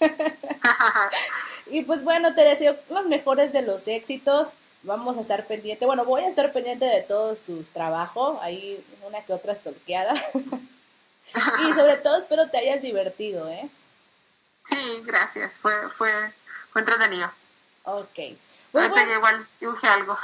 [1.66, 4.48] y pues bueno, te deseo los mejores de los éxitos.
[4.82, 5.86] Vamos a estar pendiente.
[5.86, 8.38] Bueno, voy a estar pendiente de todos tus trabajos.
[8.42, 10.14] Ahí una que otra estolqueada.
[11.68, 13.68] y sobre todo espero te hayas divertido, ¿eh?
[14.62, 15.56] Sí, gracias.
[15.58, 16.10] Fue, fue,
[16.72, 17.30] fue entretenido.
[17.84, 18.18] Ok.
[18.70, 19.14] Pues bueno.
[19.14, 20.18] igual dibujé algo.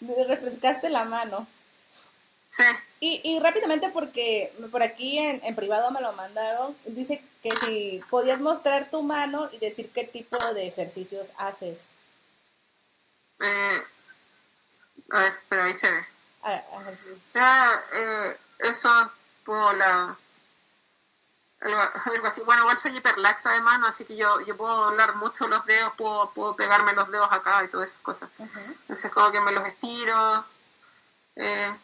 [0.28, 1.46] refrescaste la mano.
[2.48, 2.64] Sí.
[3.00, 8.00] Y, y rápidamente, porque por aquí en, en, privado me lo mandaron, dice que si
[8.08, 11.80] podías mostrar tu mano y decir qué tipo de ejercicios haces.
[13.40, 13.82] Eh,
[15.10, 16.06] a ver, pero ahí se ve.
[16.42, 19.12] Ah, O sea, eh, eso
[19.44, 20.16] puedo la
[21.60, 22.42] algo, así.
[22.42, 25.92] Bueno, igual soy hiperlaxa de mano, así que yo, yo puedo doblar mucho los dedos,
[25.96, 28.30] puedo, puedo pegarme los dedos acá y todas esas cosas.
[28.38, 30.46] Entonces, como que me los estiro.
[31.36, 31.74] Eh,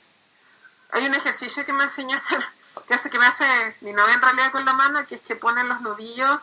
[0.92, 2.38] hay un ejercicio que me enseñó a hacer,
[2.86, 5.36] que hace que me hace mi novia en realidad con la mano, que es que
[5.36, 6.38] ponen los nudillos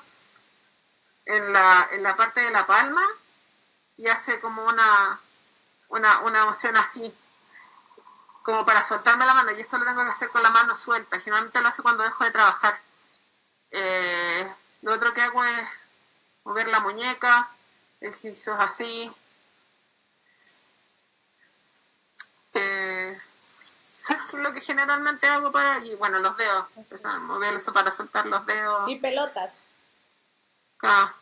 [1.25, 3.07] en la, en la parte de la palma
[3.95, 5.19] y hace como una,
[5.89, 7.15] una, una moción así,
[8.43, 9.51] como para soltarme la mano.
[9.51, 11.19] Y esto lo tengo que hacer con la mano suelta.
[11.19, 12.79] Generalmente lo hace cuando dejo de trabajar.
[13.69, 14.51] Eh,
[14.81, 15.67] lo otro que hago es
[16.43, 17.49] mover la muñeca,
[17.99, 19.13] ejercicios así.
[22.53, 23.15] Eh,
[24.09, 27.91] es lo que generalmente hago para, y bueno, los dedos, empezar a mover eso para
[27.91, 28.89] soltar los dedos.
[28.89, 29.51] Y pelotas.
[30.81, 31.13] Ah.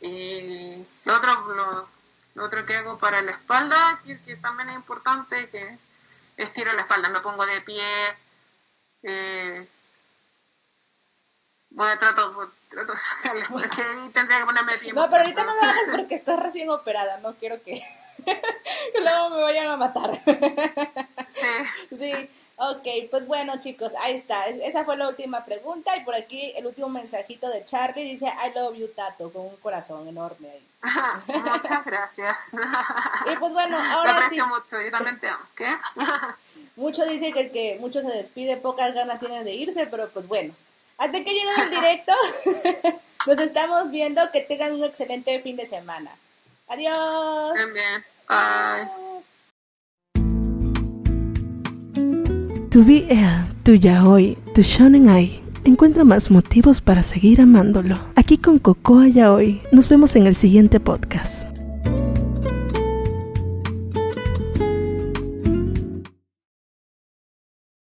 [0.00, 1.88] Y lo otro,
[2.34, 5.78] lo, otro que hago para la espalda, que, que también es importante, que
[6.36, 7.82] estiro la espalda, me pongo de pie,
[9.02, 9.68] eh,
[11.70, 12.94] bueno, trato, trato
[13.52, 17.18] porque tendría que ponerme de No, pero ahorita no lo hagas porque estás recién operada,
[17.18, 17.82] no quiero que,
[18.24, 20.10] que luego me vayan a matar.
[21.28, 21.46] sí.
[21.98, 26.52] Sí, ok, pues bueno chicos, ahí está, esa fue la última pregunta y por aquí
[26.56, 30.66] el último mensajito de Charlie dice I love you Tato, con un corazón enorme ahí.
[31.26, 32.52] Muchas gracias.
[33.32, 35.44] Y pues bueno, ahora Te aprecio mucho, yo también te amo.
[35.56, 35.66] ¿Qué?
[36.76, 40.28] Mucho dice que el que mucho se despide, pocas ganas tiene de irse, pero pues
[40.28, 40.54] bueno,
[40.98, 42.12] Hasta que lleguen el directo.
[43.26, 44.30] Nos estamos viendo.
[44.30, 46.16] Que tengan un excelente fin de semana.
[46.68, 46.94] Adiós.
[47.54, 48.04] Bien.
[48.28, 48.86] Bye.
[52.70, 55.40] Tu BL, tu Yaoi, tu Shonen Ai.
[55.64, 57.94] Encuentra más motivos para seguir amándolo.
[58.16, 59.62] Aquí con Cocoa Yaoi.
[59.72, 61.55] Nos vemos en el siguiente podcast.